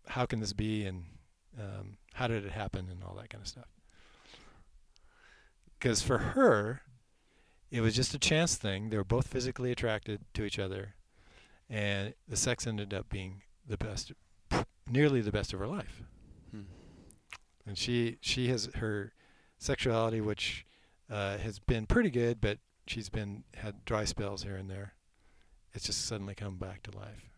[0.07, 1.05] how can this be and
[1.59, 3.69] um, how did it happen and all that kind of stuff.
[5.79, 6.83] Because for her,
[7.70, 8.91] it was just a chance thing.
[8.91, 10.95] They were both physically attracted to each other,
[11.69, 14.12] and the sex ended up being the best,
[14.89, 16.03] nearly the best of her life.
[16.51, 16.62] Hmm.
[17.66, 19.12] And she she has her
[19.59, 20.66] sexuality, which
[21.11, 24.95] uh, has been pretty good, but she's been had dry spells here and there.
[25.73, 27.32] It's just suddenly come back to life.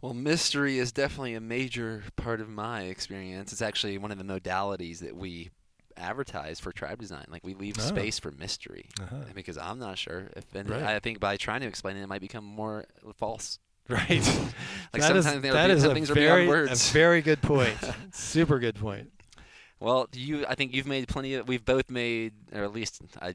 [0.00, 3.52] Well, mystery is definitely a major part of my experience.
[3.52, 5.50] It's actually one of the modalities that we
[5.96, 7.24] advertise for tribe design.
[7.28, 7.82] Like we leave Oh.
[7.82, 9.16] space for mystery Uh-huh.
[9.34, 10.82] because I'm not sure if, and Right.
[10.82, 12.84] I think by trying to explain it, it might become more
[13.18, 13.58] false.
[13.88, 14.08] Right.
[14.10, 14.18] Like
[15.02, 16.90] That is- sometimes there that is some a things are very, beyond words.
[16.90, 17.78] A very good point.
[18.12, 19.12] Super good point.
[19.78, 21.46] Well, you, I think you've made plenty of.
[21.46, 23.34] We've both made, or at least I,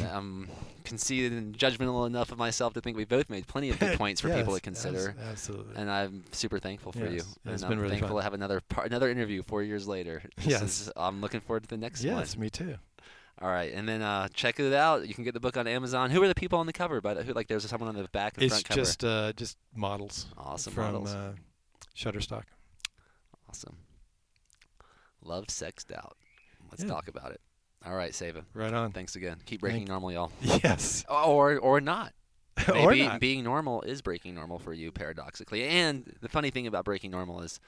[0.00, 0.48] am
[0.84, 4.20] conceited and judgmental enough of myself to think we both made plenty of good points
[4.22, 5.10] for people to consider.
[5.10, 5.76] abs- absolutely.
[5.76, 7.16] And I'm super thankful for you.
[7.16, 8.16] Yes, And it's I'm been really thankful fun.
[8.16, 10.22] to have another part, another interview four years later.
[10.42, 10.62] Yes.
[10.62, 12.16] is- I'm looking forward to the next one.
[12.16, 12.76] yes, me too.
[13.42, 15.06] All right, and then uh, check it out.
[15.08, 16.10] You can get the book on Amazon.
[16.10, 17.00] Who are the people on the cover?
[17.02, 18.80] But who like there's someone on the back and It's front cover.
[18.80, 21.12] just uh, just models awesome from models.
[21.12, 21.32] uh,
[21.96, 22.44] Shutterstock.
[23.48, 23.76] awesome.
[25.24, 26.16] Love, sex, doubt.
[26.70, 26.88] Let's Yeah.
[26.90, 27.40] talk about it.
[27.84, 28.44] All right, Seva.
[28.54, 28.92] Right on.
[28.92, 29.38] Thanks again.
[29.44, 30.32] Keep breaking Thank- normal, y'all.
[30.40, 31.04] Yes.
[31.08, 32.12] Or or not.
[32.68, 33.20] or Maybe not.
[33.20, 35.64] being normal is breaking normal for you, paradoxically.
[35.64, 37.58] And the funny thing about breaking normal is,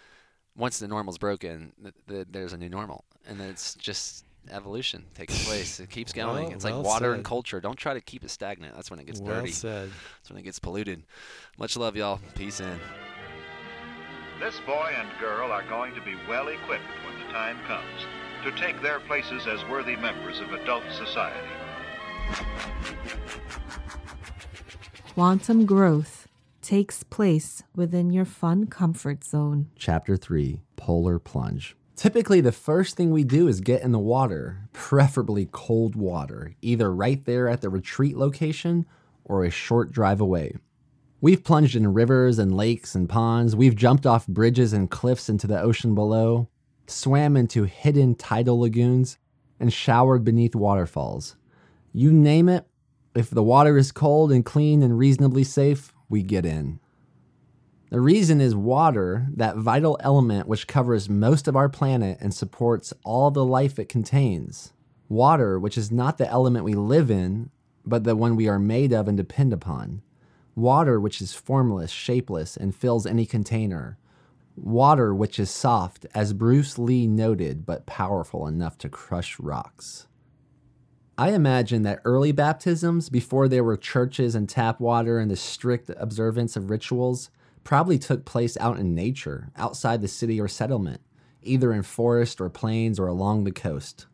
[0.56, 5.06] once the normal's broken, th- th- there's a new normal, and then it's just evolution
[5.14, 5.80] takes place.
[5.80, 6.44] It keeps going.
[6.44, 7.60] Well- it's like well water and culture.
[7.60, 8.74] Don't try to keep it stagnant.
[8.76, 9.52] That's when it gets well dirty.
[9.52, 9.90] said.
[10.18, 11.02] That's when it gets polluted.
[11.58, 12.20] Much love, y'all.
[12.34, 12.78] Peace in.
[14.38, 18.06] This boy and girl are going to be well equipped when the time comes
[18.44, 21.48] to take their places as worthy members of adult society.
[25.14, 26.28] Quantum growth
[26.62, 29.68] takes place within your fun comfort zone.
[29.74, 31.74] Chapter 3 Polar Plunge.
[31.96, 36.94] Typically, the first thing we do is get in the water, preferably cold water, either
[36.94, 38.86] right there at the retreat location
[39.24, 40.54] or a short drive away.
[41.20, 43.56] We've plunged in rivers and lakes and ponds.
[43.56, 46.48] We've jumped off bridges and cliffs into the ocean below,
[46.86, 49.18] swam into hidden tidal lagoons,
[49.60, 51.36] and showered beneath waterfalls.
[51.92, 52.66] You name it,
[53.14, 56.80] if the water is cold and clean and reasonably safe, we get in.
[57.90, 62.92] The reason is water, that vital element which covers most of our planet and supports
[63.04, 64.72] all the life it contains.
[65.08, 67.50] Water, which is not the element we live in,
[67.86, 70.02] but the one we are made of and depend upon.
[70.56, 73.98] Water, which is formless, shapeless, and fills any container.
[74.56, 80.06] Water, which is soft, as Bruce Lee noted, but powerful enough to crush rocks.
[81.18, 85.90] I imagine that early baptisms, before there were churches and tap water and the strict
[85.96, 87.30] observance of rituals,
[87.62, 91.00] probably took place out in nature, outside the city or settlement,
[91.42, 94.06] either in forest or plains or along the coast.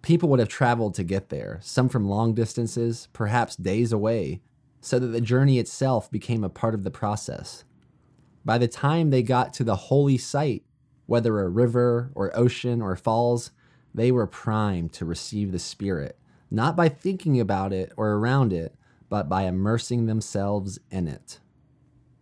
[0.00, 4.40] People would have traveled to get there, some from long distances, perhaps days away,
[4.80, 7.64] so that the journey itself became a part of the process.
[8.48, 10.64] By the time they got to the holy site,
[11.04, 13.50] whether a river or ocean or falls,
[13.94, 16.18] they were primed to receive the Spirit,
[16.50, 18.74] not by thinking about it or around it,
[19.10, 21.40] but by immersing themselves in it.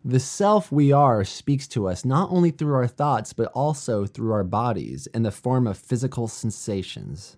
[0.05, 4.33] The self we are speaks to us not only through our thoughts, but also through
[4.33, 7.37] our bodies in the form of physical sensations.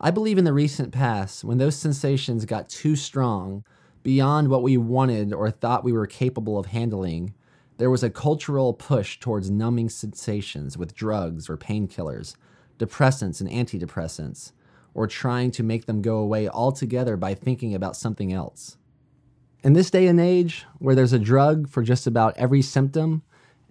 [0.00, 3.62] I believe in the recent past, when those sensations got too strong,
[4.02, 7.32] beyond what we wanted or thought we were capable of handling,
[7.78, 12.36] there was a cultural push towards numbing sensations with drugs or painkillers,
[12.78, 14.52] depressants and antidepressants,
[14.94, 18.78] or trying to make them go away altogether by thinking about something else.
[19.62, 23.22] In this day and age, where there's a drug for just about every symptom,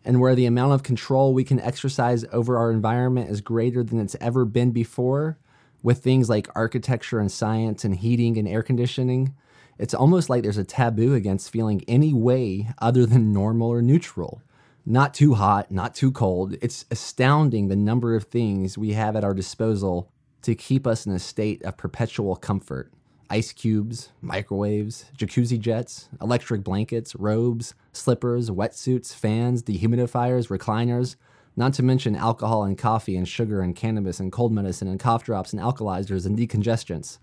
[0.03, 3.99] and where the amount of control we can exercise over our environment is greater than
[3.99, 5.39] it's ever been before,
[5.81, 9.33] with things like architecture and science and heating and air conditioning,
[9.77, 14.41] it's almost like there's a taboo against feeling any way other than normal or neutral.
[14.85, 16.55] Not too hot, not too cold.
[16.61, 20.11] It's astounding the number of things we have at our disposal
[20.43, 22.91] to keep us in a state of perpetual comfort
[23.29, 31.15] ice cubes, microwaves, jacuzzi jets, electric blankets, robes, slippers, wetsuits, fans, dehumidifiers, recliners,
[31.55, 35.23] not to mention alcohol and coffee and sugar and cannabis and cold medicine and cough
[35.23, 37.17] drops and alkalizers and decongestants.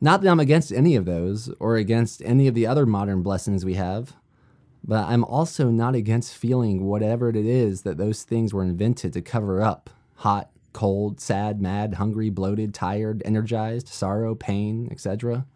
[0.00, 3.64] Not that I'm against any of those or against any of the other modern blessings
[3.64, 4.14] we have,
[4.82, 9.22] but I'm also not against feeling whatever it is that those things were invented to
[9.22, 15.46] cover up hot, cold, sad, mad, hungry, bloated, tired, energized, sorrow, pain, etc.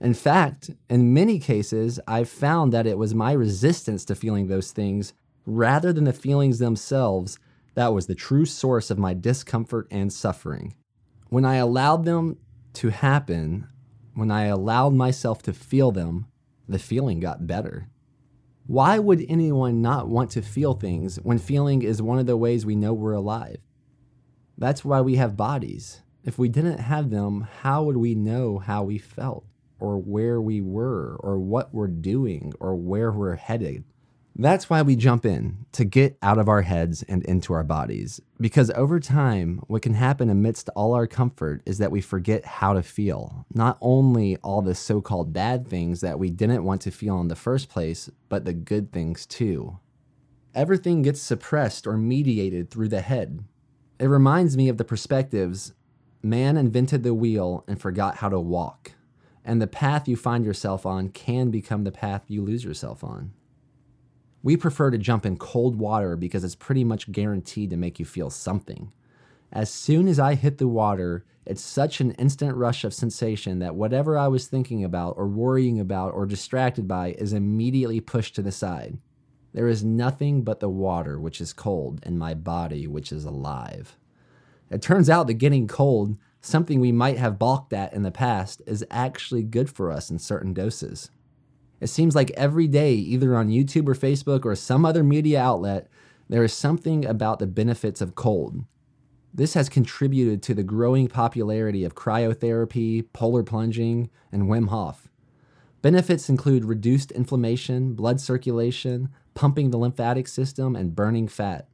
[0.00, 4.70] In fact, in many cases, I've found that it was my resistance to feeling those
[4.70, 5.14] things
[5.46, 7.38] rather than the feelings themselves
[7.74, 10.74] that was the true source of my discomfort and suffering.
[11.30, 12.38] When I allowed them
[12.78, 13.66] to happen,
[14.14, 16.26] when I allowed myself to feel them,
[16.68, 17.88] the feeling got better.
[18.68, 22.64] Why would anyone not want to feel things when feeling is one of the ways
[22.64, 23.56] we know we're alive?
[24.56, 26.02] That's why we have bodies.
[26.22, 29.44] If we didn't have them, how would we know how we felt,
[29.80, 33.82] or where we were, or what we're doing, or where we're headed?
[34.40, 38.20] That's why we jump in to get out of our heads and into our bodies.
[38.40, 42.72] Because over time, what can happen amidst all our comfort is that we forget how
[42.72, 43.44] to feel.
[43.52, 47.26] Not only all the so called bad things that we didn't want to feel in
[47.26, 49.80] the first place, but the good things too.
[50.54, 53.42] Everything gets suppressed or mediated through the head.
[53.98, 55.72] It reminds me of the perspectives
[56.22, 58.92] man invented the wheel and forgot how to walk.
[59.44, 63.32] And the path you find yourself on can become the path you lose yourself on.
[64.42, 68.04] We prefer to jump in cold water because it's pretty much guaranteed to make you
[68.04, 68.92] feel something.
[69.52, 73.74] As soon as I hit the water, it's such an instant rush of sensation that
[73.74, 78.42] whatever I was thinking about or worrying about or distracted by is immediately pushed to
[78.42, 78.98] the side.
[79.54, 83.96] There is nothing but the water, which is cold, and my body, which is alive.
[84.70, 88.60] It turns out that getting cold, something we might have balked at in the past,
[88.66, 91.10] is actually good for us in certain doses.
[91.80, 95.88] It seems like every day, either on YouTube or Facebook or some other media outlet,
[96.28, 98.64] there is something about the benefits of cold.
[99.32, 105.08] This has contributed to the growing popularity of cryotherapy, polar plunging, and Wim Hof.
[105.80, 111.68] Benefits include reduced inflammation, blood circulation, pumping the lymphatic system, and burning fat.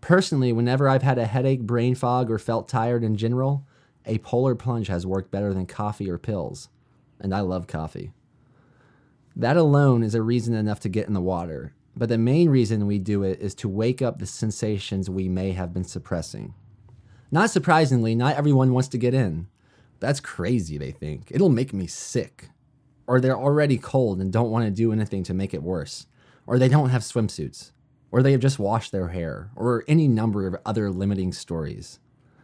[0.00, 3.66] Personally, whenever I've had a headache, brain fog, or felt tired in general,
[4.06, 6.68] a polar plunge has worked better than coffee or pills.
[7.18, 8.12] And I love coffee.
[9.36, 11.72] That alone is a reason enough to get in the water.
[11.96, 15.52] But the main reason we do it is to wake up the sensations we may
[15.52, 16.54] have been suppressing.
[17.30, 19.48] Not surprisingly, not everyone wants to get in.
[20.00, 21.30] That's crazy, they think.
[21.30, 22.50] It'll make me sick.
[23.06, 26.06] Or they're already cold and don't want to do anything to make it worse.
[26.46, 27.72] Or they don't have swimsuits.
[28.10, 29.50] Or they have just washed their hair.
[29.56, 31.98] Or any number of other limiting stories.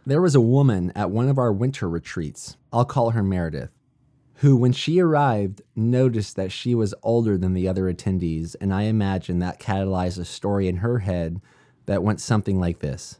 [0.05, 3.69] There was a woman at one of our winter retreats, I'll call her Meredith,
[4.41, 8.83] who, when she arrived, noticed that she was older than the other attendees, and I
[8.83, 11.39] imagine that catalyzed a story in her head
[11.85, 13.19] that went something like this.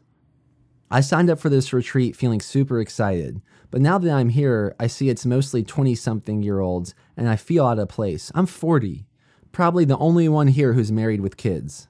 [0.90, 3.40] I signed up for this retreat feeling super excited,
[3.70, 7.36] but now that I'm here, I see it's mostly 20 something year olds, and I
[7.36, 8.32] feel out of place.
[8.34, 9.06] I'm 40,
[9.52, 11.86] probably the only one here who's married with kids.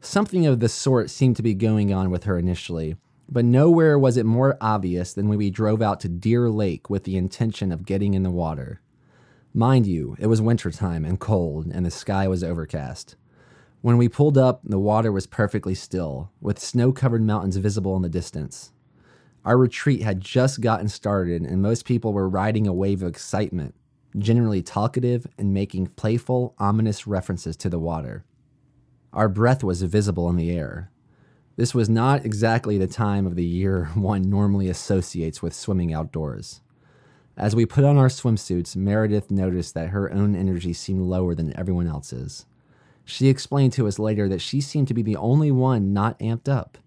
[0.00, 2.94] Something of the sort seemed to be going on with her initially,
[3.30, 7.04] but nowhere was it more obvious than when we drove out to Deer Lake with
[7.04, 8.80] the intention of getting in the water.
[9.54, 13.16] Mind you, it was wintertime and cold, and the sky was overcast.
[13.82, 18.02] When we pulled up, the water was perfectly still, with snow covered mountains visible in
[18.02, 18.72] the distance.
[19.44, 23.74] Our retreat had just gotten started, and most people were riding a wave of excitement,
[24.18, 28.24] generally talkative and making playful, ominous references to the water.
[29.12, 30.90] Our breath was visible in the air,
[31.60, 36.62] this was not exactly the time of the year one normally associates with swimming outdoors.
[37.36, 41.54] As we put on our swimsuits, Meredith noticed that her own energy seemed lower than
[41.58, 42.46] everyone else's.
[43.04, 46.48] She explained to us later that she seemed to be the only one not amped
[46.48, 46.78] up.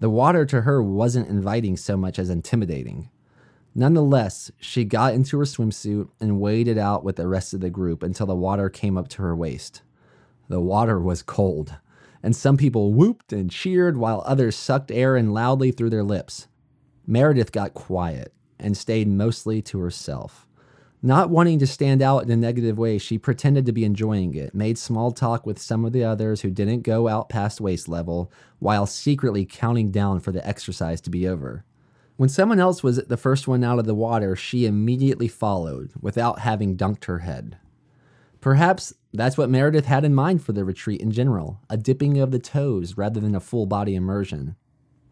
[0.00, 3.08] The water to her wasn't inviting so much as intimidating.
[3.74, 8.02] Nonetheless, she got into her swimsuit and waded out with the rest of the group
[8.02, 9.80] until the water came up to her waist.
[10.50, 11.76] The water was cold
[12.22, 16.48] and some people whooped and cheered while others sucked air in loudly through their lips.
[17.06, 20.46] Meredith got quiet and stayed mostly to herself.
[21.02, 24.54] Not wanting to stand out in a negative way, she pretended to be enjoying it,
[24.54, 28.30] made small talk with some of the others who didn't go out past waist level,
[28.58, 31.64] while secretly counting down for the exercise to be over.
[32.18, 36.40] When someone else was the first one out of the water, she immediately followed without
[36.40, 37.56] having dunked her head.
[38.40, 42.30] Perhaps that's what Meredith had in mind for the retreat in general a dipping of
[42.30, 44.56] the toes rather than a full body immersion.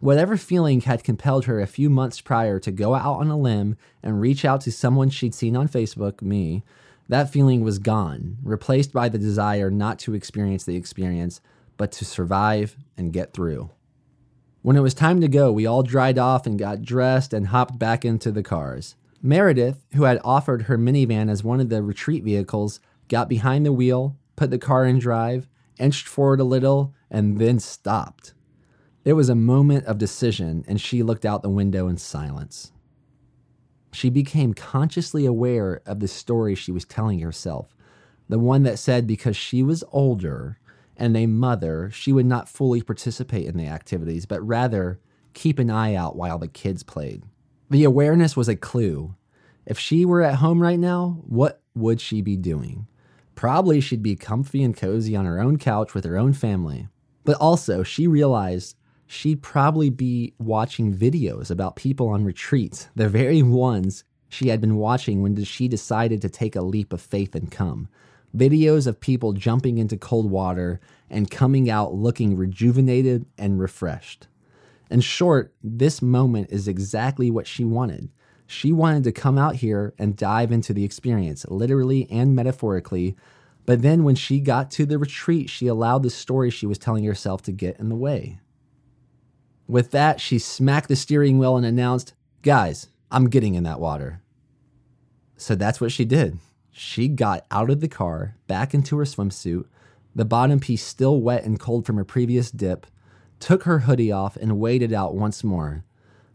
[0.01, 3.77] Whatever feeling had compelled her a few months prior to go out on a limb
[4.03, 6.63] and reach out to someone she'd seen on Facebook, me,
[7.09, 11.41] that feeling was gone, replaced by the desire not to experience the experience,
[11.77, 13.71] but to survive and get through.
[14.63, 17.79] When it was time to go, we all dried off and got dressed and hopped
[17.79, 18.95] back into the cars.
[19.21, 23.73] Meredith, who had offered her minivan as one of the retreat vehicles, got behind the
[23.73, 25.49] wheel, put the car in drive,
[25.79, 28.35] inched forward a little, and then stopped.
[29.05, 32.73] It was a moment of decision, and she looked out the window in silence.
[33.93, 37.75] She became consciously aware of the story she was telling herself,
[38.29, 40.59] the one that said because she was older
[40.99, 45.01] and a mother, she would not fully participate in the activities, but rather
[45.33, 47.23] keep an eye out while the kids played.
[47.71, 49.15] The awareness was a clue.
[49.65, 52.87] If she were at home right now, what would she be doing?
[53.39, 56.89] Probably she'd be comfy and cozy on her own couch with her own family.
[57.23, 58.75] But also, she realized
[59.07, 64.75] she'd probably be watching videos about people on retreats, the very ones she had been
[64.75, 67.87] watching when she decided to take a leap of faith and come.
[68.37, 74.27] Videos of people jumping into cold water and coming out looking rejuvenated and refreshed.
[74.91, 78.11] In short, this moment is exactly what she wanted.
[78.51, 83.15] She wanted to come out here and dive into the experience, literally and metaphorically.
[83.67, 87.05] But then when she got to the retreat, she allowed the story she was telling
[87.05, 88.41] herself to get in the way.
[89.67, 94.23] With that, she smacked the steering wheel and announced, Guys, I'm getting in that water.
[95.37, 96.39] So that's what she did.
[96.73, 99.67] She got out of the car, back into her swimsuit,
[100.15, 102.87] the bottom piece still wet and cold from her previous dip,
[103.41, 105.85] took her hoodie off, and waded out once more.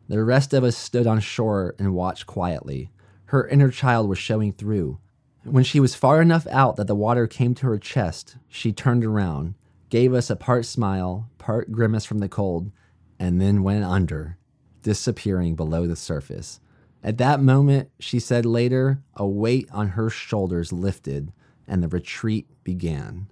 [0.08, 2.92] The rest of us stood on shore and watched quietly.
[3.26, 5.00] Her inner child was showing through.
[5.44, 9.04] When she was far enough out that the water came to her chest, she turned
[9.04, 9.56] around,
[9.90, 12.72] gave us a part smile, part grimace from the cold,
[13.20, 14.38] and then went under,
[14.82, 16.60] disappearing below the surface.
[17.04, 21.34] At that moment, she said later, a weight on her shoulders lifted
[21.68, 23.28] and the retreat began.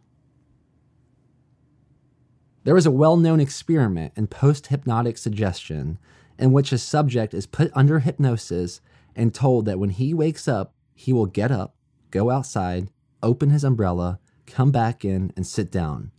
[2.64, 5.98] There was a well known experiment in post hypnotic suggestion
[6.42, 8.82] in which a subject is put under hypnosis
[9.16, 11.76] and told that when he wakes up, he will get up,
[12.10, 12.90] go outside,
[13.22, 16.12] open his umbrella, come back in, and sit down.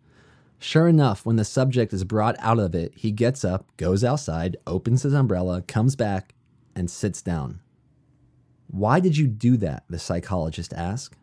[0.61, 4.57] Sure enough, when the subject is brought out of it, he gets up, goes outside,
[4.65, 6.35] opens his umbrella, comes back,
[6.77, 7.61] and sits down.
[8.69, 9.83] Why did you do that?
[9.91, 11.17] The psychologist asks.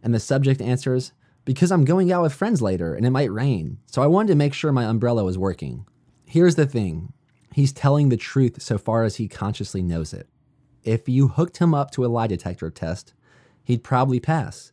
[0.00, 1.12] And the subject answers,
[1.44, 4.36] Because I'm going out with friends later and it might rain, so I wanted to
[4.36, 5.86] make sure my umbrella was working.
[6.24, 7.12] Here's the thing
[7.54, 10.28] He's telling the truth so far as he consciously knows it.
[10.82, 13.14] If you hooked him up to a lie detector test,
[13.62, 14.72] he'd probably pass.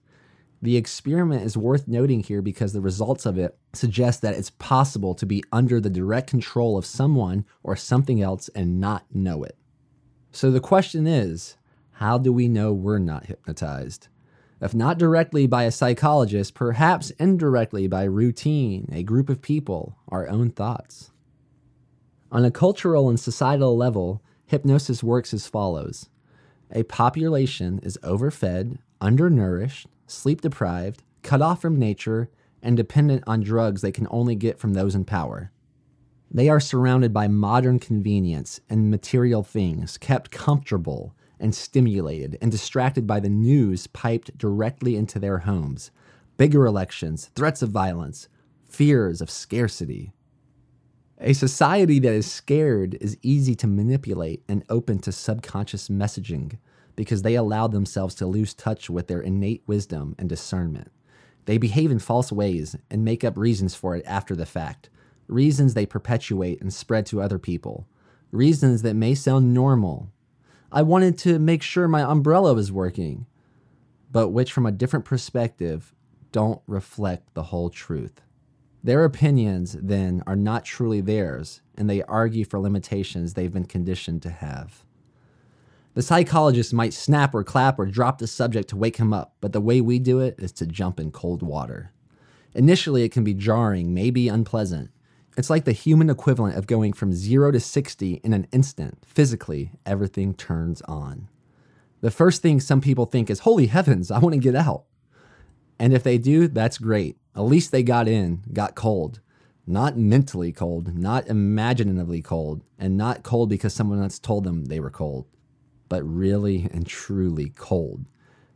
[0.63, 5.13] The experiment is worth noting here because the results of it suggest that it's possible
[5.13, 9.55] to be under the direct control of someone or something else and not know it.
[10.31, 11.57] So the question is
[11.91, 14.07] how do we know we're not hypnotized?
[14.59, 20.27] If not directly by a psychologist, perhaps indirectly by routine, a group of people, our
[20.27, 21.10] own thoughts.
[22.33, 26.07] On a cultural and societal level, hypnosis works as follows
[26.71, 32.29] A population is overfed, undernourished, sleep deprived, cut off from nature,
[32.63, 35.51] and dependent on drugs they can only get from those in power.
[36.33, 43.05] They are surrounded by modern convenience and material things, kept comfortable and stimulated and distracted
[43.05, 45.91] by the news piped directly into their homes,
[46.37, 48.29] bigger elections, threats of violence,
[48.63, 50.13] fears of scarcity.
[51.23, 56.57] A society that is scared is easy to manipulate and open to subconscious messaging
[56.95, 60.91] because they allow themselves to lose touch with their innate wisdom and discernment.
[61.45, 64.89] They behave in false ways and make up reasons for it after the fact,
[65.27, 67.87] reasons they perpetuate and spread to other people,
[68.31, 70.11] reasons that may sound normal
[70.73, 73.25] I wanted to make sure my umbrella was working,
[74.09, 75.93] but which, from a different perspective,
[76.31, 78.21] don't reflect the whole truth.
[78.83, 84.21] Their opinions, then, are not truly theirs, and they argue for limitations they've been conditioned
[84.23, 84.83] to have.
[85.93, 89.53] The psychologist might snap or clap or drop the subject to wake him up, but
[89.53, 91.91] the way we do it is to jump in cold water.
[92.53, 94.89] Initially, it can be jarring, maybe unpleasant,
[95.37, 98.97] it's like the human equivalent of going from zero to 60 in an instant.
[99.05, 101.29] Physically, everything turns on.
[102.01, 104.83] The first thing some people think is, Holy heavens, I want to get out.
[105.81, 107.17] And if they do, that's great.
[107.35, 109.19] At least they got in, got cold.
[109.65, 114.79] Not mentally cold, not imaginatively cold, and not cold because someone else told them they
[114.79, 115.25] were cold,
[115.89, 118.05] but really and truly cold.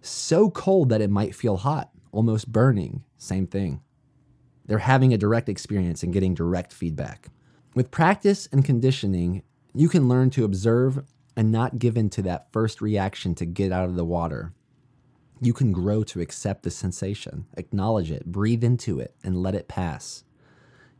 [0.02, 3.04] So cold that it might feel hot, almost burning.
[3.18, 3.82] Same thing.
[4.68, 7.30] They're having a direct experience and getting direct feedback.
[7.74, 9.42] With practice and conditioning,
[9.74, 11.04] you can learn to observe
[11.36, 14.54] and not give in to that first reaction to get out of the water.
[15.42, 19.68] You can grow to accept the sensation, acknowledge it, breathe into it, and let it
[19.68, 20.24] pass.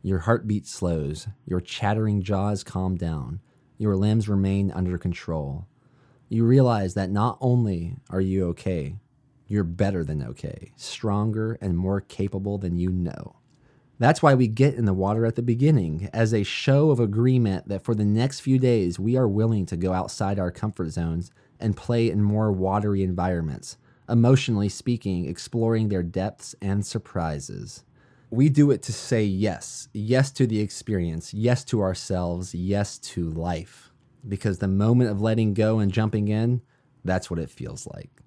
[0.02, 3.40] Your heartbeat slows, your chattering jaws calm down,
[3.78, 5.66] your limbs remain under control.
[6.28, 8.96] You realize that not only are you okay,
[9.46, 13.36] you're better than okay, stronger and more capable than you know.
[13.98, 17.68] That's why we get in the water at the beginning as a show of agreement
[17.68, 21.30] that for the next few days we are willing to go outside our comfort zones
[21.58, 27.84] and play in more watery environments, emotionally speaking, exploring their depths and surprises.
[28.30, 33.30] We do it to say yes, yes to the experience, yes to ourselves, yes to
[33.30, 33.90] life.
[34.26, 36.62] Because the moment of letting go and jumping in,
[37.04, 38.22] that's what it feels like.